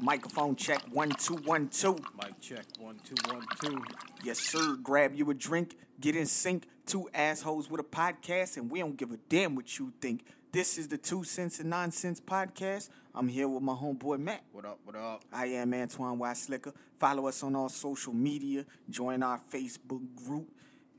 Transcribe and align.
Microphone 0.00 0.56
check 0.56 0.82
one 0.92 1.10
two 1.10 1.36
one 1.44 1.68
two. 1.68 1.96
Mic 2.22 2.38
check 2.40 2.64
one 2.78 2.98
two 3.04 3.14
one 3.32 3.46
two. 3.62 3.82
Yes, 4.22 4.38
sir. 4.38 4.76
Grab 4.82 5.14
you 5.14 5.30
a 5.30 5.34
drink, 5.34 5.76
get 6.00 6.14
in 6.14 6.26
sync. 6.26 6.64
Two 6.84 7.08
assholes 7.14 7.68
with 7.68 7.80
a 7.80 7.84
podcast, 7.84 8.56
and 8.56 8.70
we 8.70 8.78
don't 8.78 8.96
give 8.96 9.10
a 9.10 9.16
damn 9.28 9.56
what 9.56 9.78
you 9.78 9.92
think. 10.00 10.24
This 10.52 10.78
is 10.78 10.86
the 10.86 10.96
Two 10.96 11.24
Cents 11.24 11.58
and 11.58 11.68
Nonsense 11.68 12.20
podcast. 12.20 12.90
I'm 13.14 13.26
here 13.26 13.48
with 13.48 13.62
my 13.62 13.72
homeboy 13.72 14.20
Matt. 14.20 14.44
What 14.52 14.64
up? 14.64 14.78
What 14.84 14.94
up? 14.94 15.24
I 15.32 15.46
am 15.46 15.74
Antoine 15.74 16.18
Y. 16.18 16.32
Slicker. 16.34 16.72
Follow 17.00 17.26
us 17.26 17.42
on 17.42 17.56
all 17.56 17.68
social 17.68 18.12
media. 18.12 18.64
Join 18.88 19.22
our 19.22 19.40
Facebook 19.52 20.02
group. 20.14 20.48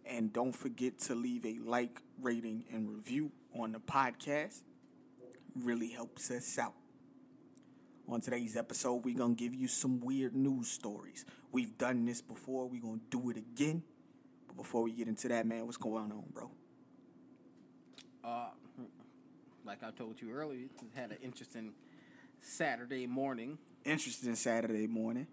And 0.05 0.33
don't 0.33 0.51
forget 0.51 0.99
to 0.99 1.15
leave 1.15 1.45
a 1.45 1.57
like, 1.59 2.01
rating, 2.21 2.65
and 2.71 2.89
review 2.89 3.31
on 3.57 3.71
the 3.71 3.79
podcast. 3.79 4.61
Really 5.55 5.89
helps 5.89 6.29
us 6.31 6.57
out. 6.59 6.73
On 8.09 8.21
today's 8.21 8.55
episode, 8.55 9.03
we're 9.03 9.17
going 9.17 9.35
to 9.35 9.43
give 9.43 9.53
you 9.53 9.67
some 9.67 9.99
weird 9.99 10.33
news 10.33 10.69
stories. 10.69 11.25
We've 11.51 11.77
done 11.77 12.05
this 12.05 12.21
before. 12.21 12.65
We're 12.65 12.81
going 12.81 13.01
to 13.01 13.17
do 13.17 13.29
it 13.29 13.35
again. 13.35 13.83
But 14.47 14.55
before 14.55 14.83
we 14.83 14.93
get 14.93 15.09
into 15.09 15.27
that, 15.27 15.45
man, 15.45 15.65
what's 15.65 15.75
going 15.75 16.09
on, 16.13 16.23
bro? 16.33 16.49
Uh, 18.23 18.47
like 19.65 19.83
I 19.83 19.91
told 19.91 20.21
you 20.21 20.31
earlier, 20.31 20.67
had 20.95 21.11
an 21.11 21.17
interesting 21.21 21.73
Saturday 22.39 23.07
morning. 23.07 23.57
Interesting 23.83 24.35
Saturday 24.35 24.87
morning. 24.87 25.27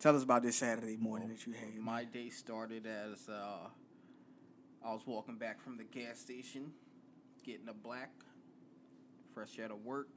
Tell 0.00 0.16
us 0.16 0.22
about 0.22 0.42
this 0.42 0.56
Saturday 0.56 0.96
morning 0.96 1.28
that 1.28 1.46
you 1.46 1.52
had. 1.52 1.76
My 1.76 2.04
day 2.04 2.30
started 2.30 2.86
as 2.86 3.28
uh, 3.28 3.68
I 4.82 4.92
was 4.94 5.02
walking 5.04 5.36
back 5.36 5.62
from 5.62 5.76
the 5.76 5.84
gas 5.84 6.18
station, 6.18 6.72
getting 7.44 7.68
a 7.68 7.74
black, 7.74 8.10
fresh 9.34 9.58
out 9.62 9.70
of 9.70 9.84
work, 9.84 10.08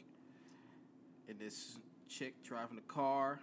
and 1.28 1.38
this 1.38 1.78
chick 2.10 2.44
driving 2.44 2.78
a 2.78 2.94
car. 2.94 3.40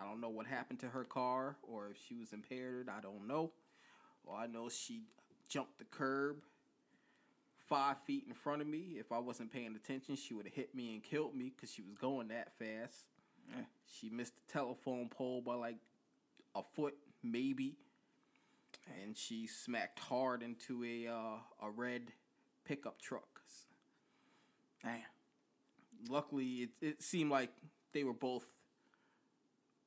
I 0.00 0.04
don't 0.04 0.20
know 0.20 0.28
what 0.28 0.46
happened 0.46 0.80
to 0.80 0.88
her 0.88 1.04
car 1.04 1.56
or 1.62 1.88
if 1.90 1.96
she 2.08 2.14
was 2.16 2.32
impaired. 2.32 2.88
I 2.88 3.00
don't 3.00 3.26
know. 3.26 3.52
All 4.26 4.36
I 4.36 4.46
know 4.46 4.68
she 4.68 5.02
jumped 5.48 5.78
the 5.78 5.84
curb 5.84 6.36
five 7.68 7.96
feet 8.06 8.24
in 8.28 8.34
front 8.34 8.62
of 8.62 8.68
me. 8.68 8.96
If 8.98 9.12
I 9.12 9.18
wasn't 9.18 9.52
paying 9.52 9.74
attention, 9.76 10.16
she 10.16 10.34
would 10.34 10.46
have 10.46 10.54
hit 10.54 10.74
me 10.74 10.94
and 10.94 11.02
killed 11.02 11.34
me 11.34 11.52
because 11.54 11.72
she 11.72 11.82
was 11.82 11.94
going 11.94 12.28
that 12.28 12.52
fast. 12.58 13.06
She 13.86 14.10
missed 14.10 14.34
the 14.36 14.52
telephone 14.52 15.08
pole 15.08 15.40
by 15.40 15.54
like 15.54 15.76
a 16.54 16.62
foot, 16.74 16.94
maybe, 17.22 17.76
and 19.02 19.16
she 19.16 19.46
smacked 19.46 19.98
hard 19.98 20.42
into 20.42 20.84
a 20.84 21.10
uh, 21.10 21.66
a 21.66 21.70
red 21.70 22.12
pickup 22.64 23.00
truck. 23.00 23.40
Damn. 24.82 25.00
Luckily, 26.08 26.46
it 26.46 26.70
it 26.80 27.02
seemed 27.02 27.30
like 27.30 27.50
they 27.92 28.04
were 28.04 28.12
both 28.12 28.46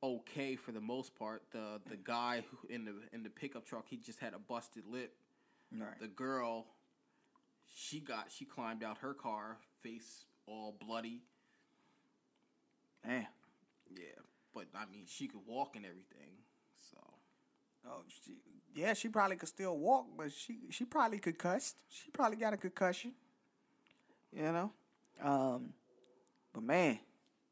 okay 0.03 0.55
for 0.55 0.71
the 0.71 0.81
most 0.81 1.15
part. 1.15 1.43
The 1.51 1.81
the 1.89 1.97
guy 1.97 2.43
who 2.49 2.67
in 2.67 2.85
the 2.85 2.93
in 3.13 3.23
the 3.23 3.29
pickup 3.29 3.65
truck, 3.65 3.85
he 3.89 3.97
just 3.97 4.19
had 4.19 4.33
a 4.33 4.39
busted 4.39 4.85
lip. 4.87 5.13
Right. 5.71 5.99
The 5.99 6.07
girl, 6.07 6.65
she 7.73 7.99
got 7.99 8.31
she 8.31 8.45
climbed 8.45 8.83
out 8.83 8.97
her 8.99 9.13
car, 9.13 9.57
face 9.81 10.25
all 10.47 10.75
bloody. 10.85 11.21
Damn. 13.05 13.25
Yeah, 13.89 14.21
but 14.53 14.65
I 14.75 14.85
mean, 14.91 15.05
she 15.07 15.27
could 15.27 15.41
walk 15.45 15.75
and 15.75 15.85
everything. 15.85 16.33
So 16.91 16.97
Oh, 17.87 18.01
she, 18.07 18.33
yeah, 18.75 18.93
she 18.93 19.09
probably 19.09 19.35
could 19.35 19.49
still 19.49 19.77
walk, 19.77 20.05
but 20.17 20.31
she 20.31 20.59
she 20.69 20.85
probably 20.85 21.19
concussed. 21.19 21.77
She 21.89 22.11
probably 22.11 22.37
got 22.37 22.53
a 22.53 22.57
concussion. 22.57 23.13
You 24.31 24.43
know, 24.43 24.71
um, 25.21 25.73
but 26.53 26.63
man, 26.63 26.99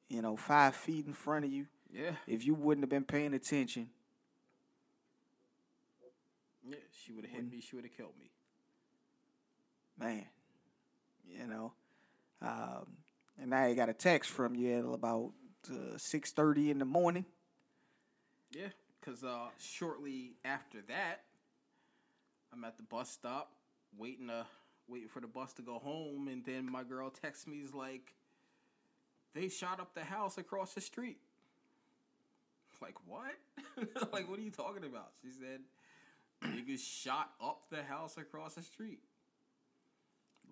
you 0.09 0.21
know, 0.21 0.35
five 0.35 0.75
feet 0.75 1.05
in 1.07 1.13
front 1.13 1.45
of 1.45 1.51
you. 1.51 1.67
yeah, 1.91 2.11
If 2.27 2.45
you 2.45 2.53
wouldn't 2.55 2.83
have 2.83 2.89
been 2.89 3.05
paying 3.05 3.33
attention, 3.33 3.89
yeah, 6.63 6.77
she 6.91 7.11
would 7.13 7.25
have 7.25 7.33
hit 7.33 7.49
me. 7.51 7.61
She 7.61 7.75
would 7.75 7.85
have 7.85 7.95
killed 7.95 8.13
me. 8.19 8.31
man, 9.99 10.25
you 11.27 11.47
know, 11.47 11.73
um, 12.41 12.87
and 13.39 13.51
now 13.51 13.63
I 13.63 13.73
got 13.73 13.89
a 13.89 13.93
text 13.93 14.31
from 14.31 14.55
you 14.55 14.77
at 14.79 14.85
about 14.93 15.31
uh, 15.71 15.97
six 15.97 16.31
thirty 16.31 16.71
in 16.71 16.79
the 16.79 16.85
morning. 16.85 17.25
Yeah, 18.51 18.69
because 18.99 19.23
uh, 19.23 19.49
shortly 19.59 20.33
after 20.45 20.81
that, 20.87 21.23
I'm 22.53 22.63
at 22.63 22.77
the 22.77 22.83
bus 22.83 23.09
stop 23.11 23.51
waiting 23.97 24.27
to 24.27 24.45
waiting 24.87 25.09
for 25.09 25.19
the 25.21 25.27
bus 25.27 25.53
to 25.53 25.61
go 25.61 25.79
home, 25.79 26.27
and 26.27 26.43
then 26.45 26.69
my 26.71 26.83
girl 26.83 27.09
texts 27.09 27.47
me 27.47 27.57
is 27.57 27.73
like, 27.73 28.13
"They 29.33 29.49
shot 29.49 29.79
up 29.79 29.93
the 29.93 30.03
house 30.03 30.37
across 30.37 30.73
the 30.73 30.81
street." 30.81 31.17
Like 32.81 32.95
what? 33.05 33.35
like 34.13 34.29
what 34.29 34.39
are 34.39 34.41
you 34.41 34.51
talking 34.51 34.83
about? 34.83 35.11
She 35.21 35.31
said, 35.31 35.61
"Niggas 36.43 36.79
shot 36.79 37.31
up 37.41 37.63
the 37.69 37.83
house 37.83 38.17
across 38.17 38.55
the 38.55 38.61
street, 38.61 38.99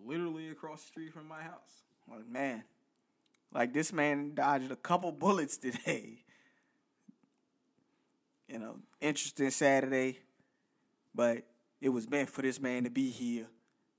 literally 0.06 0.50
across 0.50 0.82
the 0.82 0.88
street 0.88 1.14
from 1.14 1.28
my 1.28 1.42
house." 1.42 1.84
Like 2.10 2.28
man, 2.28 2.64
like 3.54 3.74
this 3.74 3.94
man 3.94 4.34
dodged 4.34 4.72
a 4.72 4.76
couple 4.76 5.12
bullets 5.12 5.58
today. 5.58 6.24
You 8.50 8.60
know, 8.60 8.78
interesting 9.02 9.50
Saturday, 9.50 10.20
but 11.14 11.44
it 11.82 11.90
was 11.90 12.10
meant 12.10 12.30
for 12.30 12.42
this 12.42 12.62
man 12.62 12.86
to 12.86 12.90
be 12.90 13.10
here 13.10 13.46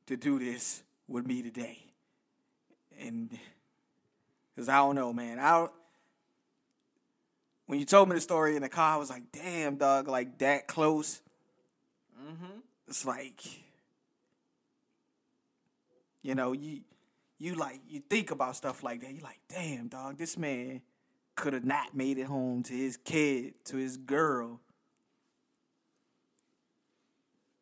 to 0.07 0.17
do 0.17 0.39
this 0.39 0.83
with 1.07 1.27
me 1.27 1.43
today. 1.43 1.79
And 2.99 3.39
because 4.59 4.69
I 4.69 4.79
don't 4.79 4.97
know, 4.97 5.13
man, 5.13 5.39
I 5.39 5.53
don't- 5.53 5.73
when 7.67 7.79
you 7.79 7.85
told 7.85 8.09
me 8.09 8.17
the 8.17 8.21
story 8.21 8.57
in 8.57 8.63
the 8.63 8.69
car, 8.69 8.95
I 8.95 8.97
was 8.97 9.09
like, 9.09 9.31
damn, 9.31 9.77
dog, 9.77 10.09
like 10.09 10.39
that 10.39 10.67
close. 10.67 11.23
Mm-hmm. 12.21 12.59
It's 12.89 13.05
like, 13.05 13.41
you 16.23 16.35
know, 16.35 16.51
you 16.51 16.81
you 17.39 17.55
like 17.55 17.83
you 17.87 18.01
think 18.01 18.33
about 18.33 18.57
stuff 18.57 18.83
like 18.83 19.01
that. 19.03 19.13
You're 19.13 19.23
like, 19.23 19.39
damn, 19.49 19.87
dog, 19.87 20.19
this 20.19 20.37
man 20.37 20.83
could 21.37 21.53
have 21.53 21.65
not 21.65 21.95
made 21.95 22.19
it 22.19 22.25
home 22.25 22.65
to 22.65 22.73
his 22.73 22.97
kid, 22.97 23.65
to 23.67 23.77
his 23.77 23.97
girl, 23.97 24.59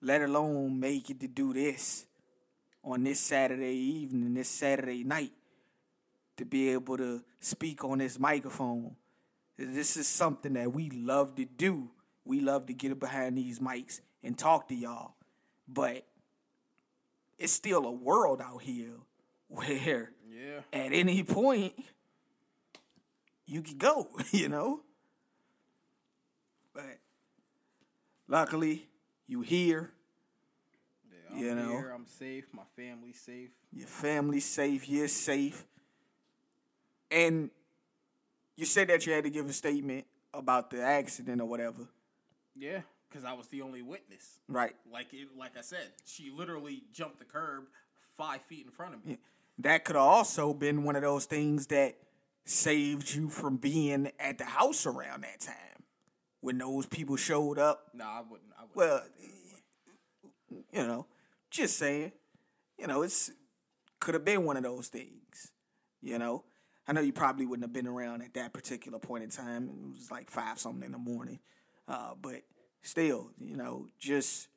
let 0.00 0.22
alone 0.22 0.80
make 0.80 1.10
it 1.10 1.20
to 1.20 1.28
do 1.28 1.52
this 1.52 2.06
on 2.82 3.04
this 3.04 3.20
Saturday 3.20 3.74
evening, 3.74 4.32
this 4.32 4.48
Saturday 4.48 5.04
night, 5.04 5.32
to 6.36 6.44
be 6.44 6.70
able 6.70 6.96
to 6.98 7.22
speak 7.40 7.84
on 7.84 7.98
this 7.98 8.18
microphone. 8.18 8.96
This 9.56 9.96
is 9.96 10.06
something 10.06 10.52
that 10.54 10.72
we 10.72 10.90
love 10.90 11.34
to 11.36 11.44
do. 11.44 11.90
We 12.24 12.40
love 12.40 12.66
to 12.66 12.74
get 12.74 12.98
behind 13.00 13.38
these 13.38 13.58
mics 13.58 14.00
and 14.22 14.36
talk 14.36 14.68
to 14.68 14.74
y'all. 14.74 15.14
But 15.68 16.04
it's 17.38 17.52
still 17.52 17.86
a 17.86 17.90
world 17.92 18.40
out 18.42 18.62
here 18.62 18.94
where 19.48 20.12
Yeah. 20.28 20.60
at 20.72 20.92
any 20.92 21.22
point 21.22 21.72
you 23.46 23.62
can 23.62 23.78
go, 23.78 24.08
you 24.32 24.48
know? 24.48 24.80
But 26.74 26.98
luckily, 28.28 28.86
you 29.26 29.40
here, 29.40 29.92
Yeah, 31.32 31.38
You 31.38 31.54
know? 31.54 31.68
here. 31.70 31.90
I'm 31.94 32.06
safe. 32.06 32.44
My 32.52 32.62
family's 32.76 33.20
safe. 33.20 33.50
your 33.72 33.86
family's 33.88 34.44
safe, 34.44 34.88
you're 34.88 35.08
safe. 35.08 35.64
And 37.10 37.50
you 38.56 38.64
said 38.64 38.88
that 38.88 39.06
you 39.06 39.12
had 39.12 39.24
to 39.24 39.30
give 39.30 39.48
a 39.48 39.52
statement 39.52 40.06
about 40.34 40.70
the 40.70 40.82
accident 40.82 41.40
or 41.40 41.46
whatever. 41.46 41.88
Yeah, 42.54 42.80
because 43.08 43.24
I 43.24 43.32
was 43.34 43.48
the 43.48 43.62
only 43.62 43.82
witness. 43.82 44.40
Right. 44.48 44.74
Like 44.90 45.12
it, 45.12 45.28
like 45.38 45.56
I 45.56 45.62
said, 45.62 45.92
she 46.04 46.30
literally 46.30 46.84
jumped 46.92 47.18
the 47.18 47.24
curb 47.24 47.64
five 48.16 48.42
feet 48.42 48.66
in 48.66 48.72
front 48.72 48.94
of 48.94 49.04
me. 49.04 49.18
That 49.58 49.84
could 49.84 49.96
have 49.96 50.04
also 50.04 50.52
been 50.52 50.84
one 50.84 50.96
of 50.96 51.02
those 51.02 51.24
things 51.26 51.68
that 51.68 51.96
saved 52.44 53.14
you 53.14 53.28
from 53.28 53.56
being 53.56 54.10
at 54.18 54.38
the 54.38 54.44
house 54.44 54.86
around 54.86 55.24
that 55.24 55.40
time 55.40 55.54
when 56.40 56.58
those 56.58 56.86
people 56.86 57.16
showed 57.16 57.58
up. 57.58 57.90
No, 57.94 58.04
I 58.04 58.22
wouldn't. 58.28 58.52
I 58.58 58.62
wouldn't. 58.62 58.76
Well, 58.76 59.02
you 60.72 60.86
know, 60.86 61.06
just 61.50 61.78
saying, 61.78 62.12
you 62.78 62.86
know, 62.86 63.02
it's 63.02 63.30
could 64.00 64.14
have 64.14 64.24
been 64.24 64.44
one 64.44 64.56
of 64.56 64.62
those 64.62 64.88
things. 64.88 65.52
You 66.02 66.18
know, 66.18 66.44
I 66.88 66.92
know 66.92 67.00
you 67.00 67.12
probably 67.12 67.46
wouldn't 67.46 67.64
have 67.64 67.72
been 67.72 67.86
around 67.88 68.22
at 68.22 68.34
that 68.34 68.52
particular 68.52 68.98
point 68.98 69.24
in 69.24 69.30
time. 69.30 69.68
It 69.68 69.96
was 69.98 70.10
like 70.10 70.30
five 70.30 70.58
something 70.58 70.84
in 70.84 70.92
the 70.92 70.98
morning, 70.98 71.40
uh, 71.88 72.14
but 72.20 72.42
still, 72.82 73.30
you 73.38 73.56
know, 73.56 73.88
just 73.98 74.48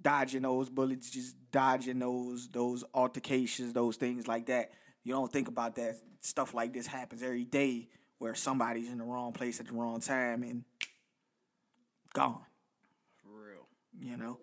dodging 0.00 0.42
those 0.42 0.68
bullets, 0.68 1.10
just 1.10 1.36
dodging 1.50 1.98
those 2.00 2.48
those 2.48 2.84
altercations, 2.92 3.72
those 3.72 3.96
things 3.96 4.28
like 4.28 4.46
that. 4.46 4.72
You 5.04 5.14
don't 5.14 5.32
think 5.32 5.48
about 5.48 5.76
that 5.76 5.96
stuff 6.20 6.54
like 6.54 6.72
this 6.72 6.86
happens 6.86 7.22
every 7.22 7.44
day, 7.44 7.88
where 8.18 8.34
somebody's 8.34 8.90
in 8.90 8.98
the 8.98 9.04
wrong 9.04 9.32
place 9.32 9.60
at 9.60 9.66
the 9.66 9.72
wrong 9.74 10.00
time 10.00 10.42
and 10.42 10.64
gone 12.12 12.40
For 13.22 13.28
real. 13.28 13.68
you 13.98 14.16
know. 14.16 14.38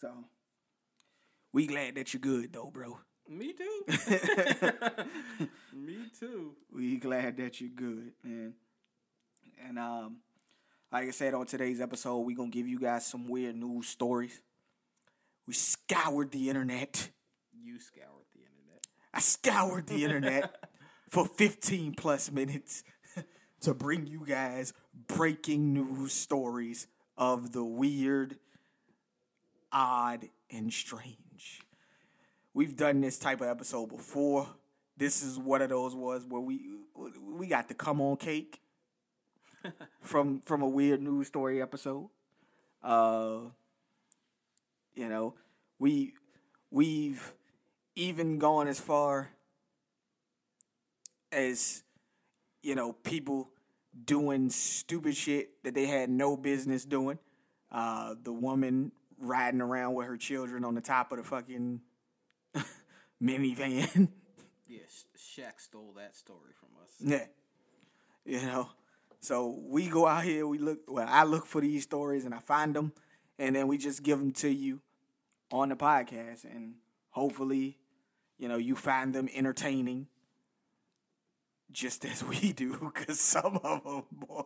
So 0.00 0.10
we 1.52 1.66
glad 1.66 1.94
that 1.96 2.12
you're 2.12 2.20
good 2.20 2.52
though, 2.52 2.70
bro. 2.72 2.98
Me 3.28 3.52
too. 3.52 3.84
Me 5.74 5.96
too. 6.18 6.52
We 6.74 6.96
glad 6.96 7.36
that 7.36 7.60
you're 7.60 7.70
good, 7.70 8.12
man. 8.24 8.54
And 9.66 9.78
um, 9.78 10.16
like 10.90 11.08
I 11.08 11.10
said 11.10 11.34
on 11.34 11.46
today's 11.46 11.80
episode, 11.80 12.18
we're 12.18 12.36
gonna 12.36 12.48
give 12.48 12.66
you 12.66 12.78
guys 12.78 13.06
some 13.06 13.28
weird 13.28 13.56
news 13.56 13.88
stories. 13.88 14.40
We 15.46 15.54
scoured 15.54 16.30
the 16.30 16.48
internet. 16.48 17.10
You 17.52 17.78
scoured 17.80 18.26
the 18.34 18.40
internet. 18.40 18.86
I 19.12 19.20
scoured 19.20 19.86
the 19.86 20.04
internet 20.04 20.68
for 21.10 21.26
15 21.26 21.94
plus 21.94 22.30
minutes 22.30 22.84
to 23.60 23.74
bring 23.74 24.06
you 24.06 24.24
guys 24.26 24.72
breaking 25.06 25.74
news 25.74 26.12
stories 26.12 26.86
of 27.16 27.52
the 27.52 27.64
weird, 27.64 28.38
odd, 29.72 30.28
and 30.50 30.72
strange. 30.72 31.27
We've 32.58 32.74
done 32.74 33.00
this 33.00 33.20
type 33.20 33.40
of 33.40 33.46
episode 33.46 33.88
before. 33.88 34.48
This 34.96 35.22
is 35.22 35.38
one 35.38 35.62
of 35.62 35.68
those 35.68 35.94
was 35.94 36.26
where 36.26 36.40
we 36.40 36.58
we 37.30 37.46
got 37.46 37.68
the 37.68 37.74
come 37.74 38.00
on 38.00 38.16
cake 38.16 38.60
from 40.00 40.40
from 40.40 40.62
a 40.62 40.68
weird 40.68 41.00
news 41.00 41.28
story 41.28 41.62
episode. 41.62 42.08
Uh 42.82 43.42
you 44.96 45.08
know, 45.08 45.34
we 45.78 46.14
we've 46.72 47.32
even 47.94 48.40
gone 48.40 48.66
as 48.66 48.80
far 48.80 49.30
as 51.30 51.84
you 52.64 52.74
know 52.74 52.92
people 52.92 53.50
doing 54.04 54.50
stupid 54.50 55.16
shit 55.16 55.62
that 55.62 55.74
they 55.74 55.86
had 55.86 56.10
no 56.10 56.36
business 56.36 56.84
doing. 56.84 57.20
Uh, 57.70 58.16
the 58.20 58.32
woman 58.32 58.90
riding 59.16 59.60
around 59.60 59.94
with 59.94 60.08
her 60.08 60.16
children 60.16 60.64
on 60.64 60.74
the 60.74 60.80
top 60.80 61.12
of 61.12 61.18
the 61.18 61.24
fucking 61.24 61.82
minivan. 63.22 64.08
Yeah, 64.70 64.80
Sh- 64.90 65.38
Shaq 65.40 65.58
stole 65.58 65.94
that 65.96 66.14
story 66.14 66.52
from 66.60 66.68
us. 66.82 66.90
yeah, 67.00 67.24
you 68.26 68.46
know. 68.46 68.68
So 69.20 69.58
we 69.66 69.88
go 69.88 70.06
out 70.06 70.24
here. 70.24 70.46
We 70.46 70.58
look. 70.58 70.80
Well, 70.86 71.06
I 71.08 71.24
look 71.24 71.46
for 71.46 71.62
these 71.62 71.84
stories 71.84 72.26
and 72.26 72.34
I 72.34 72.38
find 72.40 72.76
them, 72.76 72.92
and 73.38 73.56
then 73.56 73.66
we 73.66 73.78
just 73.78 74.02
give 74.02 74.18
them 74.18 74.30
to 74.32 74.48
you 74.50 74.80
on 75.50 75.70
the 75.70 75.74
podcast, 75.74 76.44
and 76.44 76.74
hopefully, 77.08 77.78
you 78.36 78.46
know, 78.46 78.58
you 78.58 78.76
find 78.76 79.14
them 79.14 79.26
entertaining, 79.34 80.08
just 81.72 82.04
as 82.04 82.22
we 82.24 82.52
do. 82.52 82.92
Because 82.94 83.18
some 83.18 83.56
of 83.64 83.84
them, 83.84 84.02
boy. 84.12 84.44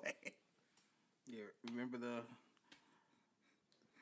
Yeah, 1.27 1.43
remember 1.73 1.99
the 1.99 2.21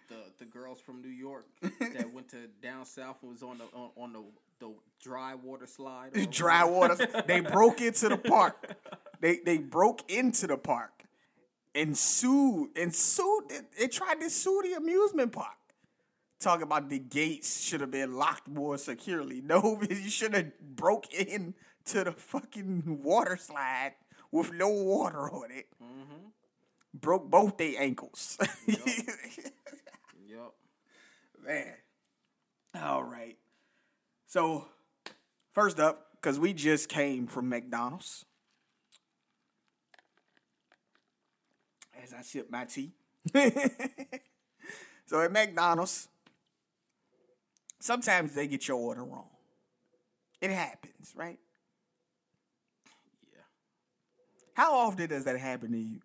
the 0.09 0.17
the 0.39 0.45
girls 0.45 0.81
from 0.81 1.01
New 1.01 1.09
York 1.09 1.47
that 1.63 2.13
went 2.13 2.29
to 2.33 2.47
down 2.63 2.85
south 2.85 3.17
and 3.23 3.31
was 3.33 3.43
on 3.43 3.57
the 3.57 3.65
on, 3.73 3.91
on 3.97 4.13
the 4.13 4.23
the 4.61 4.73
dry 5.03 5.35
water 5.35 5.67
slide. 5.67 6.13
dry 6.31 6.65
water. 6.65 6.97
They 7.27 7.41
broke 7.57 7.81
into 7.81 8.09
the 8.09 8.17
park. 8.17 8.77
They 9.21 9.41
they 9.45 9.59
broke 9.59 10.11
into 10.11 10.47
the 10.47 10.57
park 10.57 11.05
and 11.75 11.97
sued 11.97 12.71
and 12.77 12.95
sued. 12.95 13.49
They, 13.49 13.61
they 13.79 13.89
tried 13.89 14.21
to 14.21 14.31
sue 14.31 14.63
the 14.65 14.75
amusement 14.75 15.33
park. 15.33 15.57
Talk 16.39 16.63
about 16.63 16.89
the 16.89 16.99
gates 16.99 17.63
should 17.63 17.83
have 17.83 17.91
been 17.91 18.15
locked 18.17 18.49
more 18.49 18.79
securely. 18.79 19.41
No, 19.45 19.81
you 19.89 20.09
should 20.09 20.35
have 20.35 20.59
broke 20.61 21.13
in 21.13 21.55
to 21.87 22.05
the 22.05 22.13
fucking 22.13 23.01
water 23.03 23.37
slide 23.37 23.95
with 24.31 24.53
no 24.53 24.69
water 24.69 25.31
on 25.31 25.51
it. 25.51 25.67
Mm-hmm. 25.83 26.29
Broke 26.95 27.31
both 27.31 27.57
their 27.57 27.81
ankles. 27.81 28.39
Yep. 28.67 30.53
Man. 31.45 31.75
All 32.81 33.03
right. 33.03 33.37
So, 34.31 34.65
first 35.55 35.81
up, 35.81 36.07
because 36.13 36.39
we 36.39 36.53
just 36.53 36.89
came 36.89 37.27
from 37.27 37.49
McDonald's. 37.49 38.25
As 42.01 42.15
I 42.15 42.23
sip 42.23 42.49
my 42.49 42.65
tea. 42.65 42.93
so, 45.07 45.21
at 45.21 45.33
McDonald's, 45.33 46.07
sometimes 47.81 48.33
they 48.33 48.47
get 48.47 48.69
your 48.69 48.77
order 48.77 49.03
wrong. 49.03 49.31
It 50.41 50.53
happens, 50.53 51.13
right? 51.17 51.41
Yeah. 53.33 53.41
How 54.55 54.75
often 54.75 55.09
does 55.09 55.25
that 55.25 55.41
happen 55.41 55.73
to 55.73 55.79
you? 55.79 55.99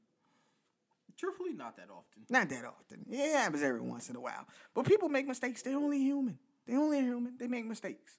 Truthfully, 1.16 1.54
not 1.54 1.78
that 1.78 1.89
often. 1.92 2.24
Not 2.28 2.50
that 2.50 2.66
often. 2.66 3.06
Yeah, 3.07 3.25
it 3.25 3.36
happens 3.36 3.62
every 3.62 3.81
once 3.81 4.10
in 4.10 4.16
a 4.16 4.19
while. 4.19 4.48
But 4.74 4.88
people 4.88 5.10
make 5.10 5.28
mistakes. 5.28 5.62
They're 5.62 5.78
only 5.78 6.00
human. 6.00 6.39
They're 6.66 6.80
only 6.80 7.00
human. 7.02 7.34
They 7.38 7.48
make 7.48 7.66
mistakes. 7.66 8.14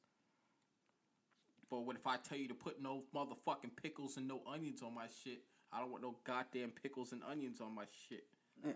But 1.70 1.80
what 1.80 1.96
if 1.96 2.06
I 2.06 2.16
tell 2.16 2.38
you 2.38 2.48
to 2.48 2.54
put 2.54 2.80
no 2.80 3.02
motherfucking 3.14 3.74
pickles 3.80 4.16
and 4.16 4.28
no 4.28 4.40
onions 4.50 4.82
on 4.82 4.94
my 4.94 5.06
shit? 5.24 5.42
I 5.72 5.80
don't 5.80 5.90
want 5.90 6.02
no 6.02 6.16
goddamn 6.24 6.70
pickles 6.70 7.12
and 7.12 7.22
onions 7.28 7.60
on 7.60 7.74
my 7.74 7.84
shit. 8.08 8.24
Eh. 8.66 8.72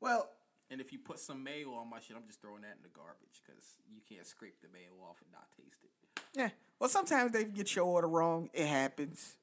Well, 0.00 0.30
And 0.70 0.80
if 0.80 0.92
you 0.92 0.98
put 0.98 1.18
some 1.18 1.42
mayo 1.42 1.72
on 1.74 1.88
my 1.88 1.98
shit, 2.00 2.16
I'm 2.16 2.26
just 2.26 2.40
throwing 2.42 2.62
that 2.62 2.76
in 2.76 2.82
the 2.82 2.88
garbage 2.94 3.42
because 3.46 3.64
you 3.90 4.00
can't 4.08 4.26
scrape 4.26 4.60
the 4.60 4.68
mayo 4.72 4.90
off 5.08 5.16
and 5.22 5.32
not 5.32 5.46
taste 5.56 5.78
it. 5.82 6.22
Yeah. 6.34 6.50
Well, 6.78 6.88
sometimes 6.90 7.32
they 7.32 7.44
get 7.44 7.74
your 7.74 7.84
order 7.86 8.08
wrong. 8.08 8.50
It 8.52 8.66
happens. 8.66 9.36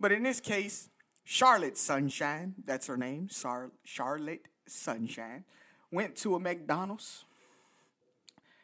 But 0.00 0.12
in 0.12 0.22
this 0.24 0.40
case, 0.40 0.88
Charlotte 1.24 1.76
Sunshine, 1.78 2.54
that's 2.64 2.86
her 2.86 2.96
name, 2.96 3.28
Char- 3.28 3.70
Charlotte 3.84 4.46
Sunshine, 4.66 5.44
went 5.92 6.16
to 6.16 6.34
a 6.34 6.40
McDonald's. 6.40 7.24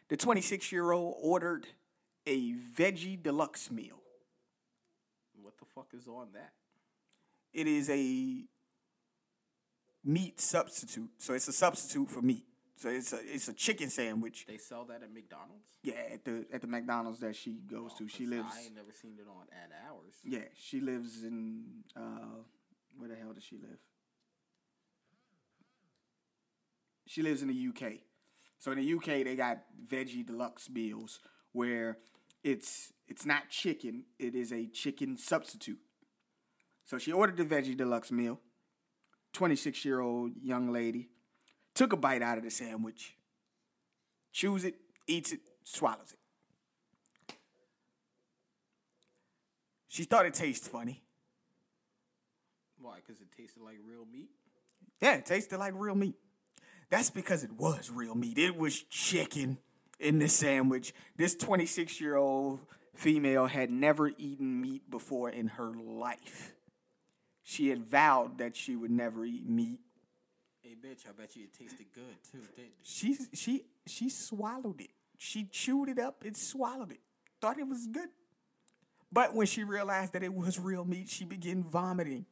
The 0.08 0.16
26 0.16 0.70
year 0.72 0.92
old 0.92 1.16
ordered 1.20 1.66
a 2.26 2.52
veggie 2.52 3.22
deluxe 3.22 3.70
meal. 3.70 4.00
What 5.40 5.58
the 5.58 5.64
fuck 5.74 5.88
is 5.92 6.06
on 6.06 6.28
that? 6.34 6.52
It 7.52 7.66
is 7.66 7.88
a 7.90 8.44
meat 10.04 10.40
substitute. 10.40 11.10
So 11.18 11.34
it's 11.34 11.48
a 11.48 11.52
substitute 11.52 12.10
for 12.10 12.22
meat. 12.22 12.44
So 12.76 12.88
it's 12.88 13.12
a 13.12 13.20
it's 13.22 13.48
a 13.48 13.52
chicken 13.52 13.88
sandwich. 13.88 14.46
They 14.46 14.58
sell 14.58 14.84
that 14.86 15.02
at 15.02 15.12
McDonald's? 15.12 15.68
Yeah, 15.82 15.94
at 16.12 16.24
the 16.24 16.44
at 16.52 16.60
the 16.60 16.66
McDonald's 16.66 17.20
that 17.20 17.36
she 17.36 17.52
goes 17.70 17.94
to. 17.94 18.08
She 18.08 18.26
lives 18.26 18.48
I 18.54 18.62
ain't 18.62 18.74
never 18.74 18.92
seen 18.92 19.16
it 19.18 19.28
on 19.28 19.46
at 19.52 19.70
hours. 19.88 20.14
Yeah, 20.24 20.48
she 20.56 20.80
lives 20.80 21.22
in 21.22 21.84
uh 21.96 22.42
where 22.98 23.08
the 23.08 23.16
hell 23.16 23.32
does 23.32 23.44
she 23.44 23.56
live? 23.56 23.78
She 27.06 27.22
lives 27.22 27.42
in 27.42 27.48
the 27.48 27.68
UK. 27.68 28.00
So 28.64 28.72
in 28.72 28.78
the 28.78 28.94
UK 28.94 29.24
they 29.24 29.36
got 29.36 29.58
veggie 29.86 30.24
deluxe 30.24 30.70
meals 30.70 31.20
where 31.52 31.98
it's 32.42 32.94
it's 33.06 33.26
not 33.26 33.50
chicken, 33.50 34.04
it 34.18 34.34
is 34.34 34.54
a 34.54 34.64
chicken 34.68 35.18
substitute. 35.18 35.80
So 36.86 36.96
she 36.96 37.12
ordered 37.12 37.36
the 37.36 37.44
veggie 37.44 37.76
deluxe 37.76 38.10
meal. 38.10 38.40
26-year-old 39.34 40.32
young 40.42 40.72
lady 40.72 41.10
took 41.74 41.92
a 41.92 41.96
bite 41.98 42.22
out 42.22 42.38
of 42.38 42.44
the 42.44 42.50
sandwich. 42.50 43.18
Chews 44.32 44.64
it, 44.64 44.76
eats 45.06 45.32
it, 45.32 45.40
swallows 45.64 46.14
it. 46.14 47.34
She 49.88 50.04
thought 50.04 50.24
it 50.24 50.32
tasted 50.32 50.70
funny. 50.70 51.02
Why? 52.78 52.96
Because 52.96 53.20
it 53.20 53.28
tasted 53.36 53.62
like 53.62 53.76
real 53.86 54.06
meat? 54.10 54.30
Yeah, 55.02 55.16
it 55.16 55.26
tasted 55.26 55.58
like 55.58 55.74
real 55.76 55.94
meat. 55.94 56.16
That's 56.90 57.10
because 57.10 57.44
it 57.44 57.52
was 57.52 57.90
real 57.90 58.14
meat. 58.14 58.38
It 58.38 58.56
was 58.56 58.82
chicken 58.84 59.58
in 59.98 60.18
the 60.18 60.28
sandwich. 60.28 60.94
This 61.16 61.34
26 61.34 62.00
year 62.00 62.16
old 62.16 62.60
female 62.94 63.46
had 63.46 63.70
never 63.70 64.08
eaten 64.08 64.60
meat 64.60 64.90
before 64.90 65.30
in 65.30 65.48
her 65.48 65.72
life. 65.74 66.54
She 67.42 67.68
had 67.68 67.84
vowed 67.84 68.38
that 68.38 68.56
she 68.56 68.76
would 68.76 68.90
never 68.90 69.24
eat 69.24 69.46
meat. 69.48 69.80
Hey, 70.62 70.74
bitch, 70.74 71.06
I 71.06 71.12
bet 71.12 71.36
you 71.36 71.44
it 71.44 71.52
tasted 71.52 71.86
good 71.94 72.16
too, 72.32 72.38
didn't 72.56 72.68
it? 72.68 72.72
She 72.82 73.16
she 73.34 73.64
she 73.86 74.08
swallowed 74.08 74.80
it. 74.80 74.90
She 75.18 75.44
chewed 75.44 75.88
it 75.88 75.98
up 75.98 76.24
and 76.24 76.36
swallowed 76.36 76.90
it. 76.90 77.00
Thought 77.40 77.58
it 77.58 77.68
was 77.68 77.86
good. 77.86 78.08
But 79.12 79.34
when 79.34 79.46
she 79.46 79.62
realized 79.62 80.14
that 80.14 80.22
it 80.22 80.34
was 80.34 80.58
real 80.58 80.84
meat, 80.84 81.08
she 81.08 81.24
began 81.24 81.62
vomiting. 81.62 82.26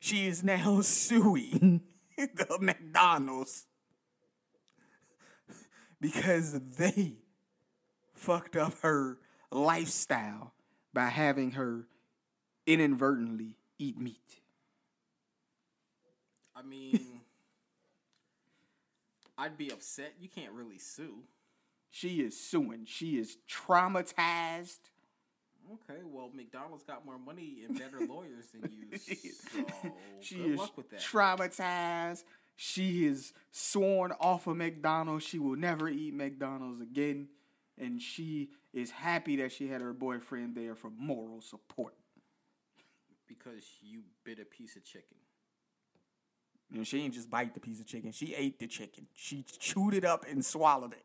She 0.00 0.26
is 0.26 0.42
now 0.42 0.80
suing 0.82 1.82
the 2.16 2.58
McDonald's 2.60 3.66
because 6.00 6.52
they 6.52 7.16
fucked 8.14 8.56
up 8.56 8.74
her 8.82 9.18
lifestyle 9.50 10.52
by 10.92 11.06
having 11.06 11.52
her 11.52 11.86
inadvertently 12.66 13.56
eat 13.78 13.98
meat. 13.98 14.40
I 16.54 16.62
mean, 16.62 17.00
I'd 19.38 19.56
be 19.56 19.70
upset. 19.70 20.14
You 20.20 20.28
can't 20.28 20.52
really 20.52 20.78
sue. 20.78 21.22
She 21.90 22.20
is 22.20 22.38
suing. 22.38 22.84
She 22.86 23.18
is 23.18 23.38
traumatized. 23.48 24.90
Okay, 25.70 26.00
well, 26.04 26.30
McDonald's 26.34 26.82
got 26.84 27.04
more 27.04 27.18
money 27.18 27.58
and 27.68 27.78
better 27.78 28.00
lawyers 28.08 28.46
than 28.52 28.70
you, 28.72 28.96
so 28.98 29.92
She 30.20 30.36
good 30.36 30.50
is 30.52 30.58
luck 30.58 30.76
with 30.76 30.90
that. 30.90 31.00
traumatized. 31.00 32.24
She 32.56 33.06
is 33.06 33.32
sworn 33.52 34.12
off 34.20 34.46
of 34.46 34.56
McDonald's. 34.56 35.24
She 35.24 35.38
will 35.38 35.56
never 35.56 35.88
eat 35.88 36.14
McDonald's 36.14 36.80
again. 36.80 37.28
And 37.80 38.02
she 38.02 38.50
is 38.72 38.90
happy 38.90 39.36
that 39.36 39.52
she 39.52 39.68
had 39.68 39.80
her 39.80 39.92
boyfriend 39.92 40.56
there 40.56 40.74
for 40.74 40.90
moral 40.90 41.40
support. 41.40 41.94
because 43.28 43.62
you 43.82 44.02
bit 44.24 44.38
a 44.40 44.44
piece 44.44 44.74
of 44.74 44.84
chicken. 44.84 45.16
You 46.70 46.78
know, 46.78 46.84
she 46.84 47.00
ain't 47.02 47.14
just 47.14 47.30
bite 47.30 47.54
the 47.54 47.60
piece 47.60 47.78
of 47.78 47.86
chicken. 47.86 48.10
She 48.12 48.34
ate 48.34 48.58
the 48.58 48.66
chicken. 48.66 49.06
She 49.14 49.44
chewed 49.60 49.94
it 49.94 50.04
up 50.04 50.24
and 50.28 50.44
swallowed 50.44 50.92
it. 50.92 51.04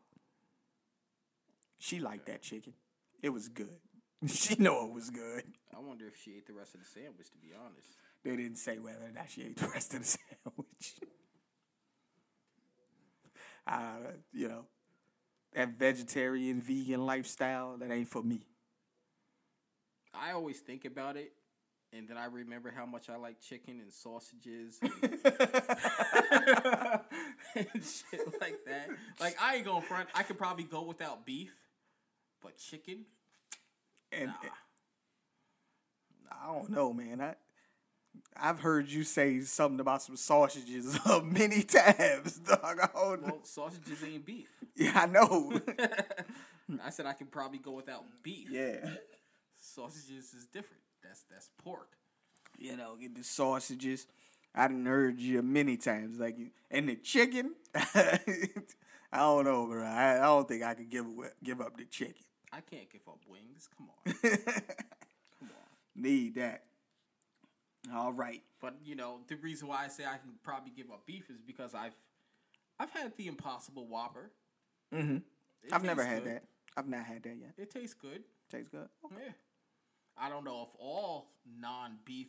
She 1.77 1.99
liked 1.99 2.25
that 2.27 2.41
chicken. 2.41 2.73
It 3.21 3.29
was 3.29 3.47
good. 3.49 3.77
She 4.27 4.55
know 4.55 4.85
it 4.87 4.93
was 4.93 5.09
good. 5.09 5.43
I 5.75 5.79
wonder 5.79 6.05
if 6.07 6.15
she 6.23 6.31
ate 6.37 6.47
the 6.47 6.53
rest 6.53 6.75
of 6.75 6.81
the 6.81 6.85
sandwich. 6.87 7.29
To 7.31 7.37
be 7.37 7.49
honest, 7.53 7.87
They 8.23 8.35
didn't 8.35 8.57
say 8.57 8.77
whether 8.79 9.05
or 9.05 9.11
not 9.13 9.29
she 9.29 9.41
ate 9.43 9.57
the 9.57 9.67
rest 9.67 9.93
of 9.93 9.99
the 9.99 10.05
sandwich. 10.45 10.95
uh, 13.67 14.11
you 14.31 14.47
know, 14.47 14.65
that 15.53 15.77
vegetarian, 15.77 16.61
vegan 16.61 17.05
lifestyle, 17.05 17.77
that 17.77 17.91
ain't 17.91 18.07
for 18.07 18.23
me. 18.23 18.45
I 20.13 20.31
always 20.31 20.59
think 20.59 20.85
about 20.85 21.17
it, 21.17 21.33
and 21.91 22.07
then 22.07 22.17
I 22.17 22.25
remember 22.25 22.71
how 22.75 22.85
much 22.85 23.09
I 23.09 23.15
like 23.17 23.41
chicken 23.41 23.79
and 23.81 23.91
sausages 23.91 24.79
and, 24.81 24.91
and 27.55 27.83
shit 27.83 28.21
like 28.39 28.59
that. 28.67 28.89
Like 29.19 29.35
I 29.41 29.55
ain't 29.55 29.65
going 29.65 29.81
front. 29.81 30.07
I 30.13 30.23
could 30.23 30.37
probably 30.37 30.65
go 30.65 30.83
without 30.83 31.25
beef, 31.25 31.53
but 32.41 32.57
chicken. 32.57 33.05
And 34.19 34.27
Nah. 34.27 34.49
I 36.41 36.53
don't 36.53 36.69
know, 36.69 36.93
man. 36.93 37.21
I 37.21 37.35
I've 38.35 38.59
heard 38.59 38.89
you 38.89 39.03
say 39.03 39.39
something 39.41 39.79
about 39.79 40.01
some 40.03 40.17
sausages 40.17 40.99
uh, 41.05 41.21
many 41.23 41.63
times, 41.63 42.37
dog. 42.45 42.79
Well, 42.93 43.39
sausages 43.43 44.03
ain't 44.03 44.25
beef. 44.25 44.47
Yeah, 44.75 45.01
I 45.01 45.05
know. 45.05 45.61
I 46.83 46.89
said 46.89 47.05
I 47.05 47.13
could 47.13 47.31
probably 47.31 47.59
go 47.59 47.71
without 47.73 48.03
beef. 48.23 48.49
yeah. 48.51 48.89
Sausages 49.55 50.33
is 50.33 50.45
different. 50.51 50.81
That's 51.03 51.23
that's 51.31 51.49
pork. 51.63 51.89
You 52.57 52.75
know, 52.77 52.95
get 52.99 53.15
the 53.15 53.23
sausages. 53.23 54.07
I 54.55 54.67
done 54.67 54.85
heard 54.85 55.19
you 55.19 55.41
many 55.43 55.77
times, 55.77 56.19
like 56.19 56.37
you 56.39 56.49
and 56.71 56.89
the 56.89 56.95
chicken. 56.95 57.53
I 57.75 58.19
don't 59.11 59.45
know, 59.45 59.67
bro. 59.67 59.83
I, 59.83 60.17
I 60.17 60.21
don't 60.21 60.47
think 60.47 60.63
I 60.63 60.73
could 60.73 60.89
give 60.89 61.05
give 61.43 61.61
up 61.61 61.77
the 61.77 61.85
chicken. 61.85 62.23
I 62.53 62.61
can't 62.61 62.89
give 62.91 63.01
up 63.07 63.19
wings. 63.27 63.67
Come 63.75 63.89
on. 63.89 64.13
Come 65.39 65.49
on. 65.49 66.01
Need 66.03 66.35
that. 66.35 66.63
All 67.93 68.13
right. 68.13 68.41
But 68.61 68.75
you 68.85 68.95
know, 68.95 69.19
the 69.27 69.35
reason 69.35 69.67
why 69.67 69.85
I 69.85 69.87
say 69.87 70.03
I 70.05 70.17
can 70.17 70.33
probably 70.43 70.71
give 70.75 70.91
up 70.91 71.05
beef 71.05 71.29
is 71.29 71.41
because 71.45 71.73
I've 71.73 71.95
I've 72.79 72.91
had 72.91 73.13
the 73.17 73.27
Impossible 73.27 73.87
Whopper. 73.87 74.31
Mm-hmm. 74.93 75.17
It 75.63 75.73
I've 75.73 75.83
never 75.83 76.03
had 76.03 76.23
good. 76.23 76.33
that. 76.33 76.43
I've 76.77 76.87
not 76.87 77.05
had 77.05 77.23
that 77.23 77.35
yet. 77.39 77.53
It 77.57 77.71
tastes 77.71 77.95
good. 77.95 78.23
Tastes 78.51 78.69
good. 78.69 78.87
Yeah. 79.11 79.31
I 80.17 80.29
don't 80.29 80.43
know 80.43 80.61
if 80.69 80.69
all 80.79 81.31
non-beef 81.59 82.27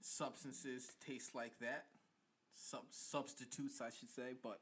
substances 0.00 0.90
taste 1.04 1.34
like 1.34 1.58
that. 1.60 1.86
Sub- 2.54 2.86
substitutes, 2.90 3.80
I 3.80 3.90
should 3.90 4.10
say, 4.10 4.34
but 4.42 4.60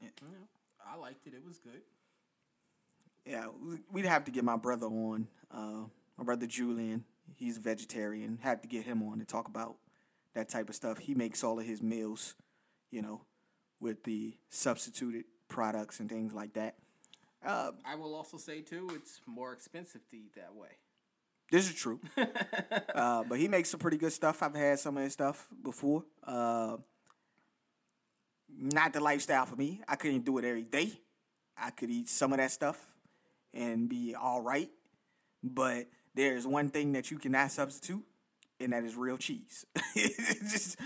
you 0.00 0.08
know, 0.22 0.48
I 0.84 0.96
liked 0.96 1.26
it. 1.26 1.34
It 1.34 1.44
was 1.46 1.58
good. 1.58 1.82
Yeah, 3.28 3.48
we- 3.48 3.82
we'd 3.90 4.06
have 4.06 4.24
to 4.24 4.30
get 4.30 4.42
my 4.42 4.56
brother 4.56 4.86
on. 4.86 5.28
Uh, 5.50 5.84
my 6.16 6.24
brother 6.24 6.46
Julian, 6.46 7.04
he's 7.36 7.58
a 7.58 7.60
vegetarian. 7.60 8.38
Had 8.38 8.62
to 8.62 8.68
get 8.68 8.84
him 8.84 9.02
on 9.02 9.18
to 9.18 9.26
talk 9.26 9.48
about 9.48 9.76
that 10.32 10.48
type 10.48 10.70
of 10.70 10.74
stuff. 10.74 10.98
He 10.98 11.14
makes 11.14 11.44
all 11.44 11.60
of 11.60 11.66
his 11.66 11.82
meals, 11.82 12.34
you 12.90 13.02
know, 13.02 13.20
with 13.80 14.02
the 14.04 14.34
substituted 14.48 15.26
products 15.48 16.00
and 16.00 16.08
things 16.08 16.32
like 16.32 16.54
that. 16.54 16.76
Uh, 17.44 17.72
I 17.84 17.96
will 17.96 18.14
also 18.14 18.38
say 18.38 18.62
too, 18.62 18.88
it's 18.94 19.20
more 19.26 19.52
expensive 19.52 20.00
to 20.10 20.16
eat 20.16 20.34
that 20.34 20.54
way. 20.54 20.78
this 21.50 21.68
is 21.68 21.74
true, 21.74 22.00
uh, 22.94 23.24
but 23.24 23.38
he 23.38 23.46
makes 23.46 23.70
some 23.70 23.78
pretty 23.80 23.96
good 23.98 24.12
stuff. 24.12 24.42
I've 24.42 24.54
had 24.54 24.78
some 24.80 24.96
of 24.96 25.02
his 25.04 25.12
stuff 25.12 25.48
before. 25.62 26.04
Uh, 26.24 26.78
not 28.48 28.92
the 28.92 29.00
lifestyle 29.00 29.46
for 29.46 29.56
me. 29.56 29.80
I 29.86 29.96
couldn't 29.96 30.24
do 30.24 30.38
it 30.38 30.44
every 30.44 30.64
day. 30.64 30.92
I 31.56 31.70
could 31.70 31.90
eat 31.90 32.08
some 32.08 32.32
of 32.32 32.38
that 32.38 32.50
stuff 32.50 32.86
and 33.54 33.88
be 33.88 34.14
all 34.14 34.42
right. 34.42 34.70
But 35.42 35.86
there's 36.14 36.46
one 36.46 36.68
thing 36.68 36.92
that 36.92 37.10
you 37.10 37.18
cannot 37.18 37.50
substitute, 37.52 38.04
and 38.60 38.72
that 38.72 38.84
is 38.84 38.96
real 38.96 39.16
cheese. 39.16 39.64
Just 39.94 40.78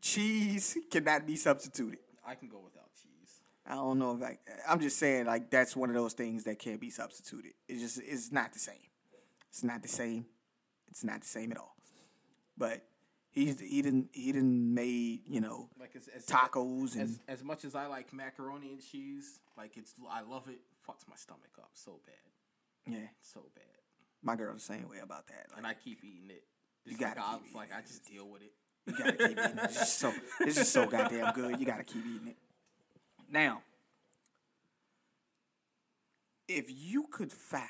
cheese 0.00 0.76
cannot 0.90 1.26
be 1.26 1.36
substituted. 1.36 1.98
I 2.26 2.34
can 2.34 2.48
go 2.48 2.58
without 2.58 2.90
cheese. 2.94 3.40
I 3.66 3.74
don't 3.74 3.98
know 3.98 4.16
if 4.16 4.22
I. 4.22 4.38
I'm 4.68 4.80
just 4.80 4.98
saying 4.98 5.26
like 5.26 5.50
that's 5.50 5.76
one 5.76 5.88
of 5.90 5.94
those 5.94 6.12
things 6.12 6.44
that 6.44 6.58
can't 6.58 6.80
be 6.80 6.90
substituted. 6.90 7.52
It's 7.68 7.80
just 7.80 8.00
it's 8.04 8.32
not 8.32 8.52
the 8.52 8.58
same. 8.58 8.74
It's 9.48 9.62
not 9.62 9.82
the 9.82 9.88
same. 9.88 10.26
It's 10.88 11.04
not 11.04 11.20
the 11.20 11.26
same 11.26 11.52
at 11.52 11.58
all. 11.58 11.76
But 12.58 12.84
he's 13.30 13.60
he 13.60 13.82
didn't 13.82 14.08
he 14.12 14.32
didn't 14.32 14.74
made 14.74 15.20
you 15.26 15.40
know 15.40 15.68
Like 15.78 15.94
as, 15.94 16.08
as 16.08 16.26
tacos 16.26 16.94
and 16.94 17.02
as 17.02 17.20
as 17.28 17.44
much 17.44 17.64
as 17.64 17.74
I 17.74 17.86
like 17.86 18.12
macaroni 18.12 18.72
and 18.72 18.80
cheese, 18.80 19.38
like 19.56 19.76
it's 19.76 19.94
I 20.10 20.22
love 20.22 20.48
it. 20.48 20.60
Fucks 20.88 21.08
my 21.08 21.16
stomach 21.16 21.50
up 21.58 21.70
so 21.74 22.00
bad, 22.06 22.92
yeah. 22.92 23.08
so 23.20 23.40
bad, 23.54 23.64
My 24.22 24.36
girl's 24.36 24.66
the 24.66 24.74
same 24.74 24.88
way 24.88 24.98
about 25.02 25.26
that. 25.28 25.46
Like, 25.50 25.58
and 25.58 25.66
I 25.66 25.74
keep 25.74 26.04
eating 26.04 26.30
it. 26.30 26.44
You 26.84 26.96
gotta 26.96 27.20
like, 27.20 27.28
I, 27.28 27.32
keep 27.32 27.42
eating 27.46 27.56
like. 27.56 27.68
I 27.74 27.80
just 27.82 28.04
deal 28.08 28.28
with 28.28 28.42
it. 28.42 28.52
You 28.86 28.94
gotta 28.96 29.12
keep 29.12 29.30
eating 29.30 29.44
it. 29.44 29.64
It's 29.64 29.74
just 29.74 29.98
so 29.98 30.12
it's 30.40 30.54
just 30.56 30.72
so 30.72 30.86
goddamn 30.86 31.32
good. 31.34 31.58
You 31.58 31.66
gotta 31.66 31.82
keep 31.84 32.04
eating 32.06 32.28
it. 32.28 32.36
Now, 33.30 33.62
if 36.48 36.66
you 36.68 37.06
could 37.10 37.32
find 37.32 37.62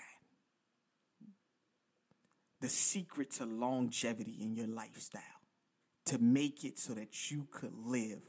the 2.60 2.68
secret 2.68 3.30
to 3.32 3.46
longevity 3.46 4.36
in 4.40 4.54
your 4.54 4.66
lifestyle 4.66 5.22
to 6.06 6.18
make 6.18 6.64
it 6.64 6.78
so 6.78 6.94
that 6.94 7.30
you 7.30 7.46
could 7.50 7.72
live 7.74 8.20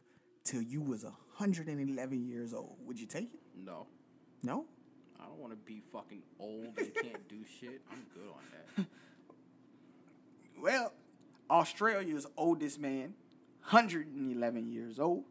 till 0.44 0.62
you 0.62 0.82
was 0.82 1.04
111 1.04 2.26
years 2.28 2.54
old, 2.54 2.78
would 2.86 3.00
you 3.00 3.06
take 3.06 3.34
it? 3.34 3.40
No, 3.56 3.88
No? 4.44 4.66
I 5.20 5.26
don't 5.26 5.40
want 5.40 5.54
to 5.54 5.58
be 5.58 5.82
fucking 5.92 6.22
old 6.40 6.78
and 6.78 6.94
can't 6.94 7.28
do 7.28 7.38
shit. 7.60 7.82
I'm 7.92 8.06
good 8.14 8.30
on 8.30 8.42
that. 8.52 8.86
Well, 10.60 10.92
Australia's 11.52 12.26
oldest 12.36 12.80
man, 12.80 13.14
111 13.70 14.68
years 14.72 15.00
old. 15.00 15.24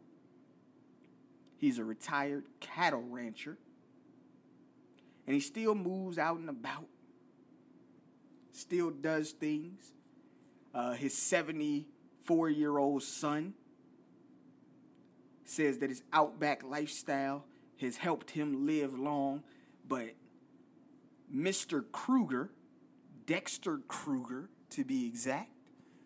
He's 1.57 1.79
a 1.79 1.83
retired 1.83 2.45
cattle 2.59 3.03
rancher. 3.09 3.57
And 5.25 5.33
he 5.33 5.41
still 5.41 5.75
moves 5.75 6.17
out 6.17 6.37
and 6.37 6.49
about, 6.49 6.85
still 8.53 8.89
does 8.89 9.31
things. 9.31 9.91
Uh, 10.73 10.93
his 10.93 11.17
74 11.17 12.49
year 12.49 12.77
old 12.77 13.03
son 13.03 13.53
says 15.43 15.79
that 15.79 15.89
his 15.89 16.03
outback 16.13 16.63
lifestyle 16.63 17.43
has 17.81 17.97
helped 17.97 18.31
him 18.31 18.65
live 18.65 18.97
long, 18.97 19.43
but 19.87 20.09
Mr. 21.33 21.83
Kruger, 21.91 22.51
Dexter 23.25 23.79
Kruger 23.87 24.49
to 24.71 24.83
be 24.83 25.05
exact, 25.07 25.51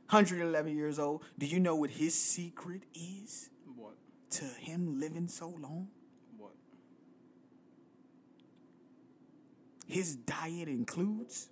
111 0.09 0.75
years 0.75 0.99
old. 0.99 1.23
Do 1.37 1.45
you 1.45 1.59
know 1.59 1.75
what 1.75 1.91
his 1.91 2.13
secret 2.15 2.83
is 2.93 3.49
What? 3.75 3.95
to 4.31 4.45
him 4.45 4.99
living 4.99 5.27
so 5.27 5.47
long? 5.47 5.87
What? 6.37 6.53
His 9.87 10.15
diet 10.15 10.67
includes 10.67 11.49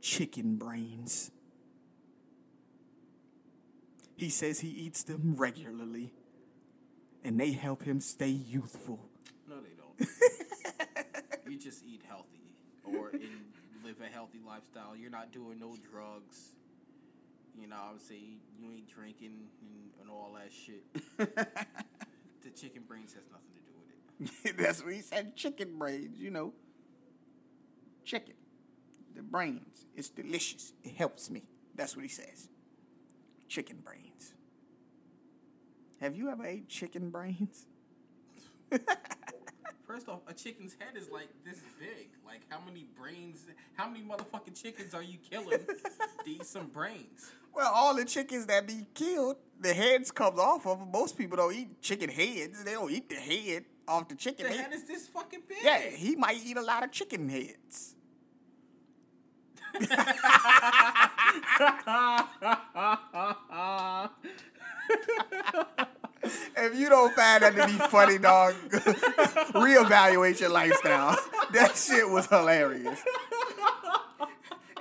chicken 0.00 0.56
brains. 0.56 1.30
He 4.16 4.30
says 4.30 4.60
he 4.60 4.68
eats 4.68 5.02
them 5.02 5.34
regularly, 5.36 6.12
and 7.22 7.38
they 7.38 7.52
help 7.52 7.82
him 7.82 8.00
stay 8.00 8.28
youthful. 8.30 9.10
No, 9.48 9.56
they 9.60 9.74
don't. 9.76 10.10
you 11.48 11.58
just 11.58 11.84
eat 11.84 12.02
healthy 12.08 12.54
or 12.84 13.10
in, 13.10 13.30
live 13.84 13.96
a 14.00 14.12
healthy 14.12 14.40
lifestyle. 14.46 14.96
You're 14.96 15.10
not 15.10 15.32
doing 15.32 15.58
no 15.58 15.74
drugs. 15.90 16.56
You 17.60 17.68
know, 17.68 17.76
I 17.88 17.92
would 17.92 18.02
say 18.02 18.16
you 18.58 18.70
ain't 18.72 18.88
drinking 18.88 19.48
and, 19.62 19.90
and 20.00 20.10
all 20.10 20.34
that 20.34 20.52
shit. 20.52 20.84
the 21.16 22.50
chicken 22.50 22.82
brains 22.86 23.14
has 23.14 23.22
nothing 23.30 23.52
to 23.54 23.60
do 23.62 23.72
with 23.78 24.50
it. 24.50 24.56
That's 24.62 24.84
what 24.84 24.92
he 24.92 25.00
said. 25.00 25.36
Chicken 25.36 25.78
brains, 25.78 26.18
you 26.18 26.30
know. 26.30 26.52
Chicken. 28.04 28.34
The 29.14 29.22
brains. 29.22 29.86
It's 29.94 30.10
delicious. 30.10 30.72
It 30.84 30.94
helps 30.94 31.30
me. 31.30 31.42
That's 31.74 31.96
what 31.96 32.02
he 32.02 32.08
says. 32.08 32.48
Chicken 33.48 33.78
brains. 33.84 34.34
Have 36.00 36.14
you 36.14 36.30
ever 36.30 36.44
ate 36.44 36.68
chicken 36.68 37.10
brains? 37.10 37.66
First 39.86 40.08
off, 40.08 40.18
a 40.26 40.34
chicken's 40.34 40.74
head 40.80 40.96
is 40.96 41.10
like 41.10 41.28
this 41.44 41.60
big. 41.78 42.08
Like 42.26 42.40
how 42.48 42.58
many 42.66 42.86
brains? 42.98 43.46
How 43.74 43.88
many 43.88 44.04
motherfucking 44.04 44.60
chickens 44.60 44.94
are 44.94 45.02
you 45.02 45.18
killing 45.30 45.60
to 46.24 46.30
eat 46.30 46.44
some 46.44 46.66
brains? 46.66 47.30
Well, 47.54 47.70
all 47.72 47.94
the 47.94 48.04
chickens 48.04 48.46
that 48.46 48.66
be 48.66 48.84
killed, 48.94 49.36
the 49.60 49.72
heads 49.72 50.10
comes 50.10 50.40
off 50.40 50.66
of. 50.66 50.80
Them. 50.80 50.90
Most 50.90 51.16
people 51.16 51.36
don't 51.36 51.54
eat 51.54 51.80
chicken 51.80 52.10
heads. 52.10 52.64
They 52.64 52.72
don't 52.72 52.90
eat 52.90 53.08
the 53.08 53.14
head 53.14 53.64
off 53.86 54.08
the 54.08 54.16
chicken. 54.16 54.46
The 54.46 54.52
head, 54.52 54.60
head 54.60 54.72
is 54.72 54.84
this 54.84 55.06
fucking 55.06 55.42
big. 55.48 55.58
Yeah, 55.62 55.78
he 55.78 56.16
might 56.16 56.38
eat 56.44 56.56
a 56.56 56.62
lot 56.62 56.82
of 56.82 56.90
chicken 56.90 57.28
heads. 57.28 57.94
if 66.56 66.74
you 66.76 66.88
don't 66.88 67.14
find 67.14 67.42
that 67.42 67.56
to 67.56 67.66
be 67.66 67.72
funny, 67.88 68.18
dog, 68.18 68.54
reevaluate 69.52 70.40
your 70.40 70.50
lifestyle. 70.50 71.16
That 71.52 71.76
shit 71.76 72.10
was 72.10 72.26
hilarious. 72.26 73.00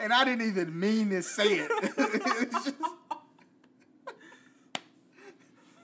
And 0.02 0.12
I 0.12 0.26
didn't 0.26 0.48
even 0.48 0.78
mean 0.78 1.12
to 1.12 1.22
say 1.22 1.60
it. 1.60 2.74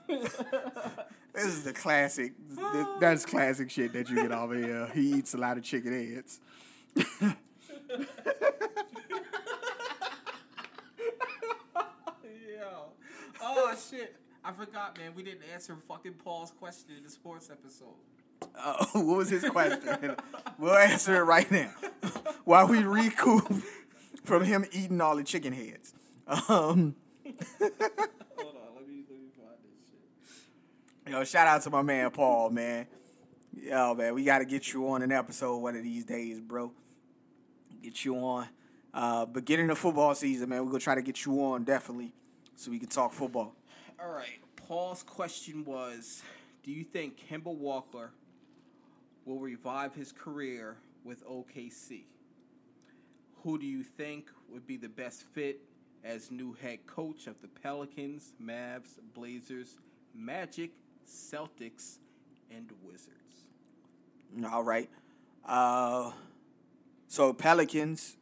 This 1.34 1.46
is 1.46 1.64
the 1.64 1.72
classic. 1.72 2.32
That's 3.00 3.24
classic 3.24 3.70
shit 3.70 3.94
that 3.94 4.10
you 4.10 4.16
get 4.16 4.32
of 4.32 4.52
here. 4.52 4.90
He 4.92 5.14
eats 5.14 5.32
a 5.32 5.38
lot 5.38 5.56
of 5.56 5.64
chicken 5.64 5.92
heads. 5.92 6.40
Yo. 12.58 12.92
Oh 13.40 13.74
shit. 13.90 14.21
I 14.44 14.52
forgot, 14.52 14.98
man. 14.98 15.12
We 15.14 15.22
didn't 15.22 15.42
answer 15.52 15.76
fucking 15.86 16.14
Paul's 16.14 16.50
question 16.50 16.96
in 16.96 17.04
the 17.04 17.10
sports 17.10 17.48
episode. 17.50 17.94
Uh, 18.58 18.84
what 18.92 19.18
was 19.18 19.30
his 19.30 19.44
question? 19.44 20.16
we'll 20.58 20.74
answer 20.74 21.16
it 21.16 21.24
right 21.24 21.50
now. 21.50 21.70
While 22.44 22.66
we 22.66 22.82
recoup 22.82 23.62
from 24.24 24.44
him 24.44 24.64
eating 24.72 25.00
all 25.00 25.16
the 25.16 25.22
chicken 25.22 25.52
heads. 25.52 25.94
Um, 26.26 26.38
Hold 26.38 26.50
on, 26.50 26.94
let 28.74 28.88
me 28.88 29.04
let 29.08 29.20
me 29.20 29.28
find 29.36 29.58
this 29.62 29.90
shit. 31.04 31.12
yo, 31.12 31.24
shout 31.24 31.46
out 31.46 31.62
to 31.62 31.70
my 31.70 31.82
man 31.82 32.10
Paul, 32.10 32.50
man. 32.50 32.86
Yo, 33.54 33.94
man, 33.94 34.14
we 34.14 34.24
got 34.24 34.38
to 34.38 34.44
get 34.44 34.72
you 34.72 34.88
on 34.88 35.02
an 35.02 35.12
episode 35.12 35.58
one 35.58 35.76
of 35.76 35.84
these 35.84 36.04
days, 36.04 36.40
bro. 36.40 36.72
Get 37.82 38.04
you 38.04 38.16
on. 38.16 38.48
Uh, 38.94 39.26
beginning 39.26 39.70
of 39.70 39.78
football 39.78 40.14
season, 40.14 40.48
man. 40.48 40.60
We're 40.64 40.70
going 40.70 40.80
to 40.80 40.84
try 40.84 40.94
to 40.94 41.02
get 41.02 41.24
you 41.24 41.44
on, 41.44 41.64
definitely, 41.64 42.12
so 42.56 42.70
we 42.70 42.78
can 42.78 42.88
talk 42.88 43.12
football. 43.12 43.54
All 44.02 44.10
right. 44.10 44.40
Paul's 44.56 45.04
question 45.04 45.64
was 45.64 46.22
Do 46.64 46.72
you 46.72 46.82
think 46.82 47.20
Kemba 47.30 47.54
Walker 47.54 48.10
will 49.24 49.38
revive 49.38 49.94
his 49.94 50.10
career 50.10 50.76
with 51.04 51.24
OKC? 51.24 52.02
Who 53.44 53.58
do 53.58 53.66
you 53.66 53.84
think 53.84 54.28
would 54.50 54.66
be 54.66 54.76
the 54.76 54.88
best 54.88 55.22
fit 55.34 55.60
as 56.02 56.32
new 56.32 56.52
head 56.54 56.84
coach 56.86 57.28
of 57.28 57.40
the 57.42 57.48
Pelicans, 57.48 58.32
Mavs, 58.42 58.98
Blazers, 59.14 59.76
Magic, 60.14 60.72
Celtics, 61.08 61.98
and 62.50 62.72
Wizards? 62.82 63.44
All 64.50 64.64
right. 64.64 64.90
Uh, 65.44 66.10
so 67.06 67.32
Pelicans, 67.32 68.16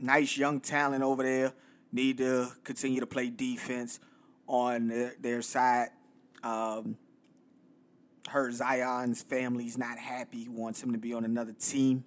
nice 0.00 0.36
young 0.36 0.58
talent 0.58 1.04
over 1.04 1.22
there. 1.22 1.52
Need 1.92 2.18
to 2.18 2.50
continue 2.64 2.98
to 2.98 3.06
play 3.06 3.30
defense 3.30 4.00
on 4.50 4.88
their, 4.88 5.14
their 5.20 5.42
side. 5.42 5.90
Um, 6.42 6.96
heard 8.28 8.52
Zion's 8.54 9.22
family's 9.22 9.78
not 9.78 9.96
happy. 9.98 10.48
Wants 10.48 10.82
him 10.82 10.92
to 10.92 10.98
be 10.98 11.14
on 11.14 11.24
another 11.24 11.52
team. 11.52 12.04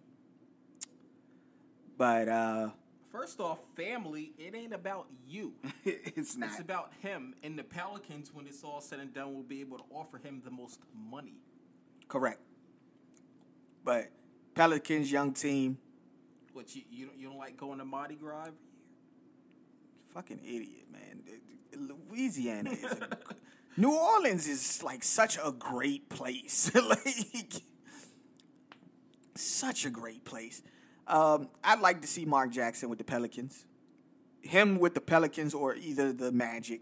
But 1.98 2.28
uh, 2.28 2.70
First 3.12 3.40
off, 3.40 3.60
family, 3.76 4.34
it 4.38 4.56
ain't 4.56 4.74
about 4.74 5.08
you. 5.28 5.54
it's 5.86 6.36
not. 6.36 6.50
It's 6.50 6.60
about 6.60 6.92
him. 7.02 7.36
And 7.44 7.58
the 7.58 7.64
Pelicans, 7.64 8.32
when 8.34 8.46
it's 8.46 8.64
all 8.64 8.82
said 8.82 9.00
and 9.00 9.14
done, 9.14 9.34
will 9.34 9.44
be 9.44 9.62
able 9.62 9.78
to 9.78 9.84
offer 9.94 10.18
him 10.18 10.42
the 10.44 10.52
most 10.52 10.80
money. 11.10 11.38
Correct. 12.08 12.42
But 13.86 14.10
Pelicans, 14.56 15.12
young 15.12 15.32
team, 15.34 15.78
What 16.54 16.76
you 16.76 16.82
you 16.92 17.06
don't, 17.06 17.18
you 17.18 17.30
don't 17.30 17.38
like 17.38 17.56
going 17.56 17.80
to 17.80 17.86
Mardi 17.86 18.16
Gras? 18.16 18.50
Fucking 20.13 20.39
idiot, 20.43 20.86
man. 20.91 21.24
Louisiana 22.10 22.72
is 22.72 22.84
a, 22.84 23.17
New 23.77 23.93
Orleans 23.93 24.48
is 24.48 24.83
like 24.83 25.03
such 25.03 25.38
a 25.44 25.51
great 25.51 26.07
place. 26.09 26.72
like 26.90 27.61
such 29.35 29.85
a 29.85 29.90
great 29.90 30.24
place. 30.24 30.61
Um, 31.07 31.50
I'd 31.64 31.79
like 31.79 32.01
to 32.01 32.07
see 32.07 32.25
Mark 32.25 32.51
Jackson 32.51 32.90
with 32.90 33.00
the 33.00 33.03
Pelicans. 33.03 33.66
Him 34.42 34.79
with 34.79 34.94
the 34.94 35.01
Pelicans 35.01 35.53
or 35.53 35.75
either 35.75 36.14
the 36.14 36.31
Magic. 36.31 36.81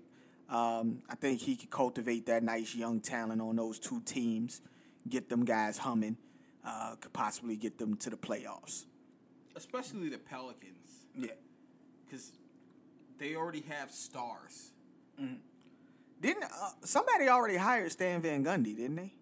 Um, 0.50 1.02
I 1.10 1.16
think 1.16 1.40
he 1.40 1.56
could 1.56 1.70
cultivate 1.70 2.26
that 2.26 2.44
nice 2.44 2.76
young 2.76 3.00
talent 3.00 3.42
on 3.42 3.56
those 3.56 3.80
two 3.80 4.02
teams, 4.02 4.62
get 5.08 5.30
them 5.30 5.46
guys 5.46 5.78
humming, 5.78 6.18
uh, 6.66 6.96
could 7.00 7.14
possibly 7.14 7.56
get 7.56 7.78
them 7.78 7.96
to 7.98 8.10
the 8.10 8.18
playoffs. 8.18 8.84
Especially 9.56 10.10
the 10.10 10.18
Pelicans, 10.18 11.06
Yeah. 11.16 11.32
because 12.06 12.34
they 13.22 13.36
already 13.36 13.64
have 13.70 13.92
stars. 13.92 14.72
Didn't 16.20 16.44
uh, 16.44 16.72
somebody 16.84 17.30
already 17.30 17.56
hired 17.56 17.92
Stan 17.92 18.20
Van 18.20 18.44
Gundy? 18.44 18.76
Didn't 18.76 18.96
they? 18.96 19.14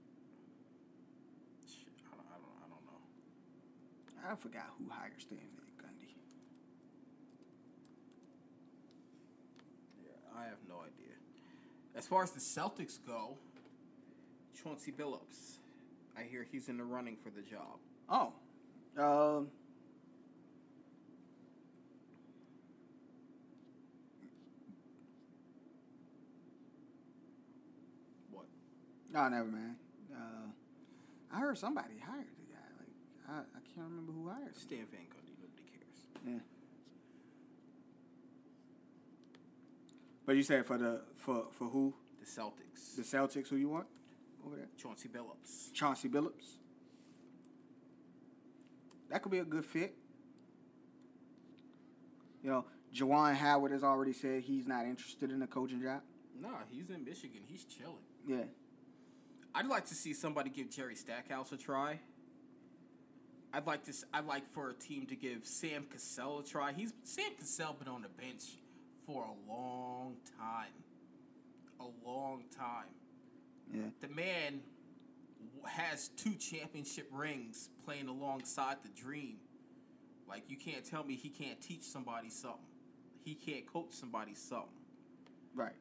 I 2.09 2.15
don't, 2.15 2.25
I 2.31 2.37
don't, 2.39 2.55
I 2.63 2.67
don't 2.69 2.85
know. 2.85 4.31
I 4.31 4.35
forgot 4.35 4.67
who 4.77 4.89
hired 4.89 5.19
Stan 5.19 5.37
Van 5.37 5.89
Gundy. 5.89 6.15
Yeah, 10.01 10.39
I 10.39 10.45
have 10.45 10.59
no 10.69 10.75
idea. 10.75 11.15
As 11.93 12.07
far 12.07 12.23
as 12.23 12.31
the 12.31 12.39
Celtics 12.39 12.99
go, 13.05 13.37
Chauncey 14.63 14.93
Billups. 14.93 15.57
I 16.17 16.23
hear 16.23 16.45
he's 16.49 16.69
in 16.69 16.77
the 16.77 16.85
running 16.85 17.17
for 17.21 17.31
the 17.31 17.41
job. 17.41 17.79
Oh, 18.09 18.33
um, 18.97 19.47
no, 29.13 29.27
never 29.27 29.45
mind. 29.45 29.75
Uh, 30.13 30.47
I 31.33 31.39
heard 31.39 31.57
somebody 31.57 31.95
hired 32.05 32.25
the 32.25 32.53
guy. 32.53 32.69
Like 32.79 32.93
I, 33.29 33.39
I 33.39 33.61
can't 33.73 33.87
remember 33.89 34.11
who 34.11 34.29
hired 34.29 34.47
him. 34.47 34.53
Stan 34.55 34.85
Van 34.91 35.01
Gundy. 35.01 35.35
Nobody 35.41 35.63
cares. 35.71 35.99
Yeah. 36.25 36.39
But 40.25 40.35
you 40.35 40.43
said 40.43 40.65
for 40.65 40.77
the 40.77 41.01
for 41.15 41.45
for 41.51 41.65
who? 41.65 41.93
The 42.19 42.25
Celtics. 42.25 42.95
The 42.95 43.01
Celtics. 43.01 43.47
Who 43.47 43.55
you 43.55 43.69
want 43.69 43.87
over 44.45 44.55
there? 44.55 44.67
Chauncey 44.77 45.09
Billups. 45.09 45.73
Chauncey 45.73 46.09
Billups. 46.09 46.57
That 49.09 49.23
could 49.23 49.31
be 49.31 49.39
a 49.39 49.45
good 49.45 49.65
fit. 49.65 49.95
You 52.43 52.51
know, 52.51 52.65
Juwan 52.93 53.35
Howard 53.35 53.71
has 53.71 53.83
already 53.83 54.13
said 54.13 54.43
he's 54.43 54.67
not 54.67 54.85
interested 54.85 55.31
in 55.31 55.39
the 55.39 55.47
coaching 55.47 55.81
job. 55.81 56.01
Nah, 56.39 56.59
he's 56.69 56.89
in 56.89 57.03
Michigan. 57.03 57.41
He's 57.47 57.65
chilling. 57.65 57.95
Yeah. 58.25 58.43
I'd 59.53 59.67
like 59.67 59.85
to 59.87 59.95
see 59.95 60.13
somebody 60.13 60.49
give 60.49 60.69
Jerry 60.69 60.95
Stackhouse 60.95 61.51
a 61.51 61.57
try. 61.57 61.99
I'd 63.51 63.65
like 63.65 63.83
to. 63.85 63.93
I'd 64.13 64.25
like 64.25 64.47
for 64.51 64.69
a 64.69 64.73
team 64.73 65.07
to 65.07 65.15
give 65.15 65.45
Sam 65.45 65.85
Cassell 65.91 66.39
a 66.39 66.43
try. 66.43 66.71
He's 66.71 66.93
Sam 67.03 67.31
Cassell 67.37 67.73
been 67.73 67.87
on 67.87 68.03
the 68.03 68.09
bench 68.09 68.43
for 69.07 69.23
a 69.23 69.51
long 69.51 70.17
time, 70.37 70.73
a 71.79 72.07
long 72.07 72.43
time. 72.55 72.85
Yeah. 73.73 73.81
The 74.01 74.07
man 74.07 74.61
has 75.65 76.09
two 76.09 76.35
championship 76.35 77.07
rings 77.11 77.69
playing 77.85 78.07
alongside 78.07 78.77
the 78.83 78.89
Dream. 78.89 79.37
Like 80.27 80.43
you 80.47 80.57
can't 80.57 80.85
tell 80.85 81.03
me 81.03 81.15
he 81.15 81.29
can't 81.29 81.59
teach 81.59 81.83
somebody 81.83 82.29
something. 82.29 82.59
He 83.25 83.33
can't 83.33 83.65
coach 83.65 83.91
somebody 83.91 84.35
something. 84.35 84.69
Right. 85.55 85.73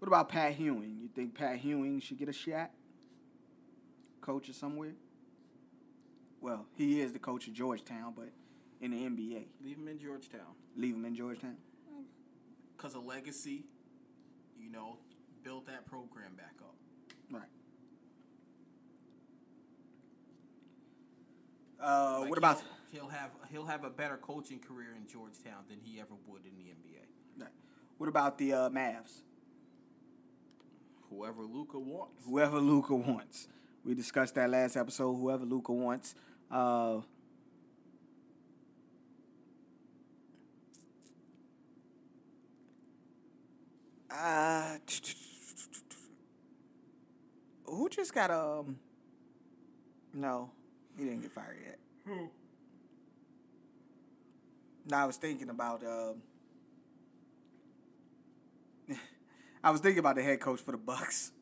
What 0.00 0.08
about 0.08 0.30
Pat 0.30 0.58
Ewing? 0.58 0.96
You 1.02 1.08
think 1.14 1.34
Pat 1.34 1.62
Ewing 1.62 2.00
should 2.00 2.18
get 2.18 2.30
a 2.30 2.32
shot? 2.32 2.70
Coach 4.22 4.48
or 4.48 4.54
somewhere? 4.54 4.94
Well, 6.40 6.64
he 6.74 7.02
is 7.02 7.12
the 7.12 7.18
coach 7.18 7.46
of 7.46 7.52
Georgetown, 7.52 8.14
but 8.16 8.30
in 8.80 8.92
the 8.92 8.96
NBA. 8.96 9.44
Leave 9.62 9.76
him 9.76 9.88
in 9.88 9.98
Georgetown. 9.98 10.40
Leave 10.74 10.94
him 10.94 11.04
in 11.04 11.14
Georgetown. 11.14 11.56
Cause 12.78 12.94
of 12.94 13.04
legacy, 13.04 13.64
you 14.58 14.70
know, 14.70 14.96
build 15.44 15.66
that 15.66 15.84
program 15.84 16.32
back 16.34 16.54
up. 16.62 16.74
Right. 17.30 17.42
Uh, 21.78 22.20
Like, 22.20 22.30
what 22.30 22.38
about 22.38 22.62
he'll, 22.90 23.02
he'll 23.02 23.10
have 23.10 23.30
he'll 23.50 23.66
have 23.66 23.84
a 23.84 23.90
better 23.90 24.16
coaching 24.16 24.60
career 24.60 24.96
in 24.96 25.06
Georgetown 25.06 25.64
than 25.68 25.78
he 25.82 26.00
ever 26.00 26.14
would 26.26 26.46
in 26.46 26.56
the 26.56 26.70
NBA. 26.70 27.42
right. 27.42 27.52
what 27.98 28.08
about 28.08 28.38
the 28.38 28.54
uh, 28.54 28.70
Mavs? 28.70 29.20
Whoever 31.10 31.42
Luka 31.42 31.78
wants. 31.78 32.24
Whoever 32.24 32.60
Luka 32.60 32.94
wants. 32.94 33.48
We 33.84 33.94
discussed 33.94 34.36
that 34.36 34.48
last 34.48 34.76
episode. 34.76 35.14
Whoever 35.14 35.44
Luka 35.44 35.72
wants. 35.72 36.14
Uh, 36.50 37.00
uh, 44.10 44.76
who 47.64 47.88
just 47.88 48.14
got 48.14 48.30
um? 48.30 48.78
No, 50.14 50.50
he 50.96 51.04
didn't 51.04 51.22
get 51.22 51.32
fired 51.32 51.56
yet. 51.64 51.78
Who? 52.06 52.28
No, 54.88 54.96
I 54.96 55.04
was 55.06 55.16
thinking 55.16 55.48
about 55.50 55.82
um. 55.84 56.22
I 59.62 59.70
was 59.70 59.80
thinking 59.80 59.98
about 59.98 60.16
the 60.16 60.22
head 60.22 60.40
coach 60.40 60.60
for 60.60 60.72
the 60.72 60.78
Bucks. 60.78 61.32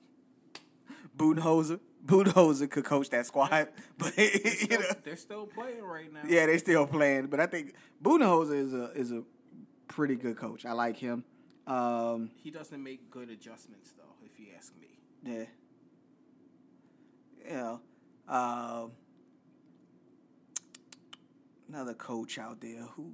Budenholzer. 1.16 1.80
Budenholzer 2.04 2.70
could 2.70 2.84
coach 2.84 3.10
that 3.10 3.26
squad, 3.26 3.68
but 3.98 4.16
you 4.16 4.68
know, 4.78 4.84
They're 5.04 5.16
still 5.16 5.46
playing 5.46 5.82
right 5.82 6.12
now. 6.12 6.20
yeah, 6.26 6.46
they're 6.46 6.58
still 6.58 6.86
playing. 6.86 7.26
But 7.26 7.40
I 7.40 7.46
think 7.46 7.74
Budenholzer 8.02 8.54
is 8.54 8.72
a 8.72 8.90
is 8.92 9.12
a 9.12 9.22
pretty 9.88 10.14
good 10.14 10.36
coach. 10.36 10.64
I 10.64 10.72
like 10.72 10.96
him. 10.96 11.24
Um, 11.66 12.30
He 12.36 12.50
doesn't 12.50 12.82
make 12.82 13.10
good 13.10 13.28
adjustments 13.30 13.92
though, 13.96 14.14
if 14.24 14.38
you 14.38 14.46
ask 14.56 14.72
me. 14.80 14.88
yeah, 17.44 17.56
know, 17.56 17.80
um, 18.28 18.92
another 21.68 21.94
coach 21.94 22.38
out 22.38 22.60
there 22.60 22.82
who 22.96 23.12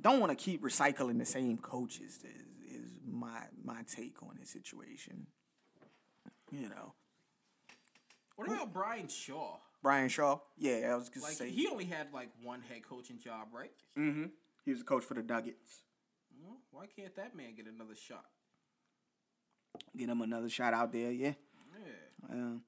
don't 0.00 0.20
want 0.20 0.36
to 0.36 0.36
keep 0.36 0.62
recycling 0.62 1.18
the 1.18 1.24
same 1.26 1.58
coaches. 1.58 2.18
Is, 2.24 2.82
is 2.82 2.90
my 3.06 3.40
my 3.64 3.82
take 3.94 4.22
on 4.22 4.36
this 4.38 4.50
situation. 4.50 5.26
You 6.50 6.68
know, 6.68 6.94
What 8.34 8.48
about 8.48 8.72
Brian 8.72 9.06
Shaw? 9.06 9.58
Brian 9.82 10.08
Shaw. 10.08 10.40
Yeah, 10.58 10.90
I 10.92 10.96
was 10.96 11.08
gonna 11.08 11.26
Like 11.26 11.34
say 11.34 11.50
he 11.50 11.68
only 11.68 11.84
had 11.84 12.08
like 12.12 12.30
one 12.42 12.60
head 12.68 12.82
coaching 12.88 13.18
job, 13.18 13.48
right? 13.52 13.70
Mm-hmm. 13.96 14.26
He 14.64 14.70
was 14.72 14.80
a 14.80 14.84
coach 14.84 15.04
for 15.04 15.14
the 15.14 15.22
Nuggets. 15.22 15.82
Well, 16.42 16.58
why 16.72 16.86
can't 16.86 17.14
that 17.16 17.36
man 17.36 17.54
get 17.56 17.66
another 17.66 17.94
shot? 17.94 18.24
Get 19.96 20.08
him 20.08 20.20
another 20.22 20.48
shot 20.48 20.74
out 20.74 20.92
there. 20.92 21.12
Yeah. 21.12 21.32
Yeah. 21.78 22.32
Um, 22.34 22.62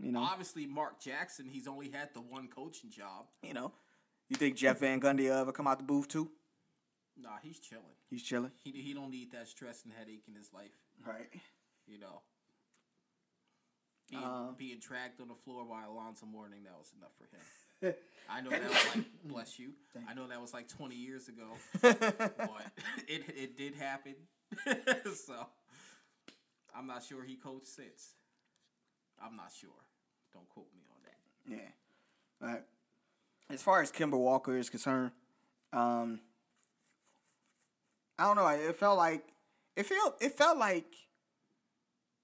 you 0.00 0.10
know. 0.12 0.20
Obviously, 0.20 0.66
Mark 0.66 1.00
Jackson, 1.00 1.46
he's 1.46 1.66
only 1.68 1.90
had 1.90 2.12
the 2.14 2.20
one 2.20 2.48
coaching 2.48 2.90
job. 2.90 3.26
You 3.42 3.54
know. 3.54 3.72
You 4.28 4.36
think 4.36 4.56
Jeff 4.56 4.80
Van 4.80 5.00
Gundy 5.00 5.30
ever 5.30 5.52
come 5.52 5.66
out 5.66 5.78
the 5.78 5.84
booth 5.84 6.08
too? 6.08 6.30
Nah, 7.20 7.38
he's 7.42 7.58
chilling. 7.58 7.84
He's 8.10 8.22
chilling. 8.22 8.52
He 8.64 8.70
he 8.70 8.94
don't 8.94 9.10
need 9.10 9.32
that 9.32 9.48
stress 9.48 9.84
and 9.84 9.92
headache 9.92 10.22
in 10.28 10.34
his 10.34 10.52
life. 10.52 10.70
Right. 11.06 11.28
You 11.86 11.98
know. 11.98 12.22
Being, 14.10 14.24
Uh, 14.24 14.52
being 14.56 14.78
dragged 14.78 15.20
on 15.20 15.28
the 15.28 15.34
floor 15.34 15.66
by 15.66 15.84
Alonzo 15.84 16.24
Mourning, 16.24 16.62
that 16.64 16.72
was 16.78 16.94
enough 16.96 17.12
for 17.18 17.24
him. 17.26 17.94
I 18.30 18.40
know 18.40 18.48
that 18.50 18.62
was 18.68 18.96
like, 18.96 19.04
bless 19.24 19.58
you. 19.58 19.72
I 20.08 20.14
know 20.14 20.26
that 20.28 20.40
was 20.40 20.54
like 20.54 20.66
20 20.66 20.94
years 20.94 21.28
ago, 21.28 21.52
but 21.82 22.00
it 23.08 23.22
it 23.36 23.56
did 23.58 23.74
happen. 23.74 24.14
so 25.14 25.46
I'm 26.74 26.86
not 26.86 27.02
sure 27.04 27.22
he 27.24 27.36
coached 27.36 27.66
since. 27.66 28.14
I'm 29.22 29.36
not 29.36 29.52
sure. 29.52 29.70
Don't 30.32 30.48
quote 30.48 30.68
me 30.74 30.82
on 30.90 31.02
that. 31.04 31.62
Yeah. 31.62 32.48
Right. 32.48 32.62
As 33.50 33.62
far 33.62 33.82
as 33.82 33.90
Kemba 33.92 34.18
Walker 34.18 34.56
is 34.56 34.70
concerned, 34.70 35.10
um, 35.72 36.20
I 38.18 38.24
don't 38.24 38.36
know. 38.36 38.46
It 38.48 38.76
felt 38.76 38.98
like 38.98 39.24
it 39.76 39.86
felt 39.86 40.16
it 40.20 40.32
felt 40.36 40.58
like 40.58 40.86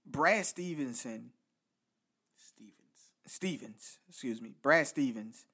Brad 0.06 0.44
Stevenson 0.46 1.30
Stevens. 2.36 2.74
Stevens, 3.26 3.98
excuse 4.08 4.40
me, 4.40 4.54
Brad 4.62 4.86
Stevens. 4.86 5.46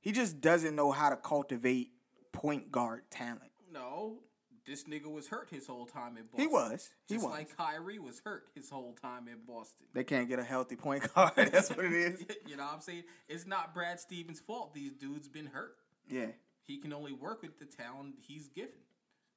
He 0.00 0.12
just 0.12 0.40
doesn't 0.40 0.74
know 0.76 0.92
how 0.92 1.10
to 1.10 1.16
cultivate 1.16 1.90
point 2.32 2.70
guard 2.70 3.02
talent. 3.10 3.50
No, 3.72 4.18
this 4.66 4.84
nigga 4.84 5.06
was 5.10 5.28
hurt 5.28 5.48
his 5.50 5.66
whole 5.66 5.86
time 5.86 6.16
in 6.16 6.24
Boston. 6.24 6.40
He 6.40 6.46
was. 6.46 6.90
He 7.08 7.14
Just 7.14 7.26
was. 7.26 7.34
like 7.34 7.56
Kyrie 7.56 7.98
was 7.98 8.20
hurt 8.24 8.44
his 8.54 8.70
whole 8.70 8.94
time 9.00 9.28
in 9.28 9.38
Boston. 9.46 9.86
They 9.94 10.04
can't 10.04 10.28
get 10.28 10.38
a 10.38 10.44
healthy 10.44 10.76
point 10.76 11.12
guard. 11.14 11.32
That's 11.36 11.70
what 11.70 11.86
it 11.86 11.92
is. 11.92 12.24
you 12.46 12.56
know 12.56 12.64
what 12.64 12.74
I'm 12.74 12.80
saying? 12.80 13.04
It's 13.28 13.46
not 13.46 13.74
Brad 13.74 13.98
Stevens' 14.00 14.40
fault. 14.40 14.74
These 14.74 14.92
dudes 14.92 15.28
been 15.28 15.46
hurt. 15.46 15.76
Yeah. 16.08 16.26
He 16.62 16.78
can 16.78 16.92
only 16.92 17.12
work 17.12 17.42
with 17.42 17.58
the 17.58 17.64
talent 17.64 18.16
he's 18.26 18.48
given. 18.48 18.70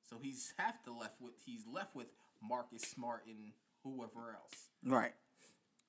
So 0.10 0.18
he's 0.20 0.54
have 0.58 0.82
to 0.84 0.92
left 0.92 1.22
with 1.22 1.34
he's 1.46 1.66
left 1.72 1.96
with 1.96 2.08
Marcus 2.42 2.82
Smart 2.82 3.26
and 3.28 3.52
whoever 3.84 4.36
else. 4.36 4.70
Right. 4.84 5.14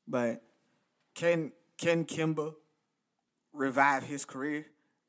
But 0.06 0.42
can 1.14 1.52
can 1.78 2.04
Kemba 2.04 2.54
revive 3.54 4.02
his 4.02 4.26
career? 4.26 4.66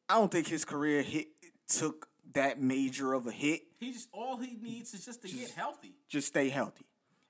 I 0.08 0.16
don't 0.16 0.32
think 0.32 0.48
his 0.48 0.64
career 0.64 1.02
hit 1.02 1.28
took 1.68 2.08
that 2.34 2.62
major 2.62 3.14
of 3.14 3.28
a 3.28 3.32
hit. 3.32 3.64
He 3.80 3.92
just 3.92 4.08
all 4.14 4.38
he 4.38 4.58
needs 4.62 4.94
is 4.94 5.04
just 5.04 5.22
to 5.24 5.28
get 5.28 5.52
healthy. 5.52 5.94
Just 6.08 6.28
stay 6.28 6.48
healthy. 6.48 6.86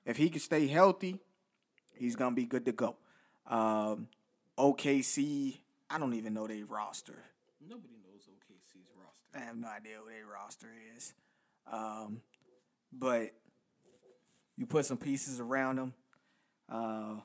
If 0.06 0.16
he 0.16 0.30
can 0.30 0.40
stay 0.40 0.68
healthy, 0.68 1.20
he's 1.96 2.14
gonna 2.14 2.36
be 2.36 2.44
good 2.44 2.64
to 2.66 2.72
go. 2.72 2.96
Um, 3.46 4.06
OKC, 4.56 5.58
I 5.90 5.98
don't 5.98 6.14
even 6.14 6.34
know 6.34 6.46
their 6.46 6.64
roster. 6.64 7.18
Nobody 7.60 7.94
knows 8.04 8.28
OKC's 8.28 8.92
roster. 8.96 9.36
I 9.36 9.40
have 9.40 9.56
no 9.56 9.66
idea 9.66 9.98
what 10.00 10.10
their 10.10 10.26
roster 10.26 10.68
is. 10.96 11.12
Um, 11.70 12.20
but 12.92 13.30
you 14.56 14.66
put 14.66 14.86
some 14.86 14.96
pieces 14.98 15.40
around 15.40 15.78
him. 15.78 15.94
Uh, 16.68 17.16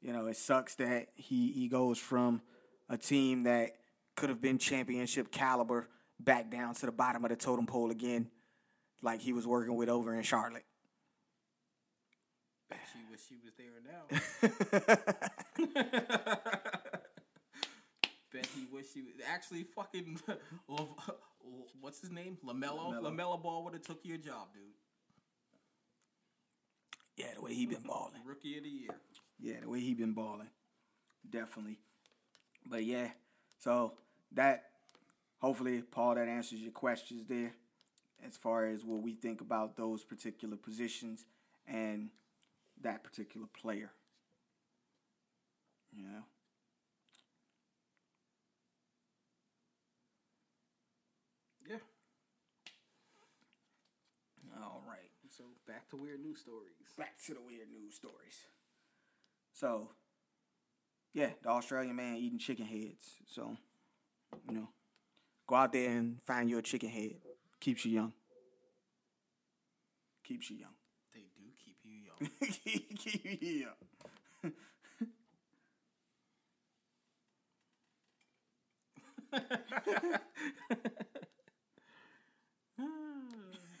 you 0.00 0.12
know, 0.12 0.26
it 0.26 0.36
sucks 0.36 0.74
that 0.76 1.08
he, 1.14 1.52
he 1.52 1.68
goes 1.68 1.98
from 1.98 2.42
a 2.88 2.96
team 2.96 3.44
that 3.44 3.76
could 4.16 4.28
have 4.28 4.40
been 4.40 4.58
championship 4.58 5.30
caliber 5.30 5.88
back 6.20 6.50
down 6.50 6.74
to 6.74 6.86
the 6.86 6.92
bottom 6.92 7.24
of 7.24 7.30
the 7.30 7.36
totem 7.36 7.66
pole 7.66 7.90
again, 7.90 8.28
like 9.02 9.20
he 9.20 9.32
was 9.32 9.46
working 9.46 9.76
with 9.76 9.88
over 9.88 10.14
in 10.14 10.22
Charlotte. 10.22 10.64
Bet 12.68 12.80
she 12.92 13.00
wish 13.10 13.20
she 13.28 13.36
was 13.42 13.52
there 13.56 13.80
now. 13.84 14.02
Bet 18.32 18.46
he 18.54 18.66
wish 18.70 18.86
he 18.92 19.02
was 19.02 19.14
actually 19.26 19.64
fucking 19.74 20.20
what's 21.80 22.00
his 22.00 22.10
name? 22.10 22.38
Lamelo. 22.44 22.92
LaMelo. 22.92 23.02
Lamelo 23.02 23.42
Ball 23.42 23.64
would 23.64 23.74
have 23.74 23.82
took 23.82 24.00
your 24.04 24.18
job, 24.18 24.48
dude. 24.54 24.62
yeah, 27.16 27.34
the 27.34 27.40
way 27.42 27.54
he 27.54 27.66
been 27.66 27.82
balling. 27.82 28.20
Rookie 28.24 28.56
of 28.58 28.64
the 28.64 28.70
year. 28.70 28.90
Yeah, 29.40 29.60
the 29.62 29.68
way 29.68 29.80
he 29.80 29.94
been 29.94 30.12
balling, 30.12 30.50
definitely. 31.28 31.78
But 32.66 32.84
yeah, 32.84 33.08
so 33.58 33.94
that 34.32 34.64
hopefully, 35.38 35.82
Paul, 35.82 36.14
that 36.16 36.28
answers 36.28 36.60
your 36.60 36.72
questions 36.72 37.26
there, 37.28 37.52
as 38.26 38.36
far 38.36 38.66
as 38.66 38.84
what 38.84 39.02
we 39.02 39.14
think 39.14 39.40
about 39.40 39.76
those 39.76 40.04
particular 40.04 40.56
positions 40.56 41.24
and 41.66 42.10
that 42.82 43.02
particular 43.04 43.46
player. 43.46 43.90
You 45.92 46.04
know. 46.04 46.24
Yeah. 51.68 51.76
All 54.62 54.82
right. 54.86 55.10
So 55.30 55.44
back 55.66 55.88
to 55.90 55.96
weird 55.96 56.20
news 56.20 56.40
stories. 56.40 56.74
Back 56.96 57.16
to 57.26 57.34
the 57.34 57.40
weird 57.40 57.68
news 57.70 57.94
stories. 57.94 58.46
So, 59.52 59.90
yeah, 61.14 61.30
the 61.42 61.48
Australian 61.48 61.96
man 61.96 62.16
eating 62.16 62.38
chicken 62.38 62.66
heads. 62.66 63.16
So, 63.26 63.56
you 64.48 64.54
know, 64.54 64.68
go 65.46 65.56
out 65.56 65.72
there 65.72 65.90
and 65.90 66.18
find 66.24 66.48
your 66.48 66.62
chicken 66.62 66.88
head. 66.88 67.16
Keeps 67.60 67.84
you 67.84 67.92
young. 67.92 68.12
Keeps 70.24 70.50
you 70.50 70.56
young. 70.58 70.74
They 71.14 71.20
do 71.36 71.44
keep 71.64 71.78
you 71.84 71.96
young. 72.04 72.30
Keep 72.98 73.42
you 73.42 73.64
young. 73.64 73.74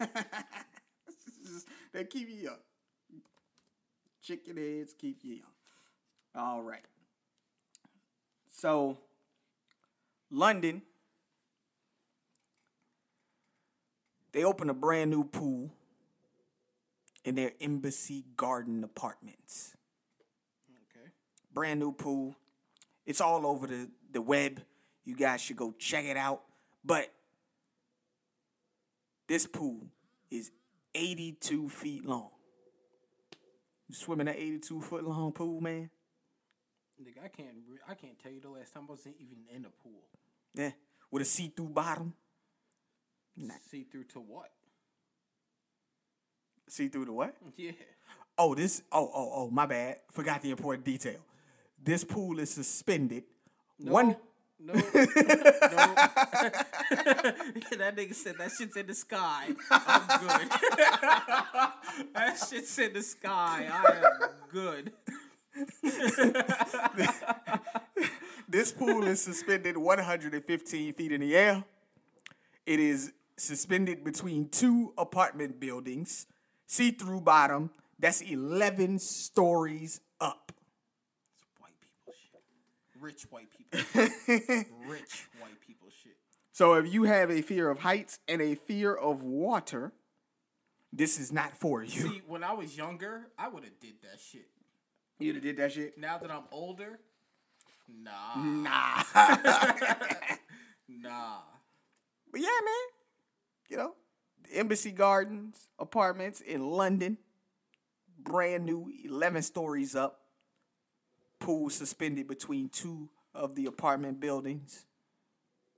they 1.92 2.04
keep 2.04 2.28
you 2.28 2.36
young. 2.36 2.58
Chicken 4.22 4.56
heads 4.56 4.94
keep 4.98 5.18
you 5.22 5.36
young. 5.36 5.46
All 6.34 6.62
right. 6.62 6.84
So, 8.50 8.98
London, 10.30 10.82
they 14.32 14.44
opened 14.44 14.70
a 14.70 14.74
brand 14.74 15.10
new 15.10 15.24
pool 15.24 15.70
in 17.24 17.34
their 17.34 17.52
Embassy 17.60 18.24
Garden 18.36 18.84
Apartments. 18.84 19.74
okay. 20.70 21.10
Brand 21.52 21.80
new 21.80 21.92
pool. 21.92 22.34
It's 23.06 23.20
all 23.20 23.46
over 23.46 23.66
the, 23.66 23.88
the 24.12 24.20
web. 24.20 24.62
You 25.04 25.16
guys 25.16 25.40
should 25.40 25.56
go 25.56 25.74
check 25.78 26.04
it 26.04 26.16
out. 26.16 26.42
But 26.84 27.12
this 29.28 29.46
pool 29.46 29.86
is 30.30 30.50
82 30.94 31.68
feet 31.68 32.04
long. 32.04 32.30
You 33.88 33.94
swim 33.94 34.20
in 34.20 34.28
an 34.28 34.34
82 34.36 34.80
foot 34.82 35.04
long 35.04 35.32
pool, 35.32 35.60
man? 35.60 35.90
Nigga, 37.02 37.24
I 37.24 37.28
can't. 37.28 37.48
re- 37.68 37.78
I 37.88 37.94
can't 37.94 38.18
tell 38.18 38.32
you 38.32 38.40
the 38.40 38.48
last 38.50 38.74
time 38.74 38.84
I 38.88 38.92
was 38.92 39.06
even 39.06 39.38
in 39.54 39.64
a 39.64 39.70
pool. 39.82 40.02
Yeah. 40.54 40.72
With 41.10 41.22
a 41.22 41.24
see 41.24 41.52
through 41.54 41.68
bottom. 41.70 42.12
Nah. 43.36 43.54
See 43.70 43.84
through 43.84 44.04
to 44.04 44.20
what? 44.20 44.50
See 46.68 46.88
through 46.88 47.06
to 47.06 47.12
what? 47.12 47.34
Yeah. 47.56 47.72
Oh, 48.36 48.54
this. 48.54 48.82
Oh, 48.92 49.10
oh, 49.12 49.32
oh, 49.34 49.50
my 49.50 49.66
bad. 49.66 49.96
Forgot 50.12 50.42
the 50.42 50.50
important 50.50 50.84
detail. 50.84 51.18
This 51.82 52.04
pool 52.04 52.38
is 52.38 52.50
suspended. 52.50 53.24
No, 53.80 53.92
One. 53.92 54.16
No. 54.60 54.74
no. 54.74 54.80
that 57.76 57.96
nigga 57.96 58.14
said 58.14 58.36
that 58.38 58.50
shit's 58.58 58.76
in 58.76 58.86
the 58.86 58.94
sky. 58.94 59.48
I'm 59.70 60.20
good. 60.20 60.50
that 62.14 62.46
shit's 62.48 62.78
in 62.78 62.92
the 62.92 63.02
sky. 63.02 63.68
I 63.70 64.04
am 64.04 64.18
good. 64.50 64.92
This 68.50 68.72
pool 68.72 69.06
is 69.06 69.22
suspended 69.22 69.76
115 69.76 70.94
feet 70.94 71.12
in 71.12 71.20
the 71.20 71.36
air. 71.36 71.62
It 72.64 72.80
is 72.80 73.12
suspended 73.36 74.02
between 74.02 74.48
two 74.48 74.94
apartment 74.96 75.60
buildings, 75.60 76.26
see 76.66 76.92
through 76.92 77.20
bottom. 77.20 77.68
That's 77.98 78.22
11 78.22 79.00
stories 79.00 80.00
up. 80.18 80.50
White 83.00 83.46
people 83.56 83.78
shit. 83.80 84.10
Rich 84.10 84.26
white 84.30 84.60
people. 84.60 84.88
Rich 84.90 85.28
white 85.40 85.60
people 85.66 85.88
shit. 86.02 86.16
So 86.52 86.74
if 86.74 86.92
you 86.92 87.04
have 87.04 87.30
a 87.30 87.42
fear 87.42 87.70
of 87.70 87.80
heights 87.80 88.18
and 88.26 88.42
a 88.42 88.54
fear 88.54 88.94
of 88.94 89.22
water, 89.22 89.92
this 90.92 91.18
is 91.18 91.32
not 91.32 91.56
for 91.56 91.82
you. 91.82 92.00
See, 92.00 92.22
when 92.26 92.42
I 92.42 92.52
was 92.52 92.76
younger, 92.76 93.28
I 93.38 93.48
would 93.48 93.64
have 93.64 93.78
did 93.80 93.94
that 94.02 94.18
shit. 94.20 94.48
You'd 95.18 95.36
have 95.36 95.44
did 95.44 95.56
that 95.58 95.72
shit? 95.72 95.98
Now 95.98 96.18
that 96.18 96.30
I'm 96.30 96.44
older, 96.50 96.98
nah, 97.88 98.34
Nah. 98.36 99.02
nah. 100.88 101.38
But 102.30 102.40
yeah, 102.40 102.46
man. 102.64 102.74
You 103.68 103.76
know, 103.76 103.94
the 104.44 104.56
Embassy 104.58 104.92
Gardens 104.92 105.68
apartments 105.78 106.40
in 106.40 106.70
London, 106.70 107.18
brand 108.18 108.64
new, 108.64 108.90
11 109.04 109.42
stories 109.42 109.94
up. 109.94 110.20
Pool 111.40 111.70
suspended 111.70 112.28
between 112.28 112.68
two 112.68 113.08
of 113.34 113.54
the 113.54 113.66
apartment 113.66 114.20
buildings. 114.20 114.84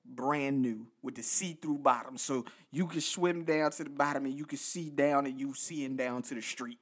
Brand 0.04 0.62
new 0.62 0.86
with 1.02 1.14
the 1.14 1.22
see 1.22 1.52
through 1.52 1.78
bottom. 1.78 2.16
So 2.16 2.44
you 2.70 2.86
can 2.86 3.00
swim 3.00 3.44
down 3.44 3.70
to 3.72 3.84
the 3.84 3.90
bottom 3.90 4.24
and 4.24 4.34
you 4.34 4.46
can 4.46 4.58
see 4.58 4.90
down 4.90 5.26
and 5.26 5.38
you 5.38 5.54
seeing 5.54 5.96
down 5.96 6.22
to 6.22 6.34
the 6.34 6.42
street. 6.42 6.78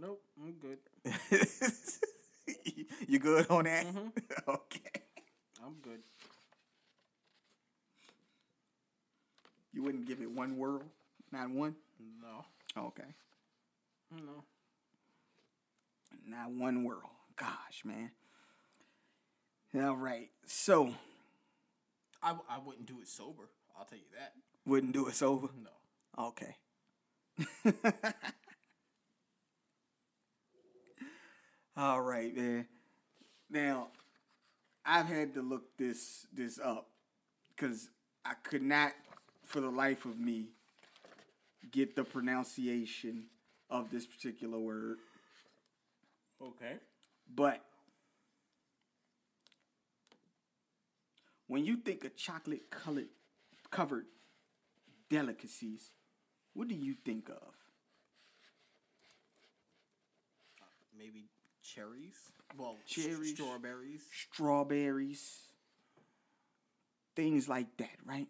Nope, 0.00 0.22
I'm 0.42 0.52
good. 0.54 0.78
you 3.06 3.18
good 3.18 3.46
on 3.50 3.64
that? 3.64 3.86
Mm-hmm. 3.86 4.08
okay. 4.48 5.02
I'm 5.64 5.74
good. 5.82 6.00
You 9.72 9.82
wouldn't 9.82 10.06
give 10.06 10.20
it 10.20 10.30
one 10.30 10.56
whirl? 10.56 10.82
Not 11.30 11.50
one? 11.50 11.76
No, 12.20 12.44
Okay. 12.82 13.04
no. 14.10 14.44
Not 16.26 16.50
one 16.50 16.84
whirl. 16.84 17.10
Gosh, 17.36 17.82
man. 17.84 18.10
All 19.74 19.96
right. 19.96 20.28
So, 20.46 20.94
I, 22.22 22.32
I 22.48 22.58
wouldn't 22.64 22.86
do 22.86 23.00
it 23.00 23.08
sober. 23.08 23.48
I'll 23.78 23.86
tell 23.86 23.98
you 23.98 24.04
that. 24.18 24.34
wouldn't 24.66 24.92
do 24.92 25.08
it 25.08 25.14
sober? 25.14 25.48
No. 25.62 25.70
Okay. 26.26 26.56
All 31.76 32.02
right, 32.02 32.36
man. 32.36 32.66
Now, 33.48 33.88
I've 34.84 35.06
had 35.06 35.32
to 35.34 35.42
look 35.42 35.76
this 35.78 36.26
this 36.34 36.58
up 36.58 36.88
because 37.56 37.88
I 38.26 38.34
could 38.42 38.62
not, 38.62 38.92
for 39.44 39.60
the 39.60 39.70
life 39.70 40.04
of 40.04 40.18
me, 40.18 40.50
get 41.70 41.96
the 41.96 42.04
pronunciation 42.04 43.24
of 43.70 43.90
this 43.90 44.04
particular 44.06 44.58
word. 44.58 44.98
Okay. 46.42 46.74
But 47.34 47.64
when 51.52 51.66
you 51.66 51.76
think 51.76 52.02
of 52.06 52.16
chocolate 52.16 52.70
colored 52.70 53.08
covered 53.70 54.06
delicacies, 55.10 55.90
what 56.54 56.66
do 56.66 56.74
you 56.74 56.94
think 57.04 57.28
of? 57.28 57.52
Uh, 60.62 60.64
maybe 60.96 61.26
cherries. 61.62 62.16
Well, 62.56 62.76
Cherries. 62.86 63.34
strawberries. 63.34 64.00
Strawberries, 64.32 65.40
things 67.14 67.50
like 67.50 67.76
that, 67.76 67.96
right? 68.06 68.28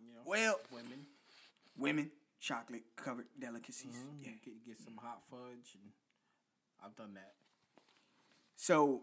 You 0.00 0.14
know, 0.14 0.20
Well, 0.24 0.60
women. 0.70 1.06
women, 1.76 2.10
chocolate 2.40 2.84
covered 2.94 3.26
delicacies. 3.40 3.96
Mm-hmm. 3.96 4.22
Yeah. 4.22 4.30
Get, 4.44 4.66
get 4.66 4.78
some 4.84 4.96
hot 5.02 5.22
fudge, 5.28 5.74
and 5.74 5.90
I've 6.84 6.94
done 6.94 7.14
that. 7.14 7.32
So 8.54 9.02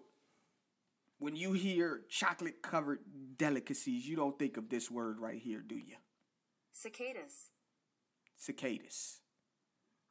when 1.20 1.36
you 1.36 1.54
hear 1.54 2.02
chocolate 2.10 2.62
covered 2.62 3.00
delicacies, 3.38 4.08
you 4.08 4.16
don't 4.16 4.38
think 4.38 4.58
of 4.58 4.70
this 4.70 4.92
word 4.92 5.20
right 5.20 5.40
here, 5.40 5.62
do 5.66 5.76
you? 5.76 5.96
Cicadas. 6.72 7.52
Cicadas. 8.36 9.20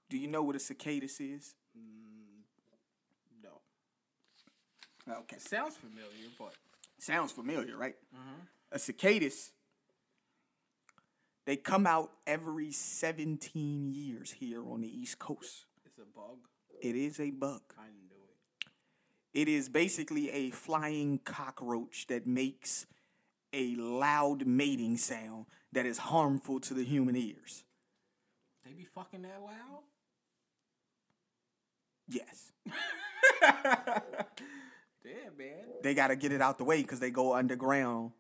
Do 0.09 0.19
you 0.19 0.29
know 0.29 0.43
what 0.43 0.57
a 0.57 0.61
cicadas 0.61 1.21
is? 1.21 1.55
Mm, 1.77 2.43
no. 3.43 3.61
Okay. 5.21 5.37
It 5.37 5.43
sounds 5.43 5.77
familiar, 5.77 6.31
but 6.39 6.55
Sounds 6.99 7.33
familiar, 7.33 7.77
right? 7.77 7.97
A 8.73 8.79
cicadas, 8.79 9.53
they 11.45 11.57
come 11.57 11.87
out 11.87 12.11
every 12.27 12.73
17 12.73 13.93
years 13.93 14.33
here 14.33 14.67
on 14.67 14.81
the 14.81 14.89
East 14.89 15.19
Coast. 15.19 15.67
it's 15.85 15.99
a 15.99 16.07
bug. 16.19 16.39
It 16.81 16.97
is 16.97 17.21
a 17.21 17.31
bug. 17.31 17.61
I 17.79 17.87
didn't 17.87 18.09
do 18.09 18.14
it. 19.35 19.49
Is 19.49 19.69
basically 19.69 20.31
a 20.31 20.51
flying 20.51 21.19
cockroach 21.25 22.07
that 22.07 22.27
makes 22.27 22.87
a 23.53 23.75
loud 23.77 24.47
mating 24.47 24.97
sound 24.97 25.47
that 25.73 25.87
is 25.87 25.99
harmful 25.99 26.61
to 26.61 26.75
the 26.75 26.85
human 26.85 27.17
ears. 27.17 27.65
They 28.65 28.73
be 28.73 28.85
fucking 28.85 29.23
that 29.23 29.41
loud? 29.43 29.83
Yes. 32.09 32.53
Damn, 35.03 35.37
man. 35.37 35.65
They 35.83 35.95
got 35.95 36.09
to 36.09 36.17
get 36.17 36.33
it 36.33 36.41
out 36.41 36.59
the 36.59 36.65
way 36.65 36.83
because 36.83 37.01
they 37.01 37.11
go 37.11 37.35
underground 37.35 38.13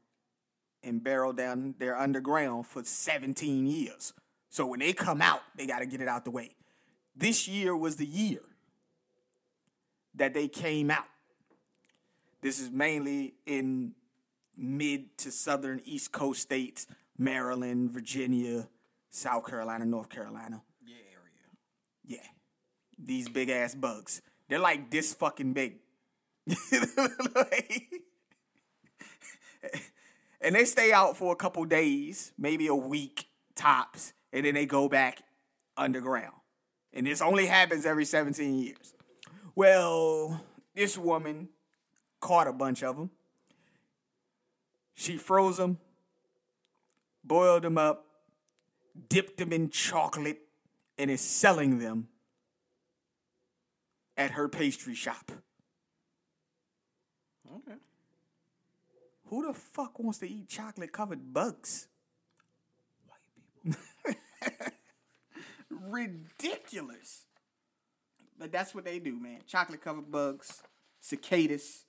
and 0.82 1.02
barrel 1.02 1.32
down 1.32 1.74
there 1.78 1.98
underground 1.98 2.66
for 2.66 2.84
17 2.84 3.66
years. 3.66 4.12
So 4.50 4.66
when 4.66 4.80
they 4.80 4.92
come 4.92 5.22
out, 5.22 5.40
they 5.56 5.66
got 5.66 5.80
to 5.80 5.86
get 5.86 6.00
it 6.00 6.08
out 6.08 6.24
the 6.24 6.30
way. 6.30 6.54
This 7.16 7.48
year 7.48 7.76
was 7.76 7.96
the 7.96 8.06
year 8.06 8.40
that 10.14 10.34
they 10.34 10.48
came 10.48 10.90
out. 10.90 11.06
This 12.40 12.60
is 12.60 12.70
mainly 12.70 13.34
in 13.46 13.92
mid 14.56 15.16
to 15.18 15.30
southern 15.30 15.80
East 15.84 16.12
Coast 16.12 16.42
states 16.42 16.86
Maryland, 17.18 17.90
Virginia, 17.90 18.68
South 19.10 19.46
Carolina, 19.46 19.84
North 19.84 20.08
Carolina. 20.08 20.62
Yeah, 20.84 20.96
area. 20.96 22.18
Yeah. 22.22 22.28
These 22.98 23.28
big 23.28 23.48
ass 23.50 23.74
bugs. 23.74 24.20
They're 24.48 24.58
like 24.58 24.90
this 24.90 25.14
fucking 25.14 25.52
big. 25.52 25.78
Like- 27.34 27.90
and 30.40 30.54
they 30.54 30.64
stay 30.64 30.92
out 30.92 31.16
for 31.16 31.32
a 31.32 31.36
couple 31.36 31.64
days, 31.64 32.32
maybe 32.38 32.66
a 32.66 32.74
week 32.74 33.26
tops, 33.54 34.12
and 34.32 34.44
then 34.44 34.54
they 34.54 34.66
go 34.66 34.88
back 34.88 35.22
underground. 35.76 36.34
And 36.92 37.06
this 37.06 37.22
only 37.22 37.46
happens 37.46 37.86
every 37.86 38.04
17 38.04 38.58
years. 38.58 38.94
Well, 39.54 40.44
this 40.74 40.98
woman 40.98 41.48
caught 42.20 42.48
a 42.48 42.52
bunch 42.52 42.82
of 42.82 42.96
them. 42.96 43.10
She 44.94 45.16
froze 45.16 45.58
them, 45.58 45.78
boiled 47.22 47.62
them 47.62 47.78
up, 47.78 48.06
dipped 49.08 49.38
them 49.38 49.52
in 49.52 49.70
chocolate, 49.70 50.40
and 50.98 51.10
is 51.10 51.20
selling 51.20 51.78
them 51.78 52.08
at 54.16 54.32
her 54.32 54.48
pastry 54.48 54.94
shop. 54.94 55.32
Okay. 57.56 57.78
Who 59.26 59.46
the 59.46 59.52
fuck 59.52 59.98
wants 59.98 60.18
to 60.18 60.28
eat 60.28 60.48
chocolate 60.48 60.92
covered 60.92 61.32
bugs? 61.32 61.88
White 63.06 63.20
people. 63.64 64.70
Ridiculous. 65.90 67.23
But 68.38 68.50
that's 68.52 68.74
what 68.74 68.84
they 68.84 68.98
do, 68.98 69.18
man. 69.18 69.40
Chocolate 69.46 69.82
covered 69.82 70.10
bugs, 70.10 70.62
cicadas. 71.00 71.84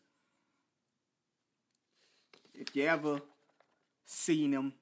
If 2.53 2.75
you 2.75 2.83
ever 2.85 3.19
seen 4.05 4.51
them, 4.51 4.73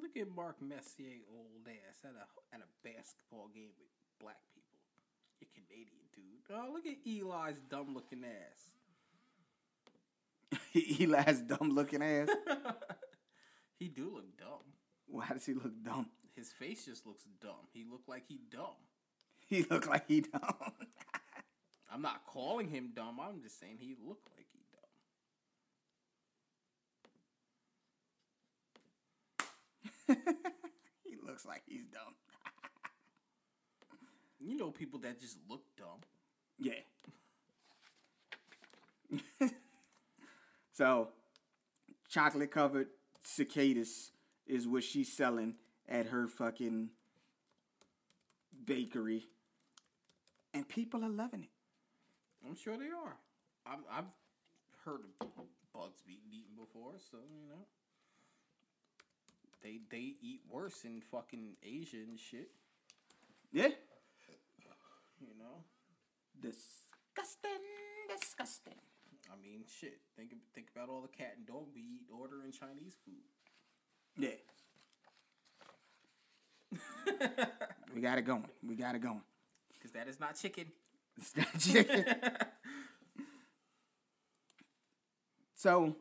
Look 0.00 0.16
at 0.16 0.34
Mark 0.34 0.56
Messier 0.62 1.20
old 1.36 1.66
ass 1.68 2.00
at 2.04 2.12
a 2.16 2.54
at 2.54 2.60
a 2.62 2.68
basketball 2.82 3.48
game 3.52 3.72
with 3.78 3.88
black 4.18 4.40
people. 4.54 4.78
You 5.40 5.46
Canadian 5.52 6.08
dude. 6.14 6.48
Oh, 6.50 6.72
look 6.72 6.86
at 6.86 6.96
Eli's 7.06 7.60
dumb 7.68 7.92
looking 7.94 8.24
ass. 8.24 8.70
Eli's 10.74 11.40
dumb 11.40 11.74
looking 11.74 12.02
ass. 12.02 12.28
He 13.78 13.88
do 13.88 14.12
look 14.14 14.36
dumb. 14.38 14.62
Why 15.06 15.26
does 15.32 15.44
he 15.44 15.54
look 15.54 15.72
dumb? 15.82 16.06
His 16.36 16.52
face 16.52 16.84
just 16.84 17.04
looks 17.04 17.24
dumb. 17.40 17.66
He 17.72 17.82
look 17.82 18.02
like 18.06 18.22
he 18.28 18.38
dumb. 18.48 18.78
He 19.48 19.64
look 19.64 19.86
like 19.86 20.08
he 20.08 20.22
dumb. 20.22 20.72
I'm 21.92 22.00
not 22.00 22.24
calling 22.26 22.68
him 22.68 22.92
dumb. 22.94 23.20
I'm 23.20 23.42
just 23.42 23.60
saying 23.60 23.76
he 23.78 23.94
looked 24.02 24.28
like 24.34 24.46
he 24.50 24.60
dumb. 30.08 30.16
he 31.04 31.16
looks 31.22 31.44
like 31.44 31.62
he's 31.66 31.84
dumb. 31.86 32.14
You 34.44 34.56
know 34.56 34.72
people 34.72 34.98
that 35.00 35.20
just 35.20 35.36
look 35.48 35.62
dumb. 35.78 36.00
Yeah. 36.58 36.82
so, 40.72 41.10
chocolate 42.08 42.50
covered 42.50 42.88
cicadas 43.22 44.10
is 44.44 44.66
what 44.66 44.82
she's 44.82 45.12
selling 45.12 45.54
at 45.88 46.06
her 46.06 46.26
fucking 46.26 46.88
bakery. 48.64 49.24
And 50.54 50.68
people 50.68 51.04
are 51.04 51.08
loving 51.08 51.42
it. 51.42 51.50
I'm 52.46 52.56
sure 52.56 52.76
they 52.76 52.86
are. 52.86 53.16
I've, 53.66 53.78
I've 53.90 54.10
heard 54.84 55.00
of 55.20 55.28
bugs 55.72 56.02
being 56.06 56.20
eaten 56.30 56.54
before, 56.56 56.94
so 57.10 57.18
you 57.28 57.48
know. 57.48 57.64
They 59.62 59.78
they 59.90 60.16
eat 60.20 60.40
worse 60.50 60.84
in 60.84 61.00
fucking 61.00 61.56
Asia 61.62 61.98
and 62.08 62.18
shit. 62.18 62.50
Yeah. 63.52 63.68
You 65.20 65.34
know. 65.38 65.62
Disgusting, 66.40 67.62
disgusting. 68.08 68.80
I 69.30 69.40
mean, 69.40 69.62
shit. 69.80 70.00
Think 70.16 70.32
think 70.54 70.66
about 70.74 70.88
all 70.88 71.00
the 71.00 71.08
cat 71.08 71.34
and 71.36 71.46
dog 71.46 71.66
we 71.74 71.80
eat 71.80 72.06
ordering 72.10 72.50
Chinese 72.50 72.96
food. 73.04 73.22
Yeah. 74.18 74.36
We 77.94 78.00
got 78.00 78.18
it 78.18 78.22
going. 78.22 78.46
We 78.66 78.74
got 78.74 78.94
it 78.94 79.00
going. 79.02 79.22
Because 79.72 79.92
that 79.92 80.08
is 80.08 80.18
not 80.20 80.36
chicken. 80.36 80.66
It's 81.18 81.36
not 81.36 81.58
chicken. 81.58 82.04
so, 85.54 85.94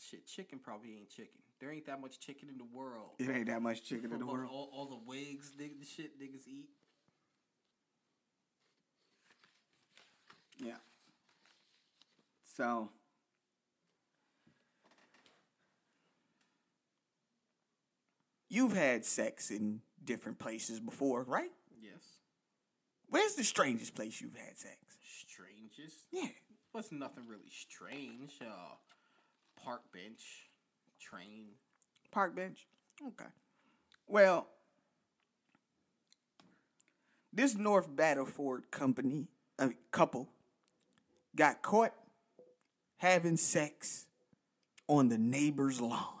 Shit, 0.00 0.26
chicken 0.26 0.58
probably 0.58 0.94
ain't 0.96 1.10
chicken. 1.10 1.38
There 1.60 1.70
ain't 1.70 1.84
that 1.86 2.00
much 2.00 2.18
chicken 2.20 2.48
in 2.48 2.56
the 2.56 2.64
world. 2.64 3.10
it 3.18 3.28
ain't 3.28 3.46
that 3.48 3.60
much 3.60 3.84
chicken 3.84 4.12
in 4.12 4.20
the 4.20 4.24
All- 4.24 4.32
world. 4.32 4.50
All, 4.50 4.70
all 4.72 4.86
the 4.86 4.98
wigs, 5.06 5.52
nigga, 5.60 5.78
the 5.78 5.84
shit 5.84 6.18
niggas 6.18 6.46
eat. 6.48 6.68
Yeah. 10.64 10.76
So, 12.56 12.88
You've 18.48 18.74
had 18.74 19.04
sex 19.04 19.50
in 19.50 19.80
different 20.04 20.38
places 20.38 20.80
before, 20.80 21.22
right? 21.24 21.50
Yes. 21.80 22.18
Where's 23.08 23.34
the 23.34 23.44
strangest 23.44 23.94
place 23.94 24.20
you've 24.20 24.36
had 24.36 24.56
sex? 24.58 24.76
Strangest. 25.28 25.96
Yeah. 26.12 26.28
Was 26.72 26.92
nothing 26.92 27.24
really 27.28 27.50
strange. 27.50 28.32
Uh, 28.40 28.74
park 29.62 29.82
bench, 29.92 30.48
train. 31.00 31.46
Park 32.10 32.34
bench. 32.36 32.66
Okay. 33.06 33.30
well, 34.06 34.48
This 37.32 37.54
North 37.54 37.88
Battleford 37.94 38.70
company, 38.70 39.28
a 39.58 39.70
couple, 39.92 40.28
got 41.36 41.62
caught 41.62 41.92
having 42.96 43.36
sex 43.36 44.06
on 44.88 45.08
the 45.08 45.18
neighbor's 45.18 45.80
lawn. 45.80 46.17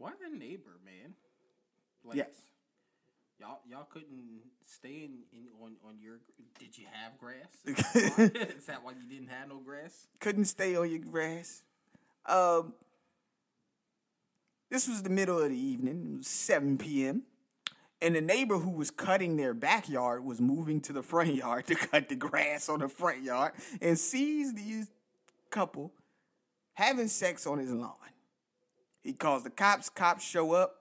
Why 0.00 0.12
the 0.18 0.34
neighbor, 0.34 0.78
man? 0.82 1.12
Like, 2.02 2.16
yes. 2.16 2.28
Y'all, 3.38 3.60
y'all 3.68 3.86
couldn't 3.90 4.40
stay 4.64 5.04
in, 5.04 5.18
in 5.30 5.48
on 5.62 5.76
on 5.86 5.98
your. 6.00 6.20
Did 6.58 6.78
you 6.78 6.86
have 6.90 7.18
grass? 7.18 7.36
Is 7.66 7.76
that, 7.76 8.16
why, 8.16 8.24
is 8.58 8.66
that 8.66 8.84
why 8.84 8.92
you 8.92 9.08
didn't 9.08 9.28
have 9.28 9.50
no 9.50 9.58
grass? 9.58 10.06
Couldn't 10.18 10.46
stay 10.46 10.74
on 10.74 10.90
your 10.90 11.00
grass. 11.00 11.62
Um, 12.24 12.72
this 14.70 14.88
was 14.88 15.02
the 15.02 15.10
middle 15.10 15.38
of 15.38 15.50
the 15.50 15.58
evening, 15.58 16.12
it 16.14 16.18
was 16.18 16.28
7 16.28 16.78
p.m. 16.78 17.24
And 18.00 18.14
the 18.14 18.22
neighbor 18.22 18.56
who 18.56 18.70
was 18.70 18.90
cutting 18.90 19.36
their 19.36 19.52
backyard 19.52 20.24
was 20.24 20.40
moving 20.40 20.80
to 20.82 20.94
the 20.94 21.02
front 21.02 21.34
yard 21.34 21.66
to 21.68 21.74
cut 21.74 22.08
the 22.08 22.14
grass 22.14 22.70
on 22.70 22.80
the 22.80 22.88
front 22.88 23.22
yard 23.22 23.52
and 23.82 23.98
sees 23.98 24.54
these 24.54 24.88
couple 25.50 25.92
having 26.72 27.08
sex 27.08 27.46
on 27.46 27.58
his 27.58 27.70
lawn. 27.70 27.96
He 29.02 29.12
calls 29.12 29.42
the 29.44 29.50
cops, 29.50 29.88
cops 29.88 30.24
show 30.24 30.52
up, 30.52 30.76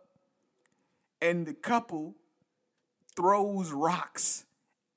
and 1.21 1.45
the 1.45 1.53
couple 1.53 2.15
throws 3.15 3.71
rocks 3.71 4.45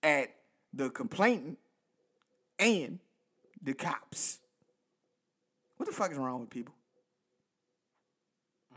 at 0.02 0.35
the 0.72 0.90
complainant 0.90 1.58
and 2.58 2.98
the 3.62 3.74
cops. 3.74 4.40
What 5.76 5.87
the 5.87 5.94
fuck 5.94 6.12
is 6.12 6.18
wrong 6.18 6.40
with 6.40 6.50
people? 6.50 6.74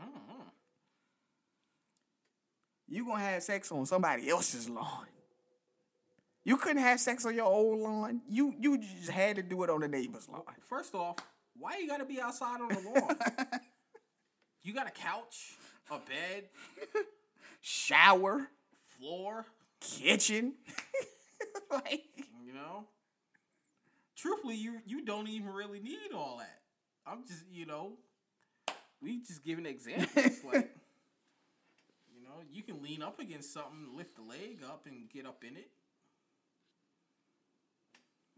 Mm-hmm. 0.00 0.42
You 2.88 3.06
gonna 3.06 3.20
have 3.20 3.42
sex 3.42 3.70
on 3.72 3.86
somebody 3.86 4.28
else's 4.28 4.68
lawn. 4.68 5.06
You 6.44 6.56
couldn't 6.56 6.82
have 6.82 7.00
sex 7.00 7.26
on 7.26 7.34
your 7.34 7.52
own 7.52 7.80
lawn. 7.80 8.20
You 8.28 8.54
you 8.58 8.78
just 8.78 9.10
had 9.10 9.36
to 9.36 9.42
do 9.42 9.62
it 9.64 9.70
on 9.70 9.80
the 9.80 9.88
neighbor's 9.88 10.28
lawn. 10.28 10.42
First 10.68 10.94
off, 10.94 11.16
why 11.58 11.78
you 11.78 11.88
gotta 11.88 12.04
be 12.04 12.20
outside 12.20 12.60
on 12.60 12.68
the 12.68 12.80
lawn? 12.80 13.16
you 14.66 14.74
got 14.74 14.88
a 14.88 14.90
couch, 14.90 15.54
a 15.90 15.98
bed, 15.98 16.44
Shower, 17.60 18.48
floor. 18.98 19.46
kitchen. 19.80 20.54
like, 21.70 22.04
You 22.44 22.52
know. 22.52 22.84
Truthfully, 24.16 24.56
you 24.56 24.80
you 24.86 25.04
don't 25.04 25.28
even 25.28 25.52
really 25.52 25.78
need 25.78 26.12
all 26.14 26.38
that. 26.38 26.60
I'm 27.06 27.24
just 27.26 27.44
you 27.52 27.66
know, 27.66 27.92
we 29.00 29.18
just 29.20 29.44
giving 29.44 29.66
examples 29.66 30.42
like. 30.44 30.70
You 32.12 32.24
know, 32.24 32.42
you 32.50 32.62
can 32.62 32.82
lean 32.82 33.02
up 33.02 33.20
against 33.20 33.52
something, 33.52 33.90
lift 33.94 34.16
the 34.16 34.22
leg 34.22 34.58
up, 34.64 34.86
and 34.86 35.08
get 35.10 35.26
up 35.26 35.44
in 35.48 35.56
it. 35.56 35.70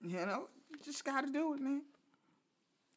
You 0.02 0.26
know, 0.26 0.48
you 0.70 0.76
just 0.84 1.04
got 1.04 1.24
to 1.24 1.32
do 1.32 1.54
it, 1.54 1.60
man. 1.60 1.82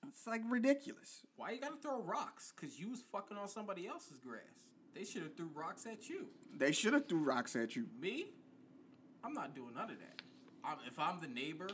It's 0.07 0.27
like 0.27 0.41
ridiculous. 0.49 1.21
Why 1.35 1.51
you 1.51 1.59
gotta 1.61 1.77
throw 1.81 2.01
rocks? 2.01 2.51
Cause 2.59 2.79
you 2.79 2.89
was 2.89 3.01
fucking 3.11 3.37
on 3.37 3.47
somebody 3.47 3.87
else's 3.87 4.19
grass. 4.19 4.41
They 4.93 5.03
should 5.05 5.21
have 5.23 5.35
threw 5.35 5.49
rocks 5.53 5.85
at 5.85 6.09
you. 6.09 6.25
They 6.57 6.71
should 6.71 6.93
have 6.93 7.07
threw 7.07 7.19
rocks 7.19 7.55
at 7.55 7.75
you. 7.75 7.85
Me? 7.99 8.25
I'm 9.23 9.33
not 9.33 9.55
doing 9.55 9.73
none 9.75 9.89
of 9.89 9.97
that. 9.99 10.21
I'm, 10.63 10.77
if 10.87 10.99
I'm 10.99 11.19
the 11.21 11.27
neighbor, 11.27 11.69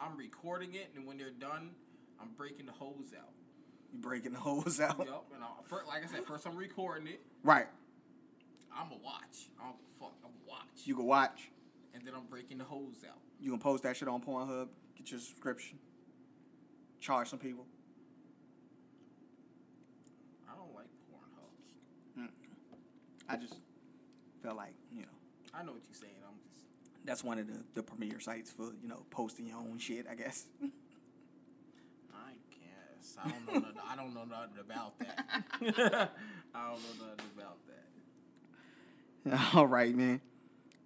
I'm 0.00 0.16
recording 0.16 0.74
it, 0.74 0.88
and 0.96 1.06
when 1.06 1.16
they're 1.16 1.30
done, 1.30 1.70
I'm 2.20 2.30
breaking 2.36 2.66
the 2.66 2.72
hose 2.72 3.12
out. 3.16 3.30
You 3.92 3.98
breaking 4.00 4.32
the 4.32 4.38
hose 4.40 4.80
out. 4.80 4.98
Yup, 4.98 5.26
and 5.34 5.42
I'll, 5.44 5.62
fir- 5.68 5.84
like 5.86 6.02
I 6.04 6.06
said, 6.06 6.24
first 6.24 6.46
I'm 6.46 6.56
recording 6.56 7.06
it. 7.06 7.20
Right. 7.44 7.66
I'm 8.76 8.88
a 8.90 8.96
watch. 9.04 9.48
I 9.60 9.64
don't 9.64 9.76
give 9.78 9.86
a 10.00 10.04
fuck. 10.04 10.14
I'm 10.24 10.30
a 10.30 10.50
watch. 10.50 10.66
You 10.84 10.96
can 10.96 11.04
watch. 11.04 11.50
and 11.94 12.04
then 12.04 12.14
I'm 12.14 12.26
breaking 12.28 12.58
the 12.58 12.64
hose 12.64 13.04
out. 13.08 13.18
You 13.40 13.50
can 13.50 13.60
post 13.60 13.84
that 13.84 13.96
shit 13.96 14.08
on 14.08 14.20
Pornhub. 14.22 14.68
Get 14.96 15.10
your 15.10 15.20
subscription. 15.20 15.78
Charge 17.00 17.28
some 17.28 17.38
people. 17.38 17.66
I 20.50 20.56
don't 20.56 20.74
like 20.74 20.86
Pornhub. 21.10 22.22
Mm. 22.22 22.28
I 23.28 23.36
just 23.36 23.54
felt 24.42 24.56
like, 24.56 24.74
you 24.92 25.02
know, 25.02 25.08
I 25.54 25.62
know 25.62 25.72
what 25.72 25.82
you're 25.84 25.94
saying. 25.94 26.14
I'm 26.26 26.34
just 26.52 26.66
that's 27.04 27.24
one 27.24 27.38
of 27.38 27.46
the, 27.46 27.58
the 27.74 27.82
premier 27.82 28.20
sites 28.20 28.50
for, 28.50 28.72
you 28.82 28.88
know, 28.88 29.04
posting 29.10 29.46
your 29.46 29.58
own 29.58 29.78
shit, 29.78 30.06
I 30.10 30.14
guess. 30.14 30.44
I 32.12 32.32
guess. 32.50 33.16
I 33.22 33.30
don't 33.30 33.46
know 33.46 33.60
nothing, 33.60 33.80
I 33.88 33.96
don't 33.96 34.14
know 34.14 34.24
nothing 34.24 34.58
about 34.60 34.98
that. 34.98 35.24
I 36.54 36.68
don't 36.68 36.82
know 36.82 37.06
nothing 37.06 37.30
about 37.36 37.58
that. 37.66 39.56
All 39.56 39.66
right, 39.66 39.94
man. 39.94 40.20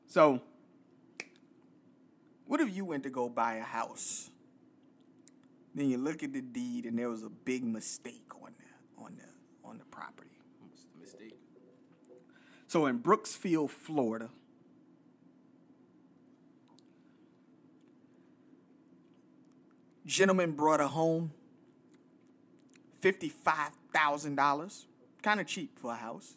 So, 0.07 0.40
what 2.46 2.61
if 2.61 2.75
you 2.75 2.85
went 2.85 3.05
to 3.05 3.11
go 3.11 3.29
buy 3.29 3.55
a 3.55 3.62
house? 3.62 4.30
Then 5.75 5.89
you 5.89 5.99
look 5.99 6.23
at 6.23 6.33
the 6.33 6.43
deed 6.43 6.85
and 6.85 6.99
there 6.99 7.09
was 7.09 7.23
a 7.23 7.31
big 7.31 7.64
mistake 7.64 8.27
on 8.43 8.53
the 8.59 9.03
on 9.03 9.16
the 9.16 9.68
on 9.68 9.79
the 9.79 9.85
property. 9.85 10.31
What's 10.61 10.85
the 10.85 11.01
mistake? 11.01 11.39
So 12.66 12.87
in 12.87 13.01
Brooksville, 13.01 13.70
Florida, 13.70 14.29
gentleman 20.05 20.53
brought 20.53 20.81
her 20.81 20.87
home. 20.87 21.33
Fifty-five 23.01 23.70
thousand 23.93 24.37
dollars, 24.37 24.87
kind 25.23 25.41
of 25.41 25.47
cheap 25.47 25.77
for 25.79 25.91
a 25.93 25.97
house. 25.97 26.37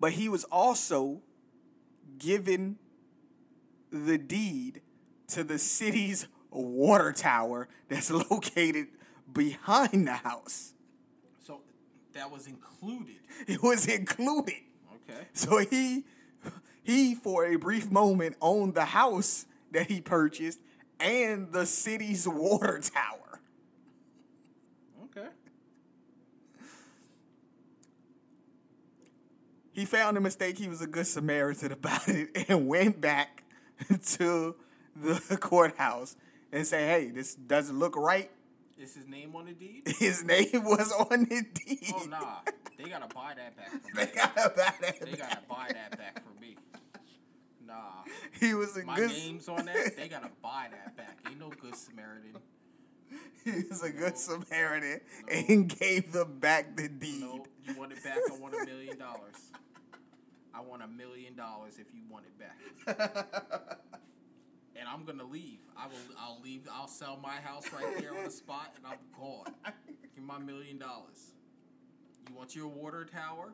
But 0.00 0.12
he 0.12 0.28
was 0.28 0.42
also 0.44 1.20
given 2.18 2.76
the 3.92 4.18
deed 4.18 4.80
to 5.28 5.44
the 5.44 5.58
city's 5.58 6.26
water 6.62 7.12
tower 7.12 7.68
that's 7.88 8.10
located 8.30 8.88
behind 9.32 10.06
the 10.06 10.12
house. 10.12 10.72
So 11.44 11.60
that 12.12 12.30
was 12.30 12.46
included. 12.46 13.16
It 13.46 13.62
was 13.62 13.86
included. 13.86 14.54
Okay. 15.10 15.26
So 15.32 15.58
he 15.58 16.04
he 16.82 17.14
for 17.14 17.46
a 17.46 17.56
brief 17.56 17.90
moment 17.90 18.36
owned 18.40 18.74
the 18.74 18.84
house 18.84 19.46
that 19.72 19.90
he 19.90 20.00
purchased 20.00 20.60
and 21.00 21.52
the 21.52 21.66
city's 21.66 22.28
water 22.28 22.80
tower. 22.80 23.40
Okay. 25.04 25.28
he 29.74 29.84
found 29.84 30.16
a 30.16 30.20
mistake. 30.20 30.56
He 30.56 30.68
was 30.68 30.80
a 30.80 30.86
good 30.86 31.06
Samaritan 31.06 31.72
about 31.72 32.08
it 32.08 32.30
and 32.48 32.66
went 32.68 33.00
back 33.00 33.42
to 34.12 34.54
the 34.96 35.36
courthouse 35.40 36.16
and 36.54 36.66
say, 36.66 36.86
"Hey, 36.86 37.10
this 37.10 37.34
doesn't 37.34 37.78
look 37.78 37.96
right." 37.96 38.30
Is 38.78 38.94
his 38.94 39.06
name 39.06 39.34
on 39.36 39.46
the 39.46 39.52
deed? 39.52 39.82
His 39.98 40.24
name 40.24 40.64
was 40.64 40.90
on 40.92 41.24
the 41.24 41.44
deed. 41.54 41.92
Oh 41.94 42.06
nah, 42.08 42.38
they 42.78 42.88
gotta 42.88 43.12
buy 43.14 43.34
that 43.36 43.56
back 43.56 43.70
from 43.70 43.80
They 43.94 44.04
me. 44.06 44.10
gotta 44.14 44.52
buy 44.56 44.72
that 44.80 45.00
They 45.00 45.16
gotta 45.16 45.38
buy 45.48 45.68
that 45.72 45.98
back 45.98 46.22
from 46.24 46.40
me. 46.40 46.56
Nah, 47.66 48.02
He 48.40 48.52
was 48.54 48.76
a 48.76 48.84
my 48.84 48.96
good. 48.96 49.10
name's 49.10 49.48
on 49.48 49.64
that. 49.66 49.96
They 49.96 50.08
gotta 50.08 50.30
buy 50.42 50.68
that 50.70 50.96
back. 50.96 51.18
Ain't 51.28 51.38
no 51.40 51.50
good 51.50 51.74
Samaritan. 51.76 52.36
he 53.44 53.62
was 53.70 53.82
a 53.82 53.90
good 53.90 54.18
Samaritan 54.18 55.00
and 55.30 55.68
gave 55.78 56.12
them 56.12 56.38
back 56.40 56.76
the 56.76 56.88
deed. 56.88 57.20
No, 57.20 57.44
you 57.64 57.74
want 57.78 57.92
it 57.92 58.02
back? 58.02 58.18
I 58.32 58.38
want 58.38 58.54
a 58.54 58.64
million 58.66 58.98
dollars. 58.98 59.50
I 60.52 60.60
want 60.60 60.82
a 60.82 60.88
million 60.88 61.36
dollars 61.36 61.74
if 61.78 61.86
you 61.94 62.02
want 62.10 62.24
it 62.26 62.38
back. 62.38 63.78
And 64.78 64.88
I'm 64.88 65.04
gonna 65.04 65.24
leave. 65.24 65.58
I 65.76 65.86
will. 65.86 65.94
I'll 66.18 66.40
leave. 66.42 66.68
I'll 66.72 66.88
sell 66.88 67.18
my 67.22 67.36
house 67.36 67.64
right 67.72 67.98
there 67.98 68.16
on 68.16 68.24
the 68.24 68.30
spot, 68.42 68.74
and 68.76 68.86
I'm 68.86 68.98
gone. 69.18 69.54
Give 70.14 70.24
me 70.24 70.26
my 70.26 70.38
million 70.38 70.78
dollars. 70.78 71.32
You 72.28 72.34
want 72.34 72.56
your 72.56 72.68
water 72.68 73.04
tower? 73.04 73.52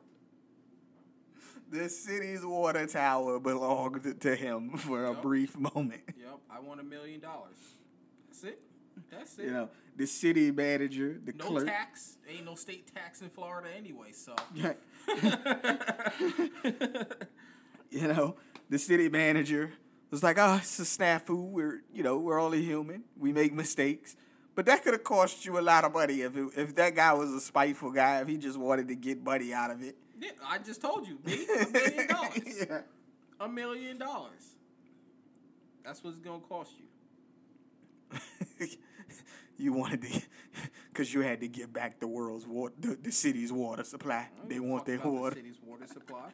The 1.71 1.89
city's 1.89 2.45
water 2.45 2.87
tower 2.87 3.39
belonged 3.39 4.21
to 4.21 4.35
him 4.35 4.77
for 4.77 5.05
a 5.07 5.15
brief 5.15 5.57
moment. 5.57 6.03
Yep. 6.19 6.39
I 6.51 6.61
want 6.61 6.81
a 6.81 6.85
million 6.85 7.21
dollars. 7.21 7.57
That's 8.29 8.45
it. 8.45 8.61
That's 9.11 9.39
it. 9.39 9.47
You 9.47 9.53
know, 9.53 9.69
the 9.97 10.07
city 10.07 10.51
manager, 10.51 11.21
the 11.25 11.33
no 11.33 11.47
clerk. 11.47 11.67
tax. 11.67 12.19
Ain't 12.29 12.45
no 12.45 12.55
state 12.55 12.93
tax 12.95 13.23
in 13.23 13.31
Florida 13.31 13.69
anyway. 13.77 14.13
So. 14.13 14.35
you 17.91 18.09
know, 18.09 18.37
the 18.69 18.79
city 18.79 19.09
manager 19.09 19.73
was 20.11 20.23
like, 20.23 20.39
"Oh, 20.39 20.57
it's 20.57 20.79
a 20.79 20.83
snafu. 20.83 21.37
We're, 21.37 21.83
you 21.93 22.03
know, 22.03 22.19
we're 22.19 22.41
only 22.41 22.63
human. 22.63 23.05
We 23.19 23.33
make 23.33 23.53
mistakes." 23.53 24.17
But 24.55 24.67
that 24.67 24.83
could 24.83 24.93
have 24.93 25.05
cost 25.05 25.45
you 25.47 25.59
a 25.59 25.63
lot 25.63 25.85
of 25.85 25.93
money 25.93 26.23
if 26.23 26.37
it, 26.37 26.49
if 26.57 26.75
that 26.75 26.95
guy 26.95 27.13
was 27.13 27.31
a 27.31 27.41
spiteful 27.41 27.93
guy. 27.93 28.21
If 28.21 28.29
he 28.29 28.37
just 28.37 28.59
wanted 28.59 28.89
to 28.89 28.95
get 28.95 29.23
money 29.23 29.53
out 29.55 29.71
of 29.71 29.83
it. 29.83 29.97
Yeah, 30.19 30.31
I 30.47 30.59
just 30.59 30.83
told 30.83 31.09
you, 31.09 31.19
a 31.25 31.71
million 31.71 32.07
dollars. 32.09 32.67
yeah. 32.69 32.81
A 33.41 33.49
million 33.49 33.99
dollars. 33.99 34.55
That's 35.83 36.05
what 36.05 36.11
it's 36.11 36.19
gonna 36.21 36.41
cost 36.41 36.73
you. 36.79 38.69
you 39.57 39.73
wanted 39.73 40.03
to, 40.03 40.23
because 40.93 41.13
you 41.15 41.21
had 41.21 41.41
to 41.41 41.49
give 41.49 41.73
back 41.73 42.01
the 42.01 42.07
world's 42.07 42.47
water, 42.47 42.75
the, 42.79 42.99
the 43.01 43.13
city's 43.13 43.53
water 43.53 43.85
supply. 43.85 44.29
They 44.47 44.61
want 44.61 44.85
their 44.85 44.99
water. 44.99 45.37
The 45.37 45.43
city's 45.43 45.61
water 45.65 45.87
supply. 45.87 46.31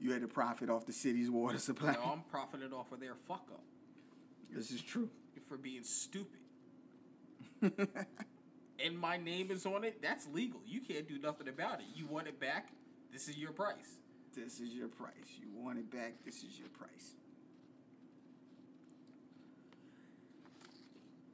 You 0.00 0.12
had 0.12 0.22
to 0.22 0.28
profit 0.28 0.70
off 0.70 0.86
the 0.86 0.92
city's 0.92 1.30
water 1.30 1.58
supply. 1.58 1.92
No, 1.92 2.12
I'm 2.12 2.22
profiting 2.30 2.72
off 2.72 2.92
of 2.92 3.00
their 3.00 3.14
fuck 3.26 3.46
up 3.52 3.62
This 4.52 4.70
is 4.70 4.80
true. 4.80 5.10
for 5.48 5.56
being 5.56 5.82
stupid. 5.82 6.40
and 7.62 8.98
my 8.98 9.16
name 9.16 9.50
is 9.50 9.66
on 9.66 9.82
it. 9.84 10.00
That's 10.00 10.28
legal. 10.28 10.60
You 10.66 10.80
can't 10.80 11.08
do 11.08 11.18
nothing 11.18 11.48
about 11.48 11.80
it. 11.80 11.86
You 11.94 12.06
want 12.06 12.28
it 12.28 12.38
back? 12.38 12.68
This 13.12 13.28
is 13.28 13.36
your 13.36 13.52
price. 13.52 13.98
This 14.36 14.60
is 14.60 14.74
your 14.74 14.88
price. 14.88 15.12
You 15.40 15.48
want 15.52 15.78
it 15.78 15.90
back. 15.90 16.12
This 16.24 16.36
is 16.44 16.58
your 16.58 16.68
price. 16.68 17.14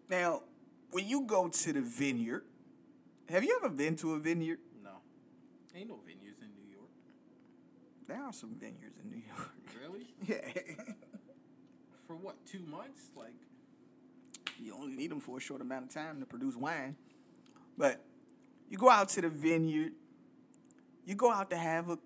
Now, 0.09 0.43
when 0.91 1.07
you 1.09 1.23
go 1.23 1.49
to 1.49 1.73
the 1.73 1.81
vineyard, 1.81 2.45
have 3.29 3.43
you 3.43 3.59
ever 3.63 3.69
been 3.69 3.97
to 3.97 4.15
a 4.15 4.19
vineyard? 4.19 4.59
No, 4.83 4.91
ain't 5.75 5.89
no 5.89 5.97
vineyards 5.97 6.13
in 6.13 6.19
New 6.21 6.24
York. 6.24 6.24
There 8.07 8.23
are 8.23 8.33
some 8.33 8.55
vineyards 8.59 8.99
in 9.03 9.11
New 9.11 9.23
York. 9.27 9.51
Really? 9.81 10.07
Yeah. 10.27 10.75
For 12.07 12.17
what? 12.17 12.37
Two 12.47 12.61
months? 12.61 13.11
Like, 13.17 13.35
you 14.59 14.75
only 14.75 14.95
need 14.95 15.11
them 15.11 15.21
for 15.21 15.39
a 15.39 15.41
short 15.41 15.61
amount 15.61 15.87
of 15.87 15.95
time 15.95 16.21
to 16.21 16.27
produce 16.27 16.57
wine. 16.57 16.97
But 17.79 18.03
you 18.69 18.77
go 18.79 18.91
out 18.91 19.09
to 19.11 19.21
the 19.23 19.29
vineyard, 19.29 19.93
you 21.07 21.15
go 21.15 21.31
out 21.31 21.51
to 21.51 21.57
have 21.57 21.91
a 21.91 21.99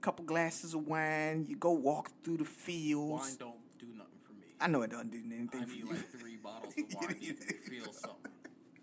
couple 0.00 0.24
glasses 0.24 0.74
of 0.74 0.86
wine, 0.86 1.46
you 1.48 1.56
go 1.56 1.70
walk 1.72 2.10
through 2.24 2.38
the 2.38 2.44
fields. 2.44 3.22
wine 3.28 3.36
don't 3.38 3.78
do 3.78 3.86
nothing 3.96 4.18
for 4.26 4.32
me. 4.32 4.46
I 4.60 4.66
know 4.66 4.82
it 4.82 4.90
doesn't 4.90 5.10
do 5.10 5.18
anything 5.24 5.48
I 5.62 5.64
for 5.64 5.70
need 5.70 5.78
you. 5.78 5.86
like 5.86 6.10
three 6.10 6.36
bottles 6.36 6.74
of 6.76 6.94
wine 6.94 7.08
to 7.20 7.34
feel 7.70 7.92
something. 7.92 8.32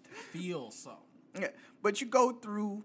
To 0.03 0.37
feel 0.37 0.71
something. 0.71 1.03
Yeah, 1.41 1.47
but 1.83 2.01
you 2.01 2.07
go 2.07 2.31
through, 2.31 2.83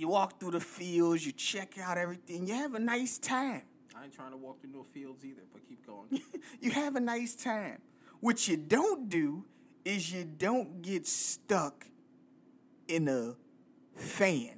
you 0.00 0.08
walk 0.08 0.40
through 0.40 0.52
the 0.52 0.60
fields, 0.60 1.26
you 1.26 1.32
check 1.32 1.78
out 1.78 1.98
everything, 1.98 2.46
you 2.46 2.54
have 2.54 2.74
a 2.74 2.78
nice 2.78 3.18
time. 3.18 3.62
I 3.94 4.04
ain't 4.04 4.14
trying 4.14 4.30
to 4.30 4.38
walk 4.38 4.62
through 4.62 4.72
no 4.72 4.82
fields 4.82 5.26
either, 5.26 5.42
but 5.52 5.68
keep 5.68 5.86
going. 5.86 6.22
you 6.60 6.70
have 6.70 6.96
a 6.96 7.00
nice 7.00 7.34
time. 7.34 7.82
What 8.20 8.48
you 8.48 8.56
don't 8.56 9.10
do 9.10 9.44
is 9.84 10.10
you 10.10 10.24
don't 10.24 10.80
get 10.80 11.06
stuck 11.06 11.86
in 12.88 13.08
a 13.08 13.34
fan. 13.94 14.56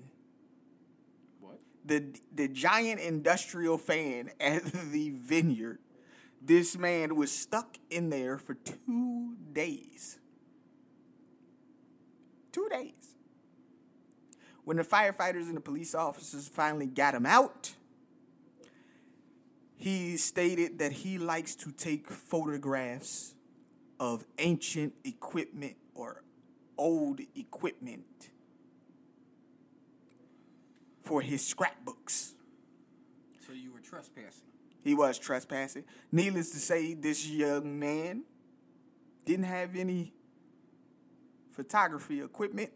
what? 1.41 1.59
The 1.85 2.05
the 2.33 2.47
giant 2.47 3.01
industrial 3.01 3.79
fan 3.79 4.31
at 4.39 4.65
the 4.93 5.11
vineyard. 5.11 5.81
This 6.41 6.79
man 6.79 7.17
was 7.17 7.33
stuck 7.33 7.79
in 7.91 8.11
there 8.11 8.39
for 8.39 8.55
two 8.55 9.37
days. 9.53 10.21
Two 12.53 12.69
days. 12.69 13.02
When 14.65 14.77
the 14.77 14.85
firefighters 14.85 15.49
and 15.49 15.57
the 15.57 15.61
police 15.61 15.95
officers 15.95 16.49
finally 16.49 16.87
got 16.87 17.15
him 17.15 17.27
out, 17.27 17.73
he 19.77 20.17
stated 20.17 20.79
that 20.79 20.93
he 20.93 21.19
likes 21.19 21.57
to 21.57 21.73
take 21.73 22.09
photographs 22.09 23.35
of 23.99 24.25
ancient 24.39 24.95
equipment 25.05 25.77
or 25.95 26.23
old 26.79 27.21
equipment 27.35 28.31
for 31.03 31.21
his 31.21 31.45
scrapbooks. 31.45 32.35
So 33.47 33.53
you 33.53 33.73
were 33.73 33.81
trespassing. 33.81 34.47
He 34.85 34.95
was 34.95 35.19
trespassing. 35.19 35.85
Needless 36.11 36.51
to 36.51 36.59
say, 36.59 36.95
this 36.95 37.27
young 37.29 37.79
man 37.79 38.23
didn't 39.25 39.47
have 39.47 39.77
any 39.77 40.13
photography 41.53 42.21
equipment, 42.21 42.71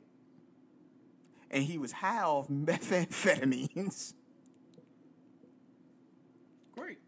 and 1.56 1.64
he 1.64 1.78
was 1.78 1.90
high 1.90 2.22
off 2.22 2.48
methamphetamines. 2.50 4.12
Great. 6.72 6.98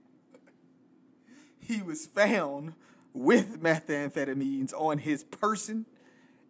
He 1.60 1.82
was 1.82 2.06
found 2.06 2.72
with 3.12 3.62
methamphetamines 3.62 4.72
on 4.72 4.98
his 4.98 5.22
person, 5.22 5.84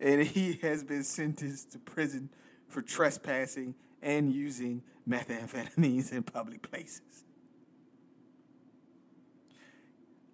and 0.01 0.23
he 0.23 0.61
has 0.63 0.85
been 0.85 1.03
sentenced 1.03 1.73
to 1.73 1.81
prison 1.81 2.31
for 2.69 2.83
trespassing 2.83 3.75
and 4.01 4.33
using 4.33 4.83
methamphetamines 5.09 6.13
in 6.13 6.23
public 6.23 6.63
places. 6.63 7.25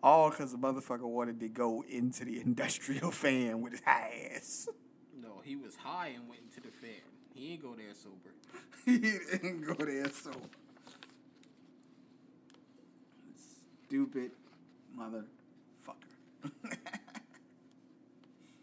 All 0.02 0.28
because 0.28 0.52
the 0.52 0.58
motherfucker 0.58 1.08
wanted 1.08 1.40
to 1.40 1.48
go 1.48 1.82
into 1.88 2.26
the 2.26 2.40
industrial 2.42 3.10
fan 3.10 3.62
with 3.62 3.72
his 3.72 3.80
high 3.80 4.28
ass. 4.36 4.68
No, 5.18 5.40
he 5.42 5.56
was 5.56 5.76
high 5.76 6.08
and 6.08 6.28
went 6.28 6.42
into 6.42 6.60
the 6.60 6.68
fan. 6.68 7.13
He 7.35 7.53
ain't 7.53 7.62
go 7.62 7.74
there 7.74 7.95
sober. 7.95 8.30
he 8.85 8.99
didn't 8.99 9.62
go 9.66 9.74
there 9.85 10.09
sober. 10.11 10.39
Stupid 13.87 14.30
motherfucker. 14.99 15.24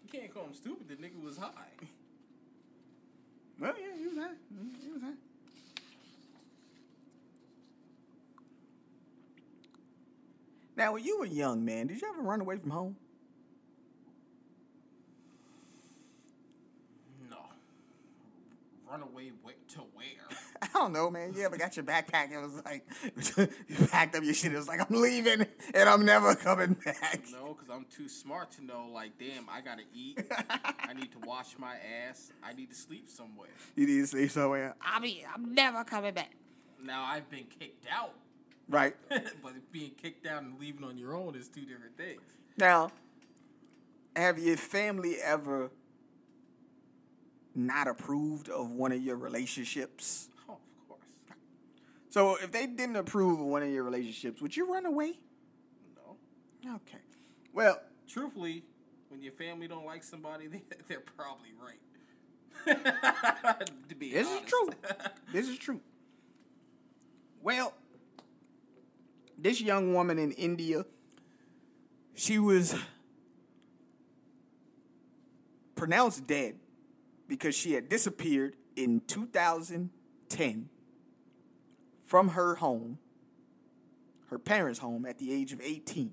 You 0.03 0.19
can't 0.19 0.33
call 0.33 0.45
him 0.45 0.53
stupid. 0.53 0.87
The 0.89 0.95
nigga 0.95 1.21
was 1.23 1.37
high. 1.37 1.51
Well, 3.59 3.73
yeah, 3.79 3.97
he 3.97 4.07
was 4.07 4.17
high. 4.17 4.33
He 4.81 4.89
was 4.91 5.01
high. 5.01 5.09
Now, 10.75 10.93
when 10.93 11.03
you 11.03 11.19
were 11.19 11.25
young, 11.25 11.63
man, 11.63 11.87
did 11.87 12.01
you 12.01 12.07
ever 12.11 12.21
run 12.21 12.41
away 12.41 12.57
from 12.57 12.71
home? 12.71 12.95
No. 17.29 17.37
Run 18.89 19.01
away 19.03 19.31
wi- 19.43 19.59
to 19.75 19.79
where? 19.93 20.39
I 20.61 20.70
don't 20.81 20.93
know, 20.93 21.09
man. 21.09 21.33
You 21.33 21.43
ever 21.43 21.57
got 21.57 21.75
your 21.75 21.85
backpack? 21.85 22.31
It 22.31 22.41
was 22.41 22.61
like 22.65 22.85
you 23.67 23.87
packed 23.91 24.15
up 24.15 24.23
your 24.23 24.33
shit. 24.33 24.53
It 24.53 24.57
was 24.57 24.67
like 24.67 24.81
I'm 24.81 24.99
leaving 24.99 25.45
and 25.73 25.89
I'm 25.89 26.05
never 26.05 26.35
coming 26.35 26.73
back. 26.85 27.21
No, 27.31 27.53
because 27.53 27.69
I'm 27.69 27.85
too 27.95 28.09
smart 28.09 28.51
to 28.53 28.65
know, 28.65 28.87
like, 28.93 29.17
damn, 29.19 29.47
I 29.49 29.61
gotta 29.61 29.83
eat. 29.93 30.19
I 30.39 30.93
need 30.93 31.11
to 31.11 31.19
wash 31.27 31.57
my 31.57 31.75
ass. 32.09 32.31
I 32.43 32.53
need 32.53 32.69
to 32.69 32.75
sleep 32.75 33.09
somewhere. 33.09 33.49
You 33.75 33.85
need 33.87 34.01
to 34.01 34.07
sleep 34.07 34.31
somewhere, 34.31 34.75
I 34.81 34.99
mean, 34.99 35.23
I'm 35.33 35.53
never 35.53 35.83
coming 35.83 36.13
back. 36.13 36.31
Now, 36.83 37.03
I've 37.03 37.29
been 37.29 37.45
kicked 37.59 37.85
out. 37.93 38.13
right? 38.67 38.95
but 39.09 39.71
being 39.71 39.91
kicked 40.01 40.25
out 40.25 40.41
and 40.41 40.59
leaving 40.59 40.83
on 40.83 40.97
your 40.97 41.15
own 41.15 41.35
is 41.35 41.47
two 41.47 41.61
different 41.61 41.95
things. 41.95 42.21
Now, 42.57 42.91
have 44.15 44.39
your 44.39 44.57
family 44.57 45.17
ever 45.23 45.69
not 47.53 47.87
approved 47.87 48.49
of 48.49 48.71
one 48.71 48.91
of 48.91 49.01
your 49.01 49.15
relationships? 49.15 50.29
So 52.11 52.35
if 52.35 52.51
they 52.51 52.67
didn't 52.67 52.97
approve 52.97 53.39
of 53.39 53.45
one 53.45 53.63
of 53.63 53.69
your 53.69 53.83
relationships, 53.83 54.41
would 54.41 54.55
you 54.55 54.71
run 54.71 54.85
away? 54.85 55.13
No. 55.95 56.75
Okay. 56.75 56.99
Well, 57.53 57.81
Truthfully, 58.05 58.63
when 59.07 59.21
your 59.21 59.31
family 59.31 59.69
don't 59.69 59.85
like 59.85 60.03
somebody, 60.03 60.47
they, 60.47 60.61
they're 60.89 60.99
probably 60.99 61.53
right. 61.57 61.79
to 63.87 63.95
be 63.95 64.11
this 64.11 64.29
is 64.29 64.41
true. 64.41 64.69
this 65.31 65.47
is 65.47 65.57
true. 65.57 65.79
Well, 67.41 67.73
this 69.37 69.61
young 69.61 69.93
woman 69.93 70.19
in 70.19 70.33
India, 70.33 70.85
she 72.13 72.37
was 72.37 72.75
pronounced 75.75 76.27
dead 76.27 76.55
because 77.29 77.55
she 77.55 77.71
had 77.71 77.87
disappeared 77.87 78.57
in 78.75 79.01
2010 79.07 80.69
from 82.11 82.27
her 82.27 82.55
home, 82.55 82.97
her 84.29 84.37
parents' 84.37 84.79
home, 84.79 85.05
at 85.05 85.17
the 85.17 85.31
age 85.31 85.53
of 85.53 85.61
18. 85.61 86.11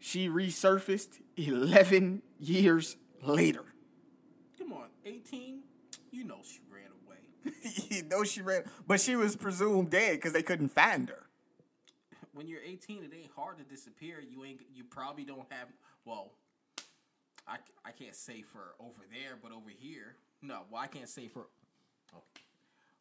She 0.00 0.28
resurfaced 0.28 1.20
11 1.36 2.22
years 2.40 2.96
later. 3.22 3.64
Come 4.58 4.72
on, 4.72 4.88
18? 5.06 5.60
You 6.10 6.24
know 6.24 6.40
she 6.42 6.58
ran 6.68 6.90
away. 7.06 7.54
you 7.90 8.02
know 8.02 8.24
she 8.24 8.42
ran, 8.42 8.64
but 8.88 9.00
she 9.00 9.14
was 9.14 9.36
presumed 9.36 9.90
dead 9.90 10.14
because 10.16 10.32
they 10.32 10.42
couldn't 10.42 10.70
find 10.70 11.08
her. 11.10 11.28
When 12.32 12.48
you're 12.48 12.60
18, 12.60 13.04
it 13.04 13.12
ain't 13.16 13.30
hard 13.36 13.58
to 13.58 13.62
disappear. 13.62 14.16
You 14.20 14.44
ain't. 14.44 14.62
You 14.74 14.82
probably 14.82 15.22
don't 15.22 15.46
have. 15.50 15.68
Well, 16.04 16.32
I, 17.46 17.58
I 17.84 17.92
can't 17.92 18.16
say 18.16 18.42
for 18.42 18.74
over 18.80 19.02
there, 19.12 19.38
but 19.40 19.52
over 19.52 19.70
here, 19.70 20.16
no. 20.42 20.62
Well, 20.72 20.82
I 20.82 20.88
can't 20.88 21.08
say 21.08 21.28
for. 21.28 21.46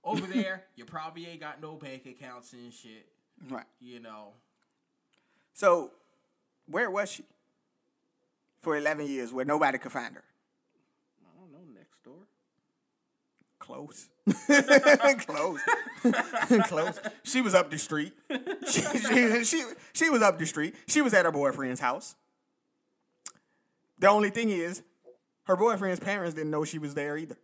Over 0.04 0.26
there, 0.28 0.64
you 0.76 0.86
probably 0.86 1.28
ain't 1.28 1.42
got 1.42 1.62
no 1.62 1.76
bank 1.76 2.06
accounts 2.06 2.54
and 2.54 2.74
shit. 2.74 3.08
Right. 3.50 3.66
You 3.80 4.00
know, 4.00 4.34
So, 5.54 5.92
where 6.68 6.90
was 6.90 7.10
she 7.12 7.24
for 8.62 8.78
11 8.78 9.08
years 9.08 9.32
where 9.34 9.46
nobody 9.46 9.78
could 9.78 9.92
find 9.92 10.16
her? 10.16 10.24
I 11.22 11.40
don't 11.40 11.52
know, 11.52 11.74
next 11.80 12.04
door. 12.04 12.28
Close. 13.60 14.10
Close. 15.26 15.62
Close. 16.68 17.00
She 17.24 17.42
was 17.42 17.54
up 17.56 17.70
the 17.70 17.78
street. 17.78 18.14
She, 18.68 18.82
she, 18.82 19.44
she, 19.44 19.64
she 19.94 20.10
was 20.10 20.22
up 20.22 20.38
the 20.38 20.46
street. 20.46 20.76
She 20.88 21.02
was 21.02 21.14
at 21.14 21.26
her 21.26 21.32
boyfriend's 21.32 21.80
house. 21.80 22.16
The 23.98 24.08
only 24.08 24.30
thing 24.30 24.50
is, 24.50 24.84
her 25.46 25.56
boyfriend's 25.56 26.00
parents 26.00 26.36
didn't 26.36 26.52
know 26.52 26.64
she 26.64 26.78
was 26.78 26.94
there 26.94 27.18
either. 27.18 27.38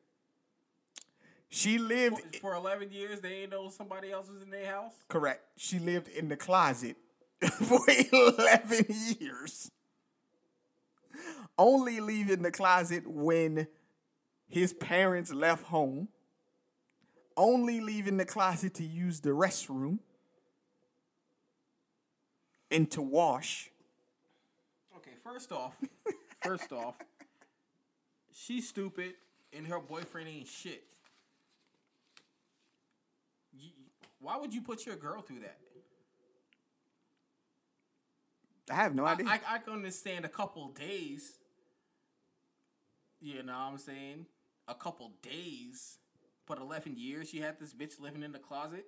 She 1.55 1.77
lived 1.77 2.35
For 2.41 2.53
11 2.53 2.91
years, 2.91 3.21
they 3.21 3.43
ain't 3.43 3.51
know 3.51 3.69
somebody 3.69 4.11
else 4.11 4.29
was 4.29 4.41
in 4.41 4.49
their 4.49 4.69
house. 4.69 4.91
Correct. 5.07 5.41
She 5.55 5.79
lived 5.79 6.09
in 6.09 6.27
the 6.27 6.35
closet 6.35 6.97
for 7.49 7.79
11 7.87 8.85
years. 9.19 9.71
Only 11.57 12.01
leaving 12.01 12.41
the 12.41 12.51
closet 12.51 13.07
when 13.07 13.67
his 14.49 14.73
parents 14.73 15.31
left 15.31 15.63
home. 15.63 16.09
Only 17.37 17.79
leaving 17.79 18.17
the 18.17 18.25
closet 18.25 18.73
to 18.73 18.83
use 18.83 19.21
the 19.21 19.29
restroom 19.29 19.99
and 22.69 22.91
to 22.91 23.01
wash. 23.01 23.71
Okay, 24.97 25.11
first 25.23 25.53
off, 25.53 25.77
first 26.43 26.73
off, 26.73 26.95
she's 28.33 28.67
stupid 28.67 29.13
and 29.53 29.65
her 29.67 29.79
boyfriend 29.79 30.27
ain't 30.27 30.47
shit. 30.47 30.83
You, 33.57 33.69
why 34.25 34.37
would 34.37 34.53
you 34.53 34.61
put 34.61 34.85
your 34.85 34.95
girl 34.95 35.21
through 35.21 35.41
that? 35.41 35.57
I 38.69 38.75
have 38.75 38.95
no 38.95 39.05
I, 39.05 39.13
idea. 39.13 39.27
I, 39.27 39.39
I 39.47 39.57
can 39.59 39.73
understand 39.73 40.25
a 40.25 40.29
couple 40.29 40.67
days. 40.69 41.37
You 43.21 43.43
know 43.43 43.53
what 43.53 43.59
I'm 43.59 43.77
saying? 43.77 44.25
A 44.67 44.73
couple 44.73 45.11
days. 45.21 45.99
But 46.47 46.59
11 46.59 46.97
years 46.97 47.33
you 47.33 47.43
had 47.43 47.59
this 47.59 47.73
bitch 47.73 47.99
living 47.99 48.23
in 48.23 48.31
the 48.31 48.39
closet? 48.39 48.85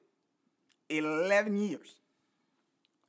11 0.89 1.57
years. 1.57 1.95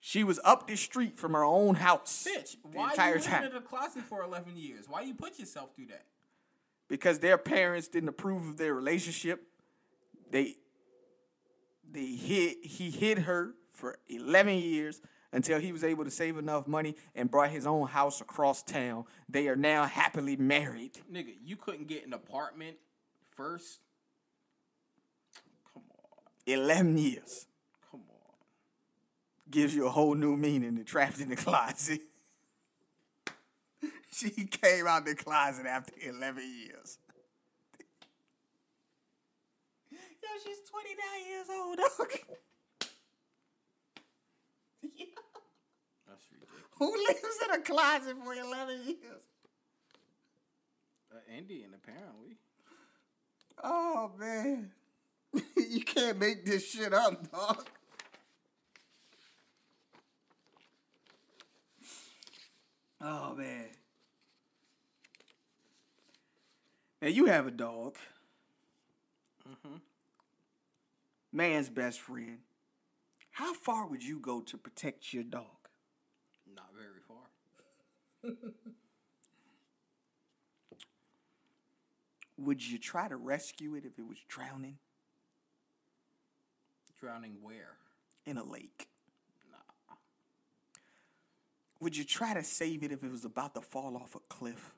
She 0.01 0.23
was 0.25 0.39
up 0.45 0.69
the 0.69 0.77
street 0.77 1.19
from 1.19 1.33
her 1.33 1.45
own 1.45 1.77
house. 1.77 2.27
Bitch, 2.29 2.57
the 2.63 2.69
why 2.79 2.85
you 2.85 2.91
entire 2.91 3.15
living 3.15 3.31
time. 3.31 3.45
in 3.45 3.53
the 3.55 3.61
closet 3.61 4.03
for 4.03 4.23
11 4.23 4.57
years? 4.57 4.85
Why 4.89 5.01
you 5.03 5.15
put 5.15 5.39
yourself 5.39 5.75
through 5.75 5.87
that? 5.87 6.05
because 6.89 7.19
their 7.19 7.39
parents 7.39 7.89
didn't 7.89 8.09
approve 8.09 8.49
of 8.49 8.57
their 8.57 8.75
relationship. 8.75 9.43
They 10.31 10.57
they 11.91 12.07
hid 12.07 12.57
he 12.63 12.91
hid 12.91 13.21
her 13.21 13.55
for 13.73 13.99
11 14.09 14.57
years 14.57 15.01
until 15.33 15.61
he 15.61 15.73
was 15.73 15.85
able 15.85 16.05
to 16.05 16.11
save 16.11 16.39
enough 16.39 16.67
money 16.67 16.97
and 17.15 17.31
brought 17.31 17.51
his 17.51 17.67
own 17.67 17.87
house 17.89 18.21
across 18.21 18.63
town. 18.63 19.05
They 19.29 19.49
are 19.49 19.57
now 19.57 19.85
happily 19.85 20.37
married. 20.37 20.99
Nigga, 21.13 21.35
you 21.45 21.57
couldn't 21.57 21.87
get 21.87 22.07
an 22.07 22.13
apartment 22.13 22.77
first? 23.37 23.81
Come 25.73 25.83
on. 25.91 25.99
11 26.47 26.99
years 26.99 27.47
Come 27.91 28.01
on. 28.09 28.35
gives 29.51 29.75
you 29.75 29.87
a 29.87 29.91
whole 29.91 30.15
new 30.15 30.37
meaning 30.37 30.77
to 30.77 30.85
trapped 30.85 31.21
in 31.21 31.29
the 31.29 31.37
closet. 31.37 32.01
she 34.11 34.31
came 34.31 34.87
out 34.87 35.05
the 35.05 35.15
closet 35.15 35.67
after 35.67 35.93
11 36.01 36.43
years. 36.43 36.99
She's 40.45 40.61
29 40.71 40.97
years 41.29 41.47
old, 41.51 41.77
dog. 41.79 41.89
That's 46.07 46.25
ridiculous. 46.33 46.65
Who 46.79 46.97
lives 47.07 47.39
in 47.45 47.51
a 47.55 47.63
closet 47.63 48.17
for 48.25 48.35
11 48.35 48.85
years? 48.87 49.25
Uh, 51.13 51.17
Indian, 51.37 51.75
apparently. 51.75 52.37
Oh, 53.63 54.13
man. 54.19 54.71
you 55.57 55.83
can't 55.85 56.19
make 56.19 56.45
this 56.45 56.71
shit 56.71 56.93
up, 56.93 57.31
dog. 57.31 57.67
Oh, 63.01 63.35
man. 63.35 63.67
Now, 67.01 67.09
you 67.09 67.27
have 67.27 67.47
a 67.47 67.51
dog. 67.51 67.97
Man's 71.33 71.69
best 71.69 72.01
friend. 72.01 72.39
How 73.31 73.55
far 73.55 73.87
would 73.87 74.03
you 74.03 74.19
go 74.19 74.41
to 74.41 74.57
protect 74.57 75.13
your 75.13 75.23
dog? 75.25 75.69
Not 76.55 76.71
very 76.77 77.01
far. 77.07 77.19
Would 82.37 82.65
you 82.67 82.79
try 82.79 83.09
to 83.09 83.17
rescue 83.17 83.75
it 83.75 83.85
if 83.85 83.99
it 83.99 84.07
was 84.07 84.19
drowning 84.29 84.79
Drowning 87.01 87.37
where? 87.43 87.77
in 88.27 88.37
a 88.37 88.45
lake? 88.45 88.89
Nah. 89.51 89.95
Would 91.81 91.97
you 91.97 92.05
try 92.05 92.35
to 92.35 92.43
save 92.45 92.83
it 92.83 92.93
if 92.93 93.03
it 93.03 93.11
was 93.11 93.25
about 93.25 93.55
to 93.55 93.61
fall 93.61 93.97
off 93.97 94.15
a 94.15 94.21
cliff? 94.29 94.73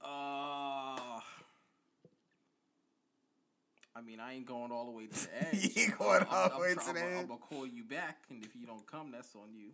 Uh, 0.00 0.06
I 3.98 4.00
mean, 4.00 4.20
I 4.20 4.34
ain't 4.34 4.46
going 4.46 4.70
all 4.70 4.84
the 4.84 4.92
way 4.92 5.06
to 5.06 5.12
the 5.12 5.28
edge. 5.48 5.76
You 5.76 5.82
ain't 5.82 5.98
going 5.98 6.18
I'm- 6.20 6.26
all 6.30 6.48
the 6.48 6.54
I'm 6.54 6.60
way 6.60 6.74
try- 6.74 6.84
to 6.84 6.92
the 6.92 7.00
I'm, 7.00 7.12
edge? 7.12 7.20
I'm 7.22 7.26
gonna 7.26 7.40
call 7.40 7.66
you 7.66 7.82
back, 7.84 8.18
and 8.30 8.44
if 8.44 8.54
you 8.54 8.66
don't 8.66 8.86
come, 8.86 9.10
that's 9.10 9.34
on 9.34 9.52
you. 9.54 9.70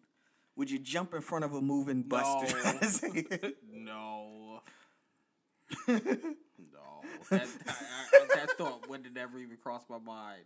Would 0.57 0.71
you 0.71 0.79
jump 0.79 1.13
in 1.15 1.21
front 1.21 1.45
of 1.45 1.53
a 1.55 1.61
moving 1.61 2.03
bus 2.03 2.43
to 2.47 2.53
try 2.55 2.77
to 2.79 2.87
save 2.87 3.27
it? 3.33 3.57
no. 3.73 4.61
no. 5.89 5.99
That, 7.31 7.47
I, 7.67 8.27
that 8.35 8.51
thought 8.57 8.89
would 8.89 9.05
have 9.05 9.15
never 9.15 9.39
even 9.39 9.57
crossed 9.57 9.89
my 9.91 9.99
mind. 9.99 10.43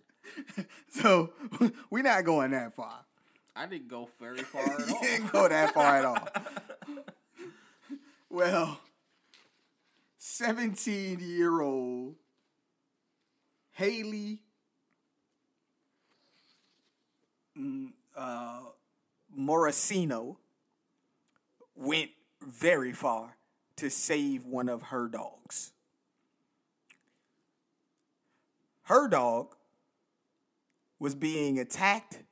So 0.90 1.32
we're 1.90 2.02
not 2.02 2.24
going 2.24 2.50
that 2.52 2.74
far. 2.74 3.00
I 3.54 3.66
didn't 3.66 3.88
go 3.88 4.08
very 4.20 4.38
far 4.42 4.62
at 4.62 4.88
You 4.88 4.94
all. 4.94 5.00
didn't 5.02 5.32
go 5.32 5.48
that 5.48 5.74
far 5.74 5.96
at 5.98 6.04
all. 6.04 6.28
Well, 8.30 8.80
17 10.18 11.20
year 11.20 11.60
old 11.60 12.14
Haley 13.78 14.40
mm, 17.56 17.92
uh, 18.16 18.60
Morosino 19.38 20.38
went 21.76 22.10
very 22.44 22.92
far 22.92 23.36
to 23.76 23.88
save 23.88 24.44
one 24.46 24.68
of 24.68 24.82
her 24.82 25.06
dogs. 25.06 25.70
Her 28.82 29.06
dog 29.06 29.54
was 30.98 31.14
being 31.14 31.60
attacked 31.60 32.24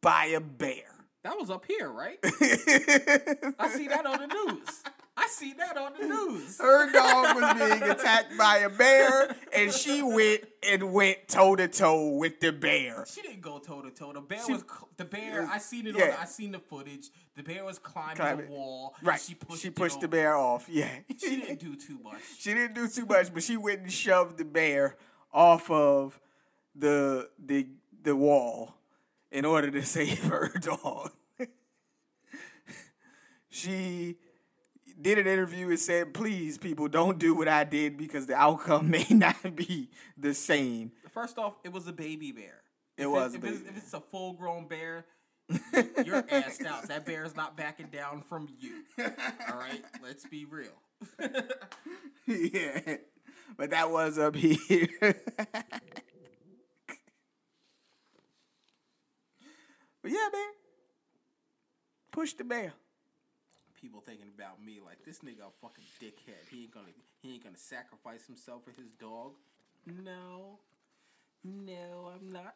by 0.00 0.24
a 0.24 0.40
bear. 0.40 0.96
That 1.22 1.38
was 1.38 1.48
up 1.48 1.64
here, 1.64 1.88
right? 1.88 2.18
I 2.24 3.68
see 3.68 3.86
that 3.86 4.04
on 4.04 4.18
the 4.18 4.26
news. 4.26 4.82
I 5.22 5.26
see 5.28 5.52
that 5.54 5.76
on 5.76 5.92
the 6.00 6.06
news. 6.06 6.58
Her 6.58 6.90
dog 6.90 7.36
was 7.36 7.54
being 7.58 7.82
attacked 7.90 8.36
by 8.38 8.58
a 8.58 8.70
bear, 8.70 9.36
and 9.52 9.70
she 9.72 10.02
went 10.02 10.44
and 10.68 10.92
went 10.92 11.28
toe 11.28 11.56
to 11.56 11.68
toe 11.68 12.16
with 12.16 12.40
the 12.40 12.52
bear. 12.52 13.04
She 13.06 13.20
didn't 13.20 13.42
go 13.42 13.58
toe 13.58 13.82
to 13.82 13.90
toe. 13.90 14.12
The 14.14 14.20
bear 14.22 14.42
She- 14.46 14.52
was 14.52 14.64
the 14.96 15.04
bear. 15.04 15.46
I 15.52 15.58
seen 15.58 15.86
it. 15.86 15.94
Yeah. 15.96 16.14
On, 16.16 16.22
I 16.22 16.24
seen 16.24 16.52
the 16.52 16.58
footage. 16.58 17.08
The 17.36 17.42
bear 17.42 17.64
was 17.64 17.78
climbing 17.78 18.16
Climbing. 18.16 18.46
the 18.46 18.52
wall. 18.52 18.94
Right. 19.02 19.20
She 19.20 19.34
pushed. 19.34 19.62
She 19.62 19.68
pushed, 19.70 19.94
pushed, 19.96 20.00
the 20.00 20.08
bear 20.08 20.36
off. 20.36 20.66
Yeah. 20.68 20.88
She 21.18 21.36
didn't 21.40 21.60
do 21.60 21.76
too 21.76 21.98
much. 22.02 22.20
She 22.38 22.54
didn't 22.54 22.74
do 22.74 22.88
too 22.88 23.04
much, 23.06 23.32
but 23.34 23.42
she 23.42 23.56
went 23.58 23.80
and 23.80 23.92
shoved 23.92 24.38
the 24.38 24.44
bear 24.46 24.96
off 25.32 25.70
of 25.70 26.18
the 26.74 27.28
the 27.38 27.66
the 28.02 28.16
wall 28.16 28.74
in 29.30 29.44
order 29.44 29.70
to 29.70 29.82
save 29.96 30.24
her 30.24 30.48
dog. 30.60 31.12
she 33.48 34.16
did 35.02 35.18
an 35.18 35.26
interview 35.26 35.68
and 35.68 35.78
said, 35.78 36.14
"Please, 36.14 36.58
people, 36.58 36.88
don't 36.88 37.18
do 37.18 37.34
what 37.34 37.48
I 37.48 37.64
did 37.64 37.96
because 37.96 38.26
the 38.26 38.34
outcome 38.34 38.90
may 38.90 39.06
not 39.10 39.56
be 39.56 39.90
the 40.16 40.34
same." 40.34 40.92
First 41.12 41.38
off, 41.38 41.54
it 41.64 41.72
was 41.72 41.86
a 41.86 41.92
baby 41.92 42.32
bear. 42.32 42.62
It 42.96 43.04
If 43.04 43.08
was 43.10 43.34
a 43.34 43.38
if, 43.38 43.44
it's, 43.44 43.60
if 43.68 43.76
it's 43.76 43.94
a 43.94 44.00
full 44.00 44.34
grown 44.34 44.66
bear, 44.68 45.06
you're 45.48 46.22
assed 46.22 46.66
out. 46.66 46.88
That 46.88 47.04
bear 47.06 47.24
is 47.24 47.34
not 47.34 47.56
backing 47.56 47.86
down 47.86 48.22
from 48.22 48.48
you. 48.60 48.84
All 48.98 49.58
right, 49.58 49.82
let's 50.02 50.26
be 50.26 50.44
real. 50.44 50.72
yeah, 52.26 52.96
but 53.56 53.70
that 53.70 53.90
was 53.90 54.18
up 54.18 54.36
here. 54.36 54.88
but 55.00 55.16
yeah, 60.04 60.28
man, 60.32 60.50
push 62.12 62.32
the 62.34 62.44
bear. 62.44 62.72
People 63.80 64.02
thinking 64.04 64.26
about 64.36 64.62
me 64.62 64.78
like 64.84 65.04
this 65.04 65.20
nigga 65.20 65.46
a 65.48 65.50
fucking 65.62 65.84
dickhead. 66.02 66.48
He 66.50 66.62
ain't 66.64 66.74
gonna 66.74 66.86
he 67.22 67.34
ain't 67.34 67.44
gonna 67.44 67.56
sacrifice 67.56 68.26
himself 68.26 68.64
for 68.64 68.72
his 68.72 68.90
dog. 69.00 69.34
No, 69.86 70.58
no, 71.44 72.12
I'm 72.14 72.30
not. 72.32 72.54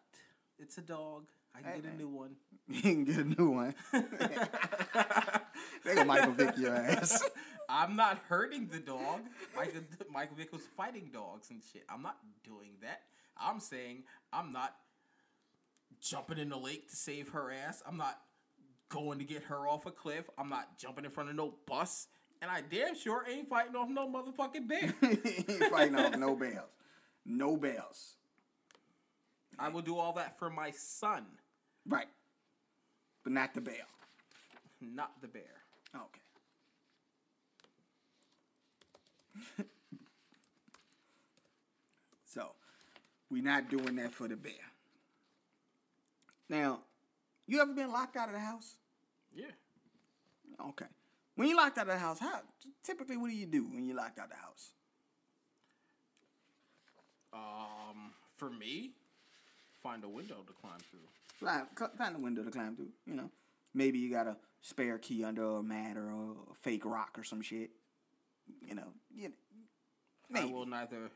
It's 0.59 0.79
a 0.79 0.83
dog. 0.83 1.25
I 1.57 1.61
can 1.62 1.70
Hey, 1.70 1.77
get 1.77 1.85
a 1.85 1.89
man. 1.89 1.99
new 1.99 2.09
one. 2.09 2.37
You 2.68 2.83
can 2.83 3.05
get 3.05 3.16
a 3.18 3.25
new 3.25 3.51
one. 3.51 3.75
they 3.93 4.03
gonna 5.95 6.05
Michael 6.05 6.33
Vick 6.33 6.57
your 6.59 6.75
ass. 6.75 7.22
I'm 7.68 7.97
not 7.97 8.18
hurting 8.29 8.68
the 8.70 8.79
dog. 8.79 9.20
Michael 9.57 9.81
Michael 10.12 10.37
Vick 10.37 10.53
was 10.53 10.62
fighting 10.77 11.11
dogs 11.12 11.51
and 11.51 11.61
shit. 11.72 11.85
I'm 11.89 12.03
not 12.03 12.18
doing 12.45 12.72
that. 12.83 13.03
I'm 13.39 13.61
saying 13.61 14.05
I'm 14.33 14.53
not 14.53 14.75
jumping 16.01 16.39
in 16.39 16.51
the 16.51 16.59
lake 16.59 16.91
to 16.91 16.97
save 16.97 17.31
her 17.31 17.51
ass. 17.51 17.83
I'm 17.87 17.97
not 17.97 18.18
going 18.95 19.18
to 19.18 19.24
get 19.24 19.42
her 19.45 19.66
off 19.66 19.86
a 19.86 19.90
cliff. 19.90 20.30
I'm 20.38 20.49
not 20.49 20.78
jumping 20.78 21.05
in 21.05 21.11
front 21.11 21.28
of 21.28 21.34
no 21.34 21.55
bus. 21.66 22.07
And 22.40 22.49
I 22.51 22.62
damn 22.62 22.95
sure 22.95 23.24
ain't 23.28 23.49
fighting 23.49 23.74
off 23.74 23.88
no 23.88 24.09
motherfucking 24.09 24.68
bear. 24.68 24.95
ain't 25.03 25.64
fighting 25.70 25.97
off 25.97 26.16
no 26.16 26.36
bells. 26.36 26.70
No 27.26 27.57
bells. 27.57 28.14
I 29.59 29.68
will 29.68 29.82
do 29.82 29.99
all 29.99 30.12
that 30.14 30.38
for 30.38 30.49
my 30.51 30.70
son, 30.70 31.24
Right. 31.86 32.09
But 33.24 33.32
not 33.32 33.55
the 33.55 33.61
bear. 33.61 33.86
not 34.80 35.12
the 35.20 35.28
bear. 35.28 35.42
Okay. 35.97 36.20
so, 42.24 42.53
we're 43.30 43.42
not 43.42 43.68
doing 43.70 43.97
that 43.97 44.12
for 44.12 44.28
the 44.28 44.36
bear. 44.36 44.53
Now, 46.49 46.80
you 47.47 47.61
ever 47.61 47.72
been 47.72 47.90
locked 47.90 48.16
out 48.16 48.28
of 48.28 48.34
the 48.34 48.40
house? 48.40 48.76
Yeah. 49.35 50.66
Okay. 50.68 50.87
When 51.37 51.49
you 51.49 51.57
locked 51.57 51.78
out 51.78 51.89
of 51.89 51.95
the 51.95 51.99
house, 51.99 52.20
how 52.20 52.41
typically 52.85 53.16
what 53.16 53.30
do 53.30 53.37
you 53.37 53.47
do 53.47 53.64
when 53.64 53.87
you 53.87 53.95
locked 53.95 54.18
out 54.18 54.26
of 54.26 54.30
the 54.30 54.37
house? 54.37 54.72
Um, 57.32 58.12
for 58.37 58.51
me, 58.51 58.93
find 59.82 60.05
a 60.05 60.09
window 60.09 60.37
to 60.47 60.53
climb 60.53 60.78
through. 60.91 61.01
Find 61.99 62.16
a 62.16 62.18
window 62.20 62.45
to 62.45 62.51
climb 62.51 62.76
through. 62.76 62.93
You 63.07 63.14
know, 63.14 63.30
maybe 63.74 63.99
you 63.99 64.11
got 64.11 64.28
a 64.28 64.37
spare 64.62 64.99
key 64.99 65.24
under 65.24 65.57
a 65.57 65.62
mat 65.62 65.97
or 65.97 66.11
a 66.11 66.55
fake 66.62 66.85
rock 66.85 67.18
or 67.18 67.24
some 67.24 67.43
shit. 67.43 67.70
You 68.66 68.76
know, 68.76 68.89
you. 69.14 69.32
I 70.35 70.45
will 70.45 70.66
neither 70.66 71.11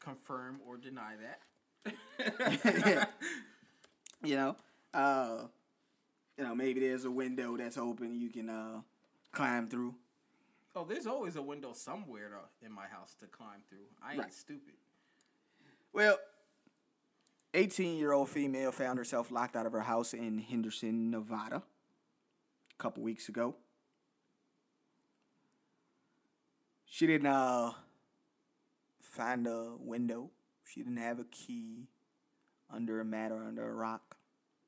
confirm 0.00 0.60
or 0.66 0.76
deny 0.76 1.14
that. 1.22 1.40
you 4.24 4.36
know, 4.36 4.56
uh, 4.94 5.44
you 6.38 6.44
know, 6.44 6.54
maybe 6.54 6.80
there's 6.80 7.04
a 7.04 7.10
window 7.10 7.56
that's 7.56 7.76
open 7.78 8.14
you 8.20 8.30
can 8.30 8.48
uh, 8.48 8.80
climb 9.32 9.68
through. 9.68 9.94
Oh, 10.74 10.84
there's 10.84 11.06
always 11.06 11.36
a 11.36 11.42
window 11.42 11.72
somewhere 11.72 12.28
to, 12.30 12.66
in 12.66 12.72
my 12.72 12.86
house 12.86 13.14
to 13.20 13.26
climb 13.26 13.60
through. 13.68 13.86
I 14.02 14.12
ain't 14.12 14.20
Right. 14.22 14.32
stupid. 14.32 14.74
Well, 15.92 16.18
18 17.54 17.96
year 17.98 18.12
old 18.12 18.28
female 18.28 18.70
found 18.70 18.98
herself 18.98 19.30
locked 19.32 19.56
out 19.56 19.66
of 19.66 19.72
her 19.72 19.80
house 19.80 20.14
in 20.14 20.38
Henderson, 20.38 21.10
Nevada, 21.10 21.56
a 21.56 22.82
couple 22.82 23.02
weeks 23.02 23.28
ago. 23.28 23.56
She 26.86 27.06
didn't 27.06 27.26
uh, 27.26 27.72
find 29.00 29.46
a 29.46 29.72
window. 29.78 30.30
She 30.64 30.80
didn't 30.82 30.98
have 30.98 31.18
a 31.18 31.24
key 31.24 31.88
under 32.72 33.00
a 33.00 33.04
mat 33.04 33.32
or 33.32 33.42
under 33.42 33.68
a 33.68 33.72
rock. 33.74 34.16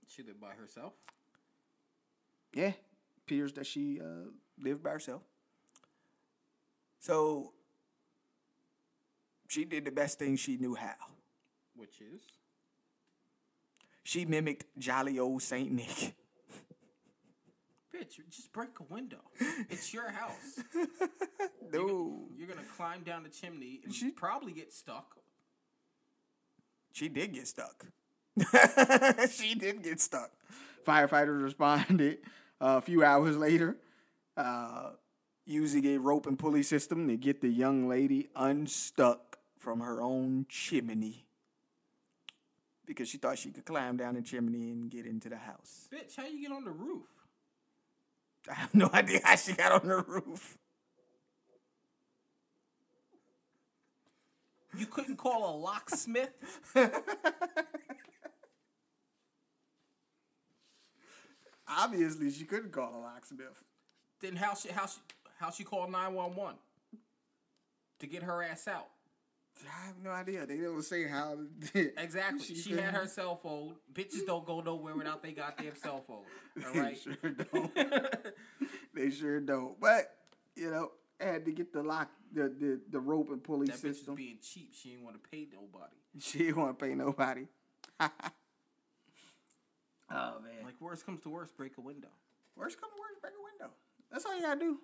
She 0.09 0.23
lived 0.23 0.41
by 0.41 0.51
herself. 0.55 0.93
Yeah, 2.55 2.73
appears 3.25 3.53
that 3.55 3.67
she 3.67 4.01
uh, 4.01 4.29
lived 4.61 4.83
by 4.83 4.91
herself. 4.91 5.23
So 7.01 7.53
she 9.49 9.65
did 9.65 9.85
the 9.85 9.91
best 9.91 10.19
thing 10.19 10.37
she 10.37 10.57
knew 10.57 10.75
how. 10.75 10.95
Which 11.75 12.01
is 12.01 12.21
She 14.05 14.25
mimicked 14.25 14.65
jolly 14.79 15.19
old 15.19 15.43
Saint 15.43 15.73
Nick. 15.73 16.15
bitch, 17.95 18.19
just 18.31 18.53
break 18.53 18.71
a 18.81 18.93
window. 18.93 19.21
It's 19.71 19.93
your 19.95 20.11
house. 20.11 20.61
No, 21.73 22.27
You're 22.37 22.49
gonna 22.49 22.61
climb 22.77 23.03
down 23.03 23.23
the 23.23 23.31
chimney 23.31 23.81
and 23.83 23.95
She- 23.95 24.11
probably 24.11 24.53
get 24.53 24.75
stuck. 24.75 25.17
she 26.93 27.09
did 27.09 27.33
get 27.33 27.49
stuck. 27.49 27.87
she 29.31 29.55
did 29.55 29.83
get 29.83 29.99
stuck. 29.99 30.31
Firefighters 30.87 31.43
responded 31.43 32.19
a 32.63 32.81
few 32.81 33.05
hours 33.05 33.37
later, 33.37 33.77
uh, 34.37 34.91
using 35.45 35.85
a 35.87 35.99
rope 35.99 36.27
and 36.27 36.39
pulley 36.39 36.63
system 36.63 37.09
to 37.09 37.17
get 37.17 37.41
the 37.41 37.49
young 37.49 37.89
lady 37.89 38.29
unstuck 38.37 39.39
from 39.59 39.81
her 39.81 40.01
own 40.01 40.47
chimney 40.49 41.27
because 42.87 43.09
she 43.09 43.19
thought 43.19 43.39
she 43.39 43.51
could 43.51 43.65
climb 43.65 43.97
down 43.97 44.15
the 44.15 44.23
chimney 44.23 44.71
and 44.71 44.91
get 44.91 45.07
into 45.07 45.29
the 45.29 45.37
house. 45.37 45.89
Bitch, 45.93 46.17
how 46.17 46.27
you 46.27 46.41
get 46.41 46.53
on 46.53 46.65
the 46.65 46.71
roof? 46.71 47.07
I 48.51 48.55
have 48.55 48.75
no 48.75 48.91
idea 48.95 49.21
how 49.25 49.37
she 49.37 49.53
got 49.53 49.83
on 49.83 49.89
the 49.89 50.03
roof. 50.03 50.57
You 54.79 54.87
couldn't 54.87 55.17
call 55.17 55.55
a 55.55 55.57
locksmith? 55.59 56.31
Obviously, 61.79 62.31
she 62.31 62.45
couldn't 62.45 62.73
call 62.73 62.95
a 62.97 63.01
locksmith. 63.01 63.63
then 64.21 64.37
how 64.37 64.55
she 64.55 64.69
how 64.71 64.87
she 64.87 64.99
how 65.39 65.51
she 65.51 65.65
called 65.65 65.91
nine 65.91 66.15
one 66.15 66.35
one 66.35 66.55
to 67.99 68.07
get 68.07 68.23
her 68.23 68.43
ass 68.43 68.69
out? 68.69 68.89
I 69.65 69.87
have 69.87 69.97
no 70.03 70.11
idea. 70.11 70.45
They 70.47 70.57
don't 70.57 70.83
say 70.83 71.07
how. 71.07 71.37
Exactly. 71.75 72.45
She, 72.45 72.55
She 72.57 72.73
had 72.73 72.95
her 72.95 73.07
cell 73.07 73.37
phone. 73.37 73.77
Bitches 73.93 74.27
don't 74.27 74.45
go 74.45 74.61
nowhere 74.61 74.97
without 74.97 75.23
they 75.23 75.33
goddamn 75.33 75.77
cell 75.77 76.03
phone. 76.07 76.25
All 76.67 76.81
right. 76.81 76.99
They 77.07 77.15
sure 77.21 77.31
don't. 77.53 77.75
they 78.95 79.11
sure 79.11 79.41
don't. 79.41 79.79
But 79.81 80.17
you 80.57 80.71
know, 80.71 80.91
had 81.21 81.45
to 81.45 81.53
get 81.53 81.73
the 81.73 81.83
lock, 81.83 82.11
the 82.33 82.45
the, 82.49 82.81
the 82.91 82.99
rope 83.01 83.31
and 83.31 83.43
pulley 83.43 83.69
That 83.69 83.77
bitch 83.77 83.91
is 83.91 84.09
being 84.17 84.39
cheap. 84.43 84.73
She 84.75 84.91
didn't 84.91 85.05
want 85.05 85.23
to 85.23 85.29
pay 85.31 85.47
nobody. 85.53 85.97
She 86.19 86.39
didn't 86.39 86.57
want 86.57 86.79
to 86.79 86.85
pay 86.85 86.95
nobody. 86.95 87.47
Oh 90.13 90.35
man. 90.43 90.65
Like 90.65 90.81
worst 90.81 91.07
comes 91.07 91.21
to 91.23 91.29
worst, 91.29 91.57
break 91.57 91.73
a 91.79 91.81
window. 91.81 92.09
Worst 92.57 92.81
come 92.81 92.91
to 92.91 93.01
worst, 93.01 93.21
break 93.21 93.33
a 93.33 93.43
window. 93.43 93.75
That's 94.11 94.25
all 94.25 94.37
you 94.37 94.43
gotta 94.43 94.61
do. 94.61 94.79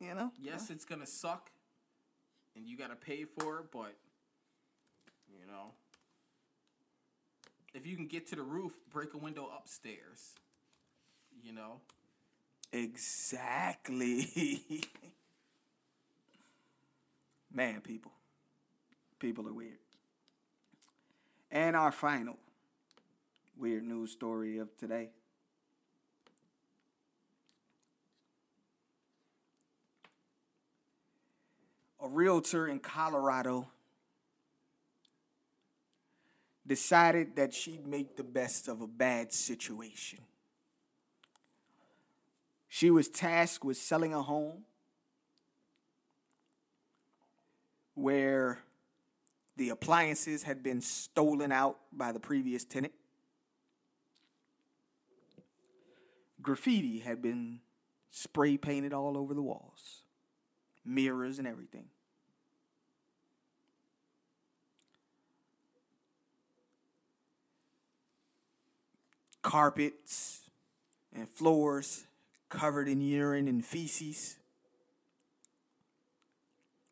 You 0.00 0.14
know. 0.14 0.32
Yes, 0.40 0.70
it's 0.70 0.84
gonna 0.84 1.06
suck, 1.06 1.50
and 2.56 2.66
you 2.66 2.76
gotta 2.76 2.96
pay 2.96 3.24
for 3.24 3.60
it. 3.60 3.66
But 3.72 3.96
you 5.28 5.46
know, 5.46 5.72
if 7.74 7.86
you 7.86 7.96
can 7.96 8.06
get 8.06 8.26
to 8.28 8.36
the 8.36 8.42
roof, 8.42 8.72
break 8.90 9.14
a 9.14 9.18
window 9.18 9.50
upstairs. 9.56 10.34
You 11.42 11.52
know, 11.52 11.80
Exactly. 12.74 14.74
Man, 17.54 17.80
people. 17.80 18.10
People 19.20 19.48
are 19.48 19.52
weird. 19.52 19.78
And 21.52 21.76
our 21.76 21.92
final 21.92 22.36
weird 23.56 23.84
news 23.84 24.12
story 24.12 24.58
of 24.58 24.76
today. 24.76 25.10
A 32.00 32.08
realtor 32.08 32.68
in 32.68 32.80
Colorado 32.80 33.68
decided 36.66 37.36
that 37.36 37.54
she'd 37.54 37.86
make 37.86 38.16
the 38.16 38.24
best 38.24 38.68
of 38.68 38.80
a 38.80 38.86
bad 38.86 39.32
situation. 39.32 40.18
She 42.68 42.90
was 42.90 43.08
tasked 43.08 43.64
with 43.64 43.76
selling 43.76 44.12
a 44.12 44.22
home 44.22 44.64
where 47.94 48.58
the 49.56 49.68
appliances 49.68 50.42
had 50.42 50.62
been 50.62 50.80
stolen 50.80 51.52
out 51.52 51.78
by 51.92 52.12
the 52.12 52.18
previous 52.18 52.64
tenant. 52.64 52.92
Graffiti 56.44 57.00
had 57.00 57.20
been 57.20 57.60
spray 58.10 58.56
painted 58.56 58.92
all 58.92 59.18
over 59.18 59.34
the 59.34 59.42
walls, 59.42 60.02
mirrors 60.84 61.38
and 61.38 61.48
everything. 61.48 61.86
Carpets 69.42 70.42
and 71.14 71.28
floors 71.28 72.04
covered 72.48 72.88
in 72.88 73.00
urine 73.00 73.48
and 73.48 73.64
feces. 73.64 74.36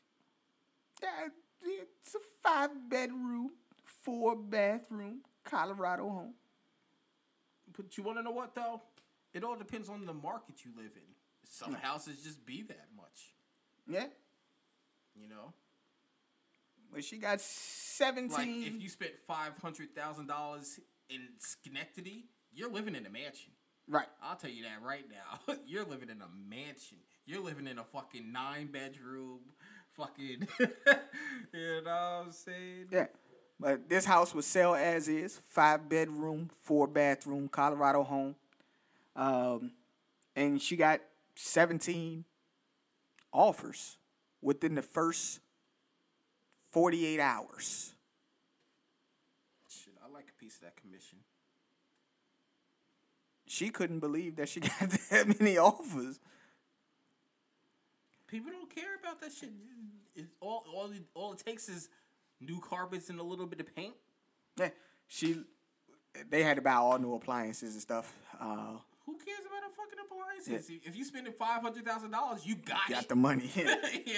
Yeah, 1.03 1.29
it's 1.63 2.15
a 2.15 2.19
five 2.43 2.71
bedroom, 2.89 3.51
four 4.03 4.37
bathroom 4.37 5.21
Colorado 5.45 6.09
home. 6.09 6.35
But 7.77 7.97
you 7.97 8.05
want 8.05 8.19
to 8.19 8.23
know 8.23 8.31
what 8.31 8.55
though? 8.55 8.83
It 9.33 9.43
all 9.45 9.57
depends 9.57 9.89
on 9.89 10.07
the 10.07 10.15
market 10.15 10.65
you 10.65 10.71
live 10.77 10.93
in. 10.95 11.14
Some 11.49 11.75
houses 11.75 12.23
just 12.23 12.45
be 12.45 12.63
that 12.63 12.89
much, 12.97 13.35
Yeah. 13.87 14.07
you 15.15 15.29
know. 15.29 15.53
But 16.93 17.05
she 17.05 17.19
got 17.19 17.41
17. 17.41 18.31
Like 18.31 18.49
if 18.49 18.81
you 18.81 18.89
spent 18.89 19.13
five 19.27 19.57
hundred 19.59 19.95
thousand 19.95 20.27
dollars 20.29 20.79
in 21.11 21.21
Schenectady, 21.39 22.27
you're 22.53 22.71
living 22.71 22.95
in 22.95 23.05
a 23.07 23.11
mansion. 23.11 23.53
right. 23.89 24.07
I'll 24.23 24.37
tell 24.37 24.51
you 24.51 24.63
that 24.65 24.83
right 24.83 25.05
now. 25.11 25.55
you're 25.67 25.85
living 25.85 26.09
in 26.11 26.21
a 26.23 26.29
mansion. 26.49 26.99
You're 27.27 27.43
living 27.43 27.67
in 27.67 27.79
a 27.79 27.85
fucking 27.85 28.31
nine 28.33 28.69
bedroom, 28.69 29.41
fucking. 29.97 30.47
you 30.61 30.73
know 31.53 31.83
what 31.85 31.91
I'm 32.27 32.33
saying? 32.33 32.87
Yeah. 32.91 33.07
But 33.59 33.89
this 33.89 34.05
house 34.05 34.35
was 34.35 34.47
sell 34.47 34.75
as 34.75 35.09
is, 35.09 35.41
five 35.49 35.89
bedroom, 35.89 36.51
four 36.63 36.87
bathroom 36.87 37.49
Colorado 37.49 38.03
home. 38.03 38.35
Um, 39.17 39.71
and 40.35 40.61
she 40.61 40.77
got 40.77 41.01
17 41.35 42.25
offers 43.33 43.97
within 44.41 44.75
the 44.75 44.83
first 44.83 45.41
48 46.73 47.21
hours. 47.21 47.93
Shit, 49.69 49.95
I 50.05 50.13
like 50.13 50.27
a 50.29 50.41
piece 50.41 50.57
of 50.57 50.63
that 50.63 50.77
commission. 50.77 51.19
She 53.47 53.71
couldn't 53.71 54.01
believe 54.01 54.37
that 54.37 54.49
she 54.49 54.61
got 54.61 54.91
that 55.11 55.41
many 55.41 55.59
offers. 55.59 56.19
People 58.27 58.51
don't 58.51 58.75
care 58.75 58.97
about 59.01 59.21
that 59.21 59.33
shit. 59.33 59.51
It, 60.17 60.27
all, 60.41 60.65
all, 60.75 60.91
it, 60.91 61.03
all 61.15 61.33
it 61.33 61.43
takes 61.45 61.69
is 61.69 61.89
new 62.41 62.61
carpets 62.61 63.11
and 63.11 63.21
a 63.21 63.23
little 63.23 63.47
bit 63.47 63.61
of 63.61 63.75
paint. 63.75 63.95
Yeah, 64.59 64.71
she. 65.07 65.37
They 66.31 66.43
had 66.43 66.57
to 66.57 66.63
buy 66.63 66.75
all 66.75 66.99
new 66.99 67.15
appliances 67.15 67.73
and 67.73 67.83
stuff. 67.83 68.13
Uh, 68.41 68.79
Who 69.07 69.15
cares 69.17 69.41
about 69.47 69.71
a 69.71 69.75
fucking 69.75 69.99
appliances? 70.05 70.71
If 70.85 70.97
you 70.97 71.05
spending 71.05 71.33
five 71.35 71.61
hundred 71.63 71.85
thousand 71.85 72.11
dollars, 72.11 72.47
you 72.47 72.57
got, 72.57 72.89
got 72.89 73.03
it. 73.03 73.09
the 73.09 73.17
money. 73.17 73.51
you 73.57 73.65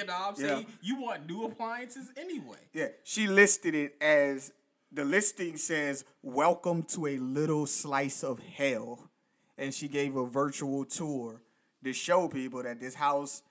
know 0.04 0.12
what 0.12 0.38
I'm 0.38 0.42
Yeah. 0.44 0.48
saying? 0.54 0.66
You 0.80 1.00
want 1.00 1.26
new 1.26 1.44
appliances 1.44 2.10
anyway. 2.16 2.58
Yeah, 2.72 2.88
she 3.02 3.26
listed 3.26 3.74
it 3.74 3.96
as 4.00 4.52
the 4.92 5.04
listing 5.04 5.56
says, 5.56 6.04
"Welcome 6.22 6.84
to 6.84 7.06
a 7.08 7.18
little 7.18 7.66
slice 7.66 8.22
of 8.22 8.38
hell," 8.38 9.10
and 9.58 9.74
she 9.74 9.88
gave 9.88 10.14
a 10.16 10.24
virtual 10.24 10.84
tour 10.84 11.40
to 11.84 11.92
show 11.92 12.28
people 12.28 12.62
that 12.62 12.78
this 12.80 12.94
house 12.94 13.42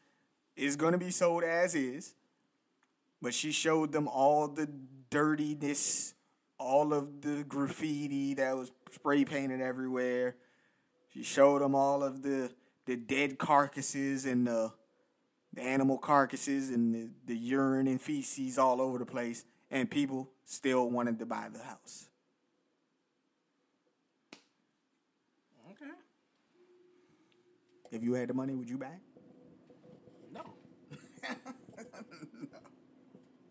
is 0.56 0.76
going 0.78 0.94
to 0.94 0.98
be 0.98 1.12
sold 1.12 1.44
as 1.44 1.76
is. 1.76 2.16
But 3.22 3.34
she 3.34 3.52
showed 3.52 3.92
them 3.92 4.08
all 4.08 4.48
the 4.48 4.70
dirtiness, 5.10 6.14
all 6.58 6.94
of 6.94 7.22
the 7.22 7.44
graffiti 7.44 8.36
that 8.36 8.56
was 8.56 8.72
spray 8.92 9.26
painted 9.26 9.62
everywhere. 9.62 10.36
She 11.16 11.24
showed 11.24 11.62
them 11.62 11.76
all 11.76 12.04
of 12.04 12.22
the 12.24 12.52
the 12.86 12.98
dead 12.98 13.40
carcasses 13.40 14.26
and 14.26 14.46
the 14.46 14.74
the 15.54 15.62
animal 15.62 15.98
carcasses 15.98 16.70
and 16.70 16.94
the, 16.94 17.10
the 17.26 17.36
urine 17.38 17.88
and 17.88 18.02
feces 18.02 18.58
all 18.58 18.82
over 18.82 18.98
the 18.98 19.06
place, 19.06 19.46
and 19.72 19.90
people 19.90 20.30
still 20.44 20.90
wanted 20.90 21.18
to 21.20 21.26
buy 21.26 21.48
the 21.54 21.64
house. 21.64 22.10
Okay. 25.72 25.92
If 27.94 28.04
you 28.04 28.14
had 28.16 28.28
the 28.28 28.34
money, 28.34 28.54
would 28.54 28.70
you 28.70 28.78
buy? 28.78 28.88
No. 30.34 30.44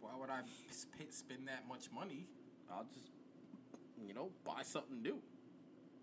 Why 0.01 0.11
would 0.21 0.29
I 0.29 0.41
sp- 0.69 1.09
spend 1.09 1.49
that 1.49 1.67
much 1.67 1.91
money? 1.91 2.27
I'll 2.71 2.85
just, 2.93 3.09
you 4.07 4.13
know, 4.13 4.29
buy 4.45 4.61
something 4.63 5.01
new. 5.01 5.19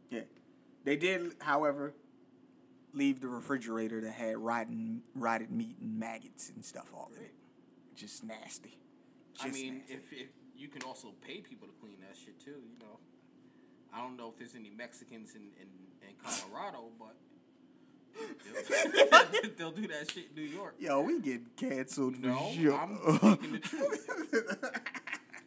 Yeah. 0.09 0.22
They 0.84 0.95
did, 0.95 1.34
however, 1.39 1.93
leave 2.93 3.21
the 3.21 3.27
refrigerator 3.27 4.01
that 4.01 4.13
had 4.13 4.38
rotten, 4.38 5.03
rotted 5.15 5.51
meat 5.51 5.77
and 5.79 5.99
maggots 5.99 6.49
and 6.53 6.63
stuff 6.63 6.88
all 6.93 7.11
in 7.17 7.23
it. 7.23 7.34
Just 7.95 8.23
nasty. 8.23 8.79
I 9.41 9.49
mean, 9.49 9.79
nasty. 9.79 9.93
if, 9.93 10.13
if 10.13 10.27
you 10.55 10.67
can 10.67 10.84
also 10.84 11.13
pay 11.21 11.41
people 11.41 11.67
to 11.67 11.73
clean 11.79 11.97
that 12.01 12.17
shit 12.17 12.39
too, 12.39 12.51
you 12.51 12.79
know. 12.79 12.99
I 13.93 14.01
don't 14.01 14.15
know 14.15 14.29
if 14.29 14.38
there's 14.38 14.55
any 14.55 14.69
Mexicans 14.69 15.36
in, 15.36 15.41
in, 15.59 15.67
in 16.07 16.15
Colorado, 16.23 16.86
but 16.97 17.15
they'll, 18.71 19.51
they'll 19.57 19.71
do 19.71 19.88
that 19.88 20.09
shit 20.09 20.27
in 20.29 20.43
New 20.43 20.49
York. 20.49 20.75
Yo, 20.79 21.01
we 21.01 21.19
get 21.19 21.57
canceled 21.57 22.15
for 22.15 22.27
No, 22.27 22.51
sure. 22.53 22.73
I'm 22.73 22.97
speaking 23.17 23.51
the 23.51 23.59
truth. 23.59 24.69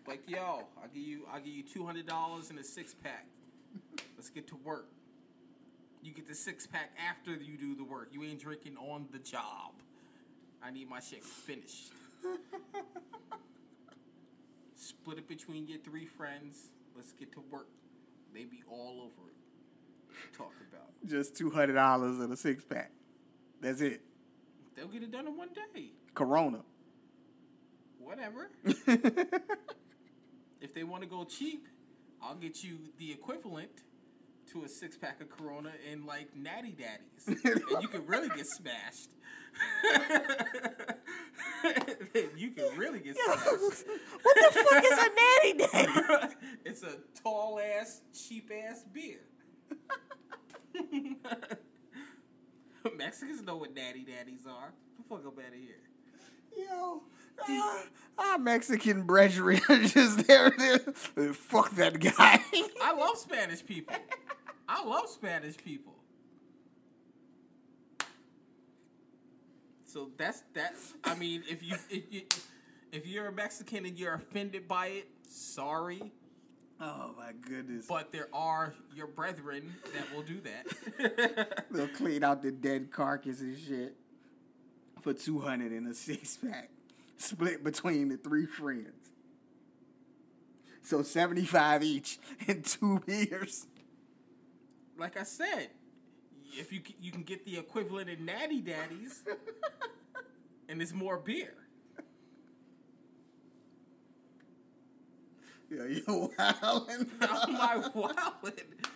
Like, 0.07 0.28
yo, 0.28 0.64
I'll 0.76 0.89
give 0.93 1.03
you 1.03 1.26
I'll 1.32 1.41
give 1.41 1.55
you 1.55 1.62
two 1.62 1.87
hundred 1.87 2.07
dollars 2.07 2.51
and 2.51 2.59
a 2.59 2.62
six 2.62 2.95
pack. 2.95 3.26
Let's 4.16 4.28
get 4.28 4.47
to 4.49 4.57
work. 4.57 4.89
You 6.05 6.13
get 6.13 6.29
the 6.29 6.35
six 6.35 6.67
pack 6.67 6.91
after 7.09 7.33
you 7.33 7.57
do 7.57 7.75
the 7.75 7.83
work. 7.83 8.11
You 8.13 8.23
ain't 8.25 8.39
drinking 8.39 8.77
on 8.77 9.07
the 9.11 9.19
job. 9.19 9.73
I 10.63 10.71
need 10.71 10.91
my 10.91 11.01
shit 11.01 11.25
finished. 11.25 11.93
Split 14.77 15.17
it 15.17 15.27
between 15.27 15.67
your 15.67 15.79
three 15.79 16.05
friends. 16.05 16.69
Let's 16.95 17.13
get 17.13 17.33
to 17.33 17.43
work. 17.51 17.69
They 18.35 18.45
be 18.45 18.63
all 18.71 19.01
over 19.01 19.31
it. 19.31 20.37
Talk 20.37 20.53
about. 20.71 20.91
Just 21.07 21.39
two 21.39 21.51
hundred 21.51 21.73
dollars 21.73 22.19
and 22.19 22.31
a 22.31 22.37
six 22.37 22.63
pack. 22.63 22.91
That's 23.63 23.81
it. 23.81 24.03
They'll 24.77 24.89
get 24.89 25.03
it 25.03 25.11
done 25.11 25.27
in 25.27 25.39
one 25.39 25.49
day. 25.55 25.93
Corona. 26.13 26.61
Whatever. 27.99 28.51
if 30.61 30.75
they 30.75 30.85
want 30.85 31.03
to 31.03 31.09
go 31.09 31.25
cheap, 31.25 31.67
I'll 32.23 32.35
get 32.35 32.63
you 32.63 32.77
the 32.99 33.11
equivalent 33.11 33.71
to 34.53 34.64
a 34.64 34.68
six 34.68 34.97
pack 34.97 35.20
of 35.20 35.28
Corona 35.28 35.72
in 35.90 36.07
like 36.07 36.34
Natty 36.36 36.72
Daddies, 36.72 37.26
and 37.45 37.82
you 37.82 37.88
can 37.88 38.07
really 38.07 38.28
get 38.28 38.47
smashed. 38.47 39.11
you 42.36 42.51
can 42.51 42.76
really 42.76 43.01
get 43.01 43.16
smashed. 43.16 43.47
what 44.22 44.36
the 44.36 44.51
fuck 44.53 44.84
is 44.84 44.99
a 44.99 45.09
natty 45.14 45.53
daddy? 45.59 46.34
it's 46.64 46.82
a 46.82 46.97
tall 47.22 47.61
ass, 47.61 48.01
cheap 48.12 48.51
ass 48.53 48.84
beer. 48.92 49.20
Mexicans 52.97 53.42
know 53.42 53.57
what 53.57 53.74
natty 53.74 54.05
daddies 54.05 54.47
are. 54.49 54.72
The 54.97 55.03
fuck 55.09 55.26
up 55.26 55.38
out 55.38 55.47
of 55.47 55.55
here. 55.55 55.80
Yo, 56.57 57.03
uh, 57.49 57.80
our 58.18 58.38
Mexican 58.38 59.03
brethren 59.03 59.61
are 59.68 59.78
just 59.78 60.26
there. 60.26 60.51
there. 60.57 61.32
Fuck 61.32 61.70
that 61.72 61.99
guy. 61.99 62.40
I 62.82 62.92
love 62.92 63.18
Spanish 63.18 63.64
people. 63.64 63.95
I 64.75 64.85
love 64.85 65.09
Spanish 65.09 65.57
people. 65.57 65.95
So 69.85 70.11
that's 70.16 70.43
that's. 70.53 70.95
I 71.05 71.14
mean, 71.14 71.45
if 71.49 71.62
you 71.62 71.77
if 71.89 72.12
you 72.12 72.22
if 72.91 73.07
you're 73.07 73.29
a 73.29 73.33
Mexican 73.33 73.87
and 73.87 73.97
you're 73.97 74.14
offended 74.14 74.66
by 74.66 74.89
it, 74.89 75.09
sorry. 75.29 76.12
oh 76.81 77.14
my 77.16 77.31
goodness. 77.49 77.87
But 77.89 78.11
there 78.11 78.29
are 78.33 78.75
your 78.93 79.07
brethren 79.07 79.72
that 79.95 80.12
will 80.12 80.25
do 80.25 80.41
that. 80.41 81.66
They'll 81.70 81.87
clean 81.87 82.25
out 82.25 82.43
the 82.43 82.51
dead 82.51 82.91
carcass 82.91 83.41
and 83.43 83.57
shit 83.57 83.95
for 85.03 85.14
200 85.14 85.70
in 85.70 85.87
a 85.87 85.95
six 85.95 86.37
pack, 86.37 86.70
split 87.16 87.62
between 87.62 88.09
the 88.09 88.16
three 88.16 88.47
friends. 88.47 89.11
So 90.83 91.03
75 91.03 91.85
each 91.85 92.18
and 92.49 92.64
two 92.64 93.01
beers. 93.07 93.68
Like 94.99 95.16
I 95.18 95.24
said, 95.24 95.70
if 96.53 96.72
you 96.72 96.80
you 97.01 97.11
can 97.11 97.22
get 97.22 97.45
the 97.45 97.59
equivalent 97.59 98.09
in 98.09 98.24
Natty 98.24 98.61
Daddies, 98.61 99.22
and 100.68 100.80
it's 100.80 100.92
more 100.92 101.18
beer. 101.18 101.55
Yeah, 105.70 105.84
you're 105.86 106.28
wildin'. 106.28 107.09
Am 107.22 107.57
I 107.57 107.90
wildin'? 107.95 108.86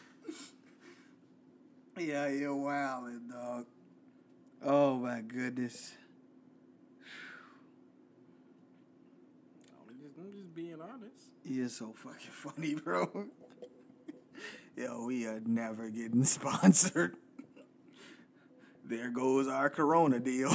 Yeah, 1.98 2.28
you're 2.28 2.54
wildin', 2.54 3.30
dog. 3.30 3.66
Oh 4.64 4.96
my 4.96 5.20
goodness. 5.20 5.94
I'm 9.88 9.96
just, 10.00 10.18
I'm 10.18 10.32
just 10.32 10.54
being 10.54 10.80
honest. 10.80 11.30
You're 11.44 11.68
so 11.68 11.92
fucking 11.96 12.30
funny, 12.30 12.74
bro. 12.74 13.28
Yo, 14.78 15.06
we 15.06 15.26
are 15.26 15.40
never 15.44 15.90
getting 15.90 16.22
sponsored. 16.36 17.16
There 18.84 19.10
goes 19.10 19.48
our 19.48 19.68
Corona 19.68 20.20
deal. 20.20 20.54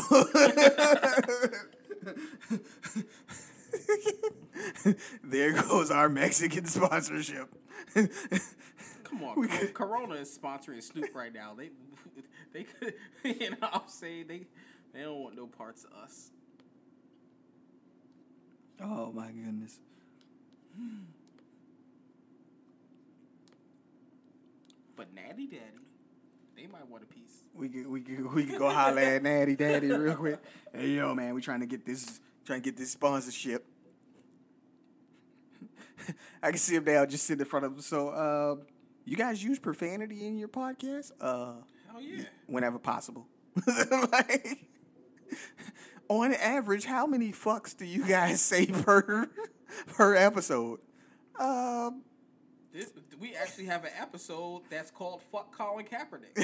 there 5.23 5.51
goes 5.61 5.91
our 5.91 6.07
Mexican 6.07 6.65
sponsorship. 6.65 7.49
Come 9.03 9.23
on, 9.23 9.35
Cor- 9.35 9.67
Corona 9.73 10.15
is 10.15 10.35
sponsoring 10.41 10.81
Snoop 10.81 11.13
right 11.13 11.33
now. 11.33 11.53
They 11.53 11.71
they 12.53 12.63
could, 12.63 12.93
you 13.41 13.49
know, 13.51 13.57
I'm 13.73 13.81
saying 13.87 14.27
they 14.27 14.47
they 14.93 15.01
don't 15.01 15.19
want 15.19 15.35
no 15.35 15.47
parts 15.47 15.83
of 15.83 15.91
us. 16.01 16.31
oh 18.81 19.11
my 19.11 19.27
goodness. 19.27 19.79
But 24.95 25.13
Natty 25.13 25.47
Daddy, 25.47 25.61
they 26.55 26.67
might 26.67 26.87
want 26.87 27.03
a 27.03 27.07
piece. 27.07 27.43
We 27.53 27.69
could 27.69 27.87
we 27.87 28.01
could 28.01 28.33
we 28.33 28.45
could 28.45 28.59
go 28.59 28.69
holler 28.69 28.99
at 28.99 29.23
Natty 29.23 29.55
Daddy 29.55 29.87
real 29.91 30.15
quick. 30.15 30.39
Hey 30.75 30.89
yo 30.89 31.13
man, 31.13 31.33
we 31.35 31.41
trying 31.41 31.59
to 31.59 31.65
get 31.67 31.85
this 31.85 32.19
trying 32.45 32.61
to 32.61 32.65
get 32.69 32.77
this 32.77 32.91
sponsorship. 32.91 33.65
I 36.43 36.49
can 36.49 36.57
see 36.57 36.75
him 36.75 36.83
now 36.83 37.05
just 37.05 37.25
sitting 37.25 37.41
in 37.41 37.45
front 37.45 37.65
of 37.65 37.73
him. 37.73 37.81
So 37.81 38.09
uh, 38.09 38.55
you 39.05 39.15
guys 39.15 39.43
use 39.43 39.59
profanity 39.59 40.25
in 40.25 40.37
your 40.37 40.47
podcast? 40.47 41.11
Uh 41.21 41.53
Hell 41.91 42.01
yeah. 42.01 42.23
whenever 42.47 42.79
possible. 42.79 43.27
like 44.11 44.65
on 46.09 46.33
average, 46.33 46.85
how 46.85 47.05
many 47.05 47.31
fucks 47.31 47.77
do 47.77 47.85
you 47.85 48.05
guys 48.07 48.41
say 48.41 48.65
per 48.65 49.29
per 49.87 50.15
episode? 50.15 50.79
Um 51.39 52.01
This, 52.73 52.91
we 53.19 53.35
actually 53.35 53.65
have 53.65 53.83
an 53.83 53.91
episode 53.99 54.63
that's 54.67 54.89
called 54.89 55.21
"Fuck 55.31 55.55
Colin 55.55 55.85
Kaepernick." 55.85 56.35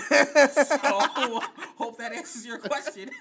so 0.53 0.77
hope 1.75 1.97
that 1.97 2.13
answers 2.13 2.45
your 2.45 2.59
question. 2.59 3.09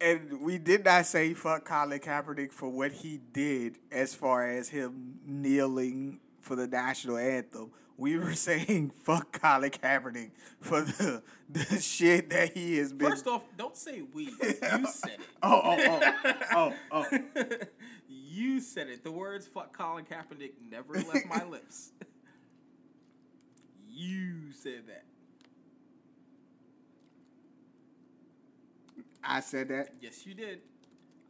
And 0.00 0.40
we 0.42 0.58
did 0.58 0.84
not 0.84 1.06
say 1.06 1.34
fuck 1.34 1.64
Colin 1.64 1.98
Kaepernick 1.98 2.52
for 2.52 2.68
what 2.68 2.92
he 2.92 3.18
did 3.32 3.78
as 3.90 4.14
far 4.14 4.48
as 4.48 4.68
him 4.68 5.18
kneeling 5.26 6.20
for 6.40 6.54
the 6.54 6.68
national 6.68 7.18
anthem. 7.18 7.72
We 7.98 8.16
were 8.16 8.32
saying 8.34 8.92
fuck 9.02 9.38
Colin 9.38 9.70
Kaepernick 9.70 10.30
for 10.60 10.80
the 10.80 11.22
the 11.50 11.80
shit 11.80 12.30
that 12.30 12.56
he 12.56 12.78
has 12.78 12.92
been. 12.92 13.10
First 13.10 13.26
off, 13.26 13.42
don't 13.58 13.76
say 13.76 14.02
we. 14.14 14.24
You 14.24 14.86
said 14.86 15.10
it. 15.10 15.20
oh, 15.42 15.60
oh, 15.64 16.12
oh, 16.24 16.74
oh, 16.92 17.08
oh. 17.10 17.46
you 18.08 18.60
said 18.60 18.88
it. 18.88 19.04
The 19.04 19.12
words 19.12 19.46
"fuck 19.46 19.76
Colin 19.76 20.06
Kaepernick" 20.06 20.52
never 20.70 20.94
left 20.94 21.26
my 21.26 21.44
lips. 21.44 21.90
You 23.88 24.52
said 24.52 24.84
that. 24.86 25.04
I 29.24 29.40
said 29.40 29.68
that. 29.68 29.94
Yes, 30.00 30.24
you 30.24 30.34
did. 30.34 30.60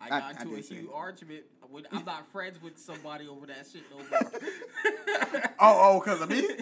I 0.00 0.06
I- 0.06 0.08
got 0.08 0.22
I 0.22 0.30
into 0.42 0.54
a 0.54 0.60
huge 0.60 0.88
argument. 0.92 1.44
With, 1.70 1.86
I'm 1.92 2.04
not 2.04 2.26
friends 2.32 2.60
with 2.62 2.78
somebody 2.78 3.26
over 3.28 3.46
that 3.46 3.66
shit 3.70 3.82
no 3.90 3.98
more. 3.98 5.42
Oh, 5.60 5.96
oh, 5.96 6.00
because 6.00 6.20
of 6.20 6.30
me? 6.30 6.48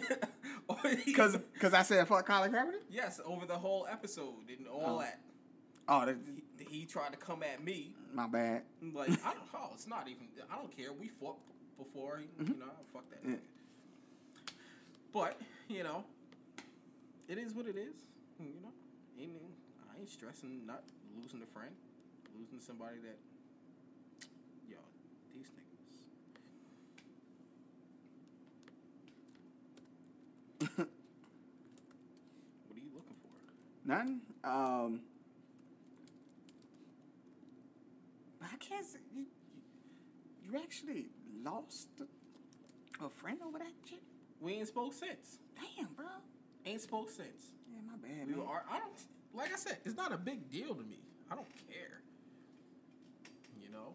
Because 1.05 1.39
cause 1.61 1.73
I 1.75 1.83
said 1.83 2.07
fuck 2.09 2.27
Colin 2.27 2.51
Kaepernick? 2.51 2.83
yes, 2.91 3.21
over 3.25 3.47
the 3.47 3.57
whole 3.57 3.87
episode 3.91 4.35
and 4.49 4.67
all 4.67 4.97
Oh. 4.97 5.01
that. 5.01 5.21
Oh, 5.89 6.05
that, 6.07 6.17
He 6.69 6.85
tried 6.87 7.13
to 7.13 7.17
come 7.19 7.43
at 7.45 7.63
me. 7.63 7.95
my 8.13 8.27
bad. 8.27 8.63
Like, 8.83 9.11
I 9.25 9.33
don't 9.35 9.53
know. 9.53 9.71
It's 9.75 9.87
not 9.87 10.09
even. 10.09 10.27
I 10.53 10.57
don't 10.57 10.77
care. 10.77 10.93
We 10.93 11.07
fought 11.09 11.37
before. 11.79 12.21
You 12.41 12.47
know, 12.55 12.67
fuck 12.93 13.09
that. 13.11 13.21
Mm-hmm. 13.23 13.31
Yeah. 13.33 13.37
But 15.13 15.41
you 15.69 15.83
know, 15.85 16.05
it 17.29 17.39
is 17.39 17.55
what 17.55 17.67
it 17.67 17.77
is. 17.77 17.95
You 18.41 18.47
know, 18.63 18.73
ain't, 19.21 19.31
I 19.95 20.01
ain't 20.01 20.11
stressing 20.11 20.67
not 20.67 20.83
losing 21.21 21.41
a 21.43 21.47
friend, 21.47 21.75
losing 22.39 22.61
somebody 22.61 22.97
that. 23.05 23.19
Yo, 24.69 24.77
these 25.35 25.51
niggas. 30.61 30.77
what 30.77 30.89
are 32.75 32.81
you 32.81 32.91
looking 32.95 33.17
for? 33.23 33.31
None. 33.85 34.21
Um, 34.45 35.01
I 38.43 38.57
can't 38.59 38.85
say 38.85 38.99
you, 39.15 39.27
you, 39.55 39.63
you 40.53 40.59
actually 40.59 41.07
lost 41.45 41.89
a, 43.01 43.09
friend 43.11 43.39
over 43.47 43.59
that 43.59 43.73
shit. 43.89 44.01
We 44.41 44.55
ain't 44.55 44.69
spoke 44.69 44.93
since. 44.95 45.39
Damn, 45.55 45.93
bro. 45.95 46.07
Ain't 46.65 46.81
spoke 46.81 47.11
since. 47.11 47.53
Yeah, 47.71 47.81
my 47.87 47.97
bad, 47.97 48.27
We 48.27 48.35
man. 48.35 48.41
were. 48.47 48.63
I 48.71 48.79
don't. 48.79 48.93
Like 49.35 49.53
I 49.53 49.57
said, 49.57 49.79
it's 49.85 49.97
not 49.97 50.13
a 50.13 50.17
big 50.17 50.51
deal 50.51 50.75
to 50.75 50.83
me. 50.83 50.99
I 51.31 51.35
don't 51.35 51.47
care. 51.69 52.01
You 53.67 53.73
know. 53.73 53.95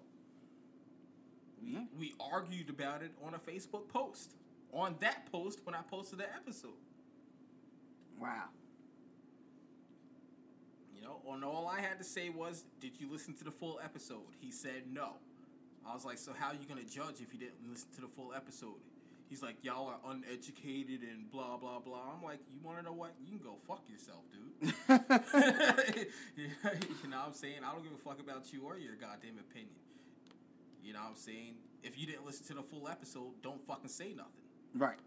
We 1.61 1.71
Yeah. 1.73 1.85
we 1.97 2.13
argued 2.19 2.69
about 2.69 3.01
it 3.03 3.11
on 3.23 3.33
a 3.35 3.39
Facebook 3.39 3.87
post. 3.87 4.35
On 4.73 4.97
that 4.99 5.31
post, 5.31 5.65
when 5.65 5.75
I 5.75 5.81
posted 5.83 6.19
the 6.19 6.33
episode, 6.35 6.77
Wow. 8.19 8.49
you 10.95 11.01
know, 11.01 11.21
and 11.29 11.43
all 11.43 11.67
I 11.67 11.79
had 11.81 11.97
to 11.99 12.03
say 12.03 12.29
was, 12.29 12.63
"Did 12.79 12.99
you 12.99 13.09
listen 13.09 13.33
to 13.35 13.43
the 13.43 13.51
full 13.51 13.79
episode?" 13.81 14.35
He 14.39 14.51
said 14.51 14.87
no. 14.91 15.19
I 15.85 15.93
was 15.93 16.05
like, 16.05 16.17
"So 16.17 16.33
how 16.33 16.47
are 16.49 16.55
you 16.55 16.65
gonna 16.65 16.83
judge 16.83 17.21
if 17.21 17.33
you 17.33 17.39
didn't 17.39 17.67
listen 17.69 17.89
to 17.95 18.01
the 18.01 18.07
full 18.07 18.33
episode?" 18.33 18.79
He's 19.31 19.41
like, 19.41 19.63
"Y'all 19.63 19.87
are 19.87 20.11
uneducated 20.11 21.03
and 21.03 21.31
blah 21.31 21.55
blah 21.55 21.79
blah." 21.79 22.11
I'm 22.13 22.21
like, 22.21 22.39
"You 22.51 22.59
want 22.61 22.79
to 22.79 22.83
know 22.83 22.91
what? 22.91 23.13
You 23.23 23.37
can 23.37 23.47
go 23.47 23.55
fuck 23.65 23.81
yourself, 23.87 24.25
dude." 24.29 24.73
you 26.35 27.09
know 27.09 27.17
what 27.17 27.27
I'm 27.27 27.33
saying? 27.33 27.63
I 27.65 27.71
don't 27.71 27.81
give 27.81 27.93
a 27.93 28.03
fuck 28.03 28.19
about 28.19 28.51
you 28.51 28.63
or 28.65 28.77
your 28.77 28.95
goddamn 28.95 29.39
opinion. 29.39 29.79
You 30.83 30.91
know 30.91 30.99
what 30.99 31.11
I'm 31.11 31.15
saying? 31.15 31.55
If 31.81 31.97
you 31.97 32.05
didn't 32.05 32.25
listen 32.25 32.45
to 32.47 32.55
the 32.55 32.61
full 32.61 32.89
episode, 32.89 33.41
don't 33.41 33.65
fucking 33.65 33.87
say 33.87 34.11
nothing. 34.11 34.43
Right. 34.75 34.99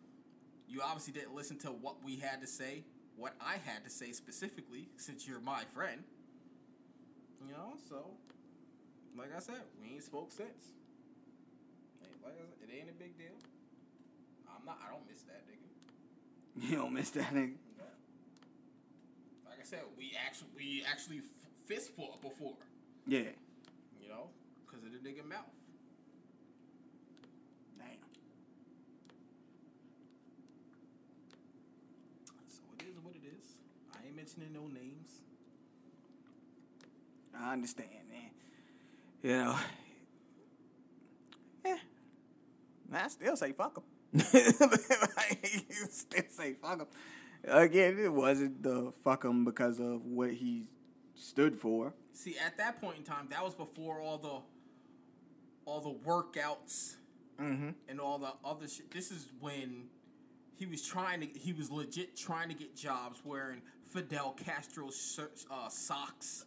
You 0.70 0.80
obviously 0.80 1.12
didn't 1.12 1.34
listen 1.34 1.58
to 1.58 1.68
what 1.68 2.02
we 2.02 2.16
had 2.16 2.40
to 2.40 2.46
say, 2.46 2.84
what 3.16 3.34
I 3.44 3.56
had 3.62 3.84
to 3.84 3.90
say 3.90 4.12
specifically, 4.12 4.88
since 4.96 5.28
you're 5.28 5.40
my 5.40 5.64
friend. 5.74 6.02
You 7.46 7.52
know, 7.52 7.74
so 7.90 8.06
like 9.18 9.36
I 9.36 9.40
said, 9.40 9.60
we 9.82 9.96
ain't 9.96 10.02
spoke 10.02 10.32
since. 10.32 10.72
Like 12.24 12.36
I 12.40 12.48
said, 12.48 12.70
it 12.70 12.74
ain't 12.74 12.88
a 12.88 12.94
big 12.94 13.18
deal. 13.18 13.36
I'm 14.56 14.64
not. 14.64 14.78
I 14.86 14.90
don't 14.92 15.06
miss 15.08 15.22
that 15.22 15.42
nigga. 15.48 16.70
You 16.70 16.76
don't 16.76 16.92
miss 16.92 17.10
that 17.10 17.34
nigga. 17.34 17.54
Like 19.46 19.58
I 19.60 19.64
said, 19.64 19.80
we 19.98 20.12
actually 20.26 20.48
we 20.56 20.84
actually 20.90 21.18
f- 21.18 21.24
fist 21.66 21.92
fought 21.96 22.20
before. 22.22 22.54
Yeah. 23.06 23.30
You 24.00 24.08
know, 24.08 24.28
because 24.66 24.84
of 24.84 24.92
the 24.92 24.98
nigga 24.98 25.26
mouth. 25.26 25.44
Damn. 27.78 27.88
So 32.48 32.60
it 32.78 32.84
is 32.88 32.96
what 33.02 33.14
it 33.16 33.26
is. 33.26 33.56
I 33.94 34.06
ain't 34.06 34.16
mentioning 34.16 34.52
no 34.52 34.66
names. 34.66 35.22
I 37.36 37.52
understand, 37.52 37.88
man. 38.10 38.30
You 39.22 39.36
know. 39.38 39.56
Yeah. 41.64 41.76
I 42.92 43.08
still 43.08 43.36
say 43.36 43.52
fuck 43.52 43.82
still 45.90 46.22
say 46.30 46.54
fuck 46.54 46.80
him. 46.80 46.86
Again, 47.46 47.98
it 47.98 48.12
wasn't 48.12 48.62
the 48.62 48.92
fuck 49.02 49.24
him 49.24 49.44
because 49.44 49.80
of 49.80 50.04
what 50.04 50.30
he 50.30 50.66
stood 51.14 51.56
for. 51.56 51.94
See, 52.12 52.36
at 52.44 52.56
that 52.58 52.80
point 52.80 52.98
in 52.98 53.04
time, 53.04 53.26
that 53.30 53.42
was 53.42 53.54
before 53.54 54.00
all 54.00 54.18
the 54.18 55.70
all 55.70 55.80
the 55.80 56.08
workouts 56.08 56.96
and 57.88 58.00
all 58.00 58.18
the 58.18 58.32
other 58.44 58.68
shit. 58.68 58.90
This 58.90 59.10
is 59.10 59.28
when 59.40 59.88
he 60.54 60.66
was 60.66 60.82
trying 60.82 61.20
to 61.20 61.26
he 61.26 61.52
was 61.52 61.70
legit 61.70 62.16
trying 62.16 62.48
to 62.48 62.54
get 62.54 62.76
jobs 62.76 63.20
wearing 63.24 63.62
Fidel 63.86 64.36
Castro 64.44 64.88
uh, 64.88 65.68
socks. 65.68 66.46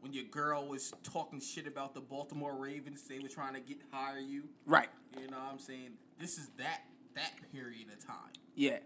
When 0.00 0.12
your 0.12 0.24
girl 0.24 0.68
was 0.68 0.92
talking 1.02 1.40
shit 1.40 1.66
about 1.66 1.92
the 1.92 2.00
Baltimore 2.00 2.54
Ravens, 2.54 3.02
they 3.08 3.18
were 3.18 3.28
trying 3.28 3.54
to 3.54 3.60
get 3.60 3.78
hire 3.90 4.20
you. 4.20 4.44
Right. 4.64 4.88
You 5.20 5.28
know 5.28 5.38
what 5.38 5.52
I'm 5.52 5.58
saying? 5.58 5.94
This 6.20 6.38
is 6.38 6.50
that 6.58 6.82
that 7.18 7.52
period 7.52 7.88
of 7.92 8.04
time. 8.04 8.32
Yeah. 8.54 8.78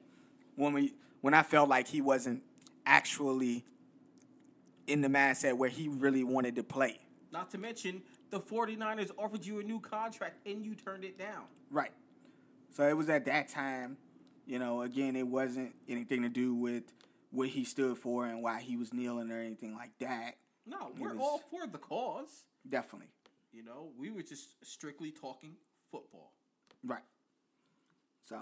When 0.56 0.72
we 0.72 0.94
when 1.20 1.34
I 1.34 1.42
felt 1.42 1.68
like 1.68 1.88
he 1.88 2.00
wasn't 2.00 2.42
actually 2.84 3.64
in 4.86 5.00
the 5.00 5.08
mindset 5.08 5.56
where 5.56 5.70
he 5.70 5.88
really 5.88 6.24
wanted 6.24 6.56
to 6.56 6.62
play. 6.62 6.98
Not 7.32 7.50
to 7.52 7.58
mention 7.58 8.02
the 8.30 8.40
49ers 8.40 9.10
offered 9.16 9.44
you 9.44 9.60
a 9.60 9.62
new 9.62 9.80
contract 9.80 10.46
and 10.46 10.64
you 10.64 10.74
turned 10.74 11.04
it 11.04 11.18
down. 11.18 11.44
Right. 11.70 11.92
So 12.70 12.86
it 12.88 12.96
was 12.96 13.08
at 13.08 13.24
that 13.26 13.48
time, 13.48 13.96
you 14.46 14.58
know, 14.58 14.82
again, 14.82 15.16
it 15.16 15.26
wasn't 15.26 15.74
anything 15.88 16.22
to 16.22 16.28
do 16.28 16.54
with 16.54 16.84
what 17.30 17.48
he 17.48 17.64
stood 17.64 17.96
for 17.96 18.26
and 18.26 18.42
why 18.42 18.60
he 18.60 18.76
was 18.76 18.92
kneeling 18.92 19.30
or 19.30 19.38
anything 19.38 19.74
like 19.74 19.92
that. 20.00 20.36
No, 20.66 20.92
we're 20.98 21.14
was- 21.14 21.18
all 21.20 21.38
for 21.50 21.66
the 21.66 21.78
cause. 21.78 22.44
Definitely. 22.68 23.08
You 23.52 23.62
know, 23.62 23.90
we 23.98 24.10
were 24.10 24.22
just 24.22 24.64
strictly 24.64 25.10
talking 25.10 25.56
football. 25.90 26.32
Right. 26.84 27.02
So, 28.32 28.38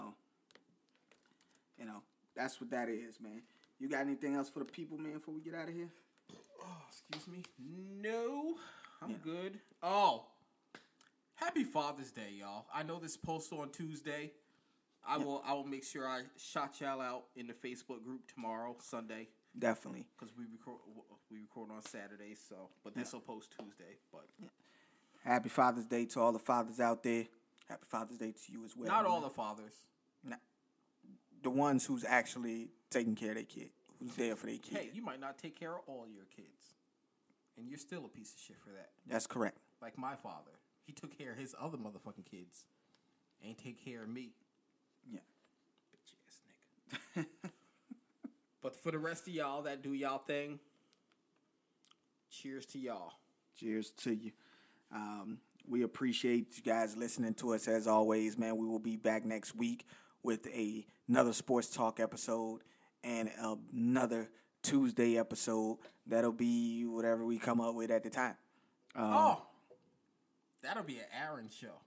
you 1.77 1.85
know, 1.85 2.01
that's 2.33 2.61
what 2.61 2.69
that 2.71 2.87
is, 2.87 3.19
man. 3.19 3.41
You 3.77 3.89
got 3.89 4.01
anything 4.01 4.35
else 4.35 4.47
for 4.49 4.59
the 4.59 4.65
people, 4.65 4.97
man, 4.97 5.13
before 5.15 5.33
we 5.33 5.41
get 5.41 5.53
out 5.53 5.67
of 5.67 5.73
here? 5.73 5.89
Oh, 6.63 6.77
excuse 6.87 7.27
me. 7.27 7.43
No, 8.01 8.55
I'm 9.01 9.15
good. 9.15 9.59
Oh, 9.83 10.27
happy 11.35 11.65
Father's 11.65 12.11
Day, 12.11 12.29
y'all. 12.39 12.67
I 12.73 12.83
know 12.83 12.99
this 12.99 13.17
post 13.17 13.51
on 13.51 13.69
Tuesday. 13.71 14.31
I 15.05 15.17
will. 15.17 15.43
I 15.45 15.51
will 15.53 15.65
make 15.65 15.83
sure 15.83 16.07
I 16.07 16.21
shout 16.37 16.79
y'all 16.79 17.01
out 17.01 17.23
in 17.35 17.47
the 17.47 17.53
Facebook 17.53 18.01
group 18.01 18.31
tomorrow, 18.33 18.77
Sunday, 18.79 19.27
Definitely. 19.59 20.05
because 20.17 20.33
we 20.37 20.45
record. 20.45 20.77
We 21.29 21.39
record 21.39 21.69
on 21.69 21.81
Saturday, 21.81 22.35
so 22.47 22.69
but 22.83 22.95
this 22.95 23.11
will 23.11 23.19
post 23.19 23.49
Tuesday. 23.59 23.97
But 24.09 24.25
Happy 25.25 25.49
Father's 25.49 25.85
Day 25.85 26.05
to 26.05 26.21
all 26.21 26.31
the 26.31 26.39
fathers 26.39 26.79
out 26.79 27.03
there. 27.03 27.25
Happy 27.71 27.85
Father's 27.87 28.17
Day 28.17 28.33
to 28.45 28.51
you 28.51 28.65
as 28.65 28.75
well. 28.75 28.89
not 28.89 29.05
all 29.05 29.21
the 29.21 29.29
fathers. 29.29 29.71
the 31.41 31.49
ones 31.49 31.85
who's 31.85 32.03
actually 32.03 32.67
taking 32.89 33.15
care 33.15 33.29
of 33.29 33.35
their 33.35 33.45
kid, 33.45 33.69
who's 33.97 34.13
there 34.15 34.35
for 34.35 34.47
their 34.47 34.57
kid. 34.57 34.77
Hey, 34.77 34.89
you 34.93 35.01
might 35.01 35.21
not 35.21 35.37
take 35.37 35.57
care 35.57 35.71
of 35.71 35.79
all 35.87 36.05
your 36.13 36.25
kids, 36.35 36.75
and 37.57 37.69
you're 37.69 37.79
still 37.79 38.03
a 38.03 38.09
piece 38.09 38.33
of 38.33 38.39
shit 38.41 38.57
for 38.61 38.71
that. 38.71 38.89
That's 39.07 39.25
correct. 39.25 39.57
Like 39.81 39.97
my 39.97 40.15
father, 40.15 40.51
he 40.85 40.91
took 40.91 41.17
care 41.17 41.31
of 41.31 41.37
his 41.37 41.55
other 41.59 41.77
motherfucking 41.77 42.29
kids, 42.29 42.65
ain't 43.41 43.57
take 43.57 43.83
care 43.83 44.03
of 44.03 44.09
me. 44.09 44.33
Yeah. 45.09 45.19
Bitch 45.95 46.13
ass 46.27 47.15
nigga. 47.15 47.25
but 48.61 48.75
for 48.75 48.91
the 48.91 48.99
rest 48.99 49.29
of 49.29 49.33
y'all 49.33 49.61
that 49.61 49.81
do 49.81 49.93
y'all 49.93 50.17
thing, 50.17 50.59
cheers 52.29 52.65
to 52.65 52.79
y'all. 52.79 53.13
Cheers 53.57 53.91
to 53.91 54.13
you. 54.13 54.31
Um, 54.93 55.37
we 55.67 55.83
appreciate 55.83 56.57
you 56.57 56.63
guys 56.63 56.95
listening 56.97 57.33
to 57.35 57.53
us 57.53 57.67
as 57.67 57.87
always, 57.87 58.37
man. 58.37 58.57
We 58.57 58.65
will 58.67 58.79
be 58.79 58.97
back 58.97 59.25
next 59.25 59.55
week 59.55 59.85
with 60.23 60.47
a, 60.47 60.85
another 61.07 61.33
sports 61.33 61.69
talk 61.69 61.99
episode 61.99 62.61
and 63.03 63.29
another 63.73 64.29
Tuesday 64.63 65.17
episode. 65.17 65.77
That'll 66.07 66.31
be 66.31 66.83
whatever 66.85 67.25
we 67.25 67.37
come 67.37 67.61
up 67.61 67.75
with 67.75 67.91
at 67.91 68.03
the 68.03 68.09
time. 68.09 68.35
Um, 68.95 69.13
oh, 69.13 69.41
that'll 70.63 70.83
be 70.83 70.97
an 70.97 71.05
Aaron 71.23 71.49
show. 71.49 71.81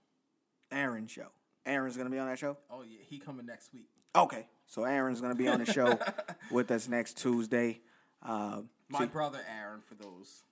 Aaron 0.71 1.07
show. 1.07 1.27
Aaron's 1.65 1.97
gonna 1.97 2.09
be 2.09 2.19
on 2.19 2.27
that 2.27 2.39
show. 2.39 2.57
Oh 2.69 2.83
yeah, 2.83 2.99
he 3.07 3.17
coming 3.19 3.45
next 3.45 3.73
week. 3.73 3.89
Okay, 4.15 4.47
so 4.67 4.83
Aaron's 4.83 5.21
gonna 5.21 5.35
be 5.35 5.47
on 5.47 5.59
the 5.59 5.71
show 5.71 5.99
with 6.51 6.71
us 6.71 6.87
next 6.87 7.17
Tuesday. 7.17 7.79
Um, 8.23 8.69
My 8.89 9.05
brother 9.05 9.39
Aaron, 9.49 9.81
for 9.87 9.95
those. 9.95 10.43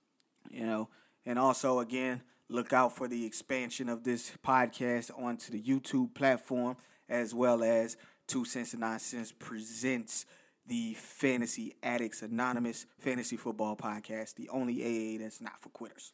you 0.50 0.66
know 0.66 0.88
and 1.26 1.38
also 1.38 1.78
again 1.80 2.20
look 2.48 2.72
out 2.72 2.94
for 2.94 3.08
the 3.08 3.24
expansion 3.24 3.88
of 3.88 4.04
this 4.04 4.32
podcast 4.44 5.10
onto 5.18 5.50
the 5.52 5.60
youtube 5.60 6.14
platform 6.14 6.76
as 7.08 7.34
well 7.34 7.62
as 7.62 7.96
two 8.26 8.44
cents 8.44 8.72
and 8.72 8.80
nonsense 8.80 9.32
presents 9.32 10.26
the 10.66 10.94
fantasy 10.94 11.74
addicts 11.82 12.22
anonymous 12.22 12.86
fantasy 12.98 13.36
football 13.36 13.76
podcast 13.76 14.34
the 14.34 14.48
only 14.48 14.82
aa 14.82 15.18
that's 15.22 15.40
not 15.40 15.60
for 15.60 15.68
quitters. 15.70 16.12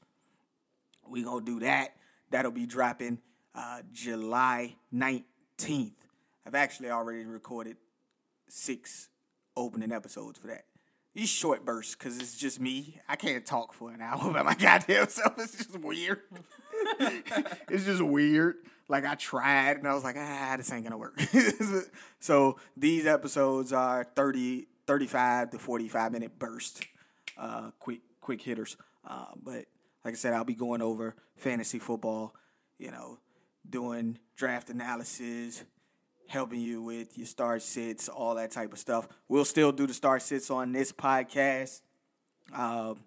We 1.08 1.22
gonna 1.22 1.44
do 1.44 1.60
that. 1.60 1.96
That'll 2.30 2.50
be 2.50 2.66
dropping 2.66 3.18
uh, 3.54 3.82
july 3.92 4.76
19th 4.94 5.92
i've 6.46 6.54
actually 6.54 6.90
already 6.90 7.24
recorded 7.24 7.76
six 8.48 9.08
opening 9.56 9.92
episodes 9.92 10.38
for 10.38 10.46
that. 10.46 10.64
These 11.14 11.28
short 11.28 11.64
bursts, 11.64 11.96
because 11.96 12.18
it's 12.18 12.36
just 12.36 12.60
me. 12.60 13.00
I 13.08 13.16
can't 13.16 13.44
talk 13.44 13.72
for 13.72 13.90
an 13.90 14.00
hour 14.00 14.30
by 14.32 14.42
my 14.42 14.54
goddamn 14.54 15.08
self. 15.08 15.38
It's 15.38 15.56
just 15.56 15.78
weird. 15.78 16.20
it's 17.68 17.84
just 17.84 18.02
weird. 18.02 18.56
Like 18.88 19.04
I 19.04 19.14
tried 19.14 19.76
and 19.78 19.86
I 19.86 19.94
was 19.94 20.04
like, 20.04 20.16
ah, 20.18 20.54
this 20.56 20.72
ain't 20.72 20.84
gonna 20.84 20.98
work. 20.98 21.20
so 22.20 22.58
these 22.76 23.06
episodes 23.06 23.72
are 23.72 24.04
30, 24.04 24.66
35 24.86 25.50
to 25.50 25.58
45 25.58 26.12
minute 26.12 26.38
burst, 26.38 26.84
uh, 27.38 27.70
quick, 27.78 28.00
quick 28.20 28.42
hitters. 28.42 28.76
Uh, 29.06 29.26
but 29.42 29.66
like 30.04 30.14
I 30.14 30.16
said, 30.16 30.32
I'll 30.32 30.44
be 30.44 30.54
going 30.54 30.82
over 30.82 31.14
fantasy 31.36 31.78
football, 31.78 32.34
you 32.78 32.90
know, 32.90 33.18
doing 33.68 34.18
draft 34.36 34.70
analysis, 34.70 35.64
helping 36.30 36.60
you 36.60 36.80
with 36.80 37.18
your 37.18 37.26
star 37.26 37.58
sits, 37.58 38.08
all 38.08 38.36
that 38.36 38.52
type 38.52 38.72
of 38.72 38.78
stuff. 38.78 39.08
We'll 39.26 39.44
still 39.44 39.72
do 39.72 39.84
the 39.84 39.92
star 39.92 40.20
sits 40.20 40.48
on 40.48 40.70
this 40.70 40.92
podcast, 40.92 41.80
um, 42.54 43.00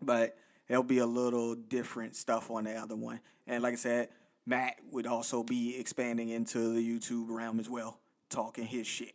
but 0.00 0.38
there'll 0.66 0.82
be 0.82 0.98
a 0.98 1.06
little 1.06 1.54
different 1.54 2.16
stuff 2.16 2.50
on 2.50 2.64
the 2.64 2.74
other 2.74 2.96
one. 2.96 3.20
And 3.46 3.62
like 3.62 3.74
I 3.74 3.76
said, 3.76 4.08
Matt 4.46 4.76
would 4.90 5.06
also 5.06 5.42
be 5.42 5.76
expanding 5.78 6.30
into 6.30 6.72
the 6.72 6.80
YouTube 6.80 7.26
realm 7.28 7.60
as 7.60 7.68
well, 7.68 8.00
talking 8.30 8.64
his 8.64 8.86
shit. 8.86 9.12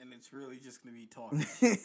And 0.00 0.14
it's 0.14 0.32
really 0.32 0.56
just 0.56 0.82
gonna 0.82 0.96
be 0.96 1.06
talking. 1.06 1.44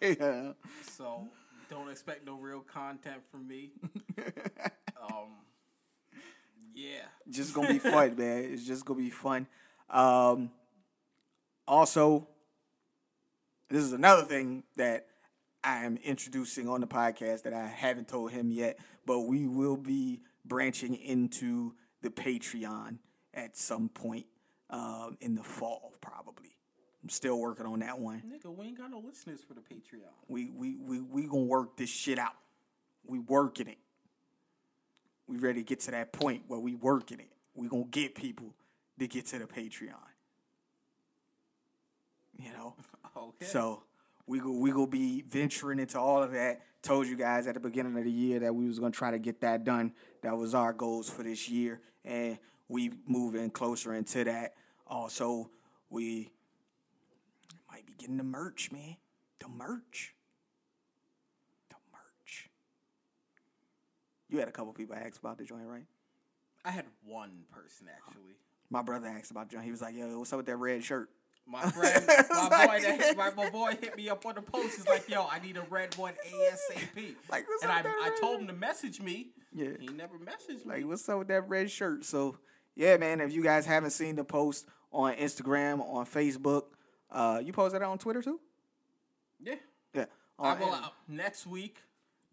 yeah. 0.00 0.52
so 0.90 1.28
don't 1.68 1.90
expect 1.90 2.24
no 2.24 2.36
real 2.36 2.60
content 2.60 3.20
from 3.30 3.46
me. 3.46 3.72
Yeah. 6.74 7.06
just 7.30 7.54
gonna 7.54 7.68
be 7.68 7.78
fun, 7.78 8.16
man. 8.18 8.44
It's 8.44 8.66
just 8.66 8.84
gonna 8.84 9.00
be 9.00 9.10
fun. 9.10 9.46
Um, 9.88 10.50
also, 11.66 12.28
this 13.70 13.82
is 13.82 13.92
another 13.92 14.22
thing 14.22 14.64
that 14.76 15.06
I 15.62 15.84
am 15.84 15.96
introducing 16.04 16.68
on 16.68 16.80
the 16.80 16.86
podcast 16.86 17.42
that 17.42 17.54
I 17.54 17.66
haven't 17.66 18.08
told 18.08 18.32
him 18.32 18.50
yet, 18.50 18.78
but 19.06 19.20
we 19.20 19.46
will 19.46 19.76
be 19.76 20.20
branching 20.44 20.94
into 20.94 21.74
the 22.02 22.10
Patreon 22.10 22.98
at 23.32 23.56
some 23.56 23.88
point 23.88 24.26
um, 24.70 25.16
in 25.20 25.34
the 25.34 25.42
fall, 25.42 25.94
probably. 26.00 26.50
I'm 27.02 27.08
still 27.08 27.38
working 27.38 27.66
on 27.66 27.80
that 27.80 27.98
one. 27.98 28.22
Nigga, 28.26 28.54
we 28.54 28.66
ain't 28.66 28.78
got 28.78 28.90
no 28.90 28.98
listeners 28.98 29.40
for 29.46 29.54
the 29.54 29.60
Patreon. 29.60 30.08
We 30.28 30.50
we 30.50 30.76
we 30.76 31.00
we 31.00 31.22
gonna 31.26 31.42
work 31.42 31.76
this 31.76 31.90
shit 31.90 32.18
out. 32.18 32.32
We 33.06 33.18
working 33.18 33.68
it. 33.68 33.78
We 35.26 35.38
ready 35.38 35.60
to 35.60 35.64
get 35.64 35.80
to 35.80 35.90
that 35.92 36.12
point 36.12 36.42
where 36.48 36.60
we 36.60 36.74
working 36.74 37.20
it. 37.20 37.30
We 37.54 37.68
gonna 37.68 37.84
get 37.84 38.14
people 38.14 38.54
to 38.98 39.06
get 39.06 39.26
to 39.26 39.38
the 39.38 39.46
Patreon. 39.46 39.94
You 42.38 42.52
know. 42.52 42.74
Okay. 43.16 43.44
So 43.44 43.84
we 44.26 44.40
go 44.40 44.50
we 44.50 44.72
gonna 44.72 44.88
be 44.88 45.22
venturing 45.22 45.78
into 45.78 46.00
all 46.00 46.20
of 46.20 46.32
that. 46.32 46.62
Told 46.82 47.06
you 47.06 47.16
guys 47.16 47.46
at 47.46 47.54
the 47.54 47.60
beginning 47.60 47.96
of 47.96 48.02
the 48.02 48.10
year 48.10 48.40
that 48.40 48.52
we 48.52 48.66
was 48.66 48.80
gonna 48.80 48.90
try 48.90 49.12
to 49.12 49.20
get 49.20 49.40
that 49.42 49.62
done. 49.62 49.92
That 50.22 50.36
was 50.36 50.52
our 50.52 50.72
goals 50.72 51.08
for 51.08 51.22
this 51.22 51.48
year, 51.48 51.80
and 52.04 52.38
we 52.68 52.90
moving 53.06 53.50
closer 53.50 53.94
into 53.94 54.24
that. 54.24 54.54
Also, 54.86 55.48
we 55.90 56.30
might 57.70 57.86
be 57.86 57.94
getting 57.96 58.16
the 58.16 58.24
merch, 58.24 58.72
man. 58.72 58.96
The 59.38 59.48
merch. 59.48 60.14
The 61.68 61.76
merch. 61.92 62.50
You 64.34 64.40
had 64.40 64.48
a 64.48 64.52
couple 64.52 64.72
people 64.72 64.96
ask 64.96 65.20
about 65.20 65.38
the 65.38 65.44
joint, 65.44 65.62
right? 65.64 65.84
I 66.64 66.72
had 66.72 66.86
one 67.04 67.44
person 67.52 67.86
actually. 67.88 68.34
My 68.68 68.82
brother 68.82 69.06
asked 69.06 69.30
about 69.30 69.48
the 69.48 69.54
joint. 69.54 69.64
He 69.64 69.70
was 69.70 69.80
like, 69.80 69.94
"Yo, 69.94 70.18
what's 70.18 70.32
up 70.32 70.38
with 70.38 70.46
that 70.46 70.56
red 70.56 70.82
shirt?" 70.82 71.08
My 71.46 71.60
friend, 71.70 72.04
my 72.08 72.66
boy, 72.66 72.80
that 72.80 73.00
hit, 73.00 73.16
my, 73.16 73.30
my 73.30 73.48
boy 73.50 73.76
hit 73.80 73.96
me 73.96 74.08
up 74.08 74.26
on 74.26 74.34
the 74.34 74.42
post. 74.42 74.74
He's 74.74 74.88
like, 74.88 75.08
"Yo, 75.08 75.24
I 75.30 75.38
need 75.38 75.56
a 75.56 75.62
red 75.70 75.96
one 75.96 76.14
ASAP." 76.14 77.14
Like, 77.30 77.46
and 77.62 77.70
I, 77.70 77.84
I 77.84 78.16
told 78.20 78.40
him 78.40 78.48
to 78.48 78.52
message 78.52 79.00
me. 79.00 79.28
Yeah. 79.54 79.68
he 79.78 79.86
never 79.86 80.16
messaged 80.18 80.66
Like, 80.66 80.84
what's 80.84 81.08
up 81.08 81.20
with 81.20 81.28
that 81.28 81.48
red 81.48 81.70
shirt? 81.70 82.04
So, 82.04 82.36
yeah, 82.74 82.96
man. 82.96 83.20
If 83.20 83.32
you 83.32 83.44
guys 83.44 83.66
haven't 83.66 83.90
seen 83.90 84.16
the 84.16 84.24
post 84.24 84.66
on 84.90 85.14
Instagram, 85.14 85.80
on 85.80 86.06
Facebook, 86.06 86.64
uh, 87.08 87.40
you 87.44 87.52
posted 87.52 87.80
that 87.82 87.86
on 87.86 87.98
Twitter 87.98 88.20
too. 88.20 88.40
Yeah, 89.40 89.54
Yeah. 89.94 90.06
I 90.40 90.54
will. 90.54 90.72
Uh, 90.72 90.88
next 91.06 91.46
week, 91.46 91.76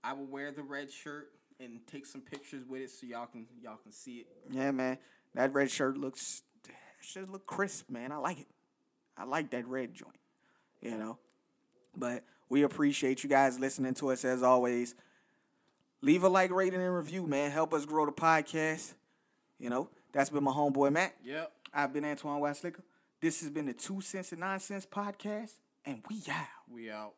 I 0.03 0.13
will 0.13 0.25
wear 0.25 0.51
the 0.51 0.63
red 0.63 0.91
shirt 0.91 1.29
and 1.61 1.85
take 1.87 2.05
some 2.05 2.21
pictures 2.21 2.63
with 2.67 2.81
it 2.81 2.89
so 2.89 3.05
y'all 3.05 3.27
can 3.27 3.45
y'all 3.61 3.77
can 3.77 3.91
see 3.91 4.17
it. 4.17 4.27
Yeah, 4.49 4.71
man. 4.71 4.97
That 5.33 5.53
red 5.53 5.71
shirt 5.71 5.97
looks 5.97 6.43
should 7.01 7.29
look 7.29 7.45
crisp, 7.45 7.89
man. 7.89 8.11
I 8.11 8.17
like 8.17 8.39
it. 8.39 8.47
I 9.17 9.25
like 9.25 9.51
that 9.51 9.67
red 9.67 9.93
joint. 9.93 10.19
You 10.81 10.97
know. 10.97 11.17
But 11.95 12.23
we 12.49 12.63
appreciate 12.63 13.23
you 13.23 13.29
guys 13.29 13.59
listening 13.59 13.93
to 13.95 14.11
us 14.11 14.23
as 14.25 14.43
always. 14.43 14.95
Leave 16.01 16.23
a 16.23 16.29
like, 16.29 16.51
rating, 16.51 16.81
and 16.81 16.95
review, 16.95 17.27
man. 17.27 17.51
Help 17.51 17.73
us 17.73 17.85
grow 17.85 18.05
the 18.05 18.11
podcast. 18.11 18.93
You 19.59 19.69
know, 19.69 19.89
that's 20.11 20.29
been 20.29 20.43
my 20.43 20.51
homeboy 20.51 20.91
Matt. 20.91 21.15
Yep. 21.23 21.51
I've 21.73 21.93
been 21.93 22.03
Antoine 22.03 22.41
Weislicker. 22.41 22.81
This 23.21 23.41
has 23.41 23.51
been 23.51 23.67
the 23.67 23.73
Two 23.73 24.01
Cents 24.01 24.31
and 24.31 24.41
Nonsense 24.41 24.85
podcast, 24.85 25.51
and 25.85 26.01
we 26.09 26.23
out. 26.29 26.47
We 26.67 26.89
out. 26.89 27.13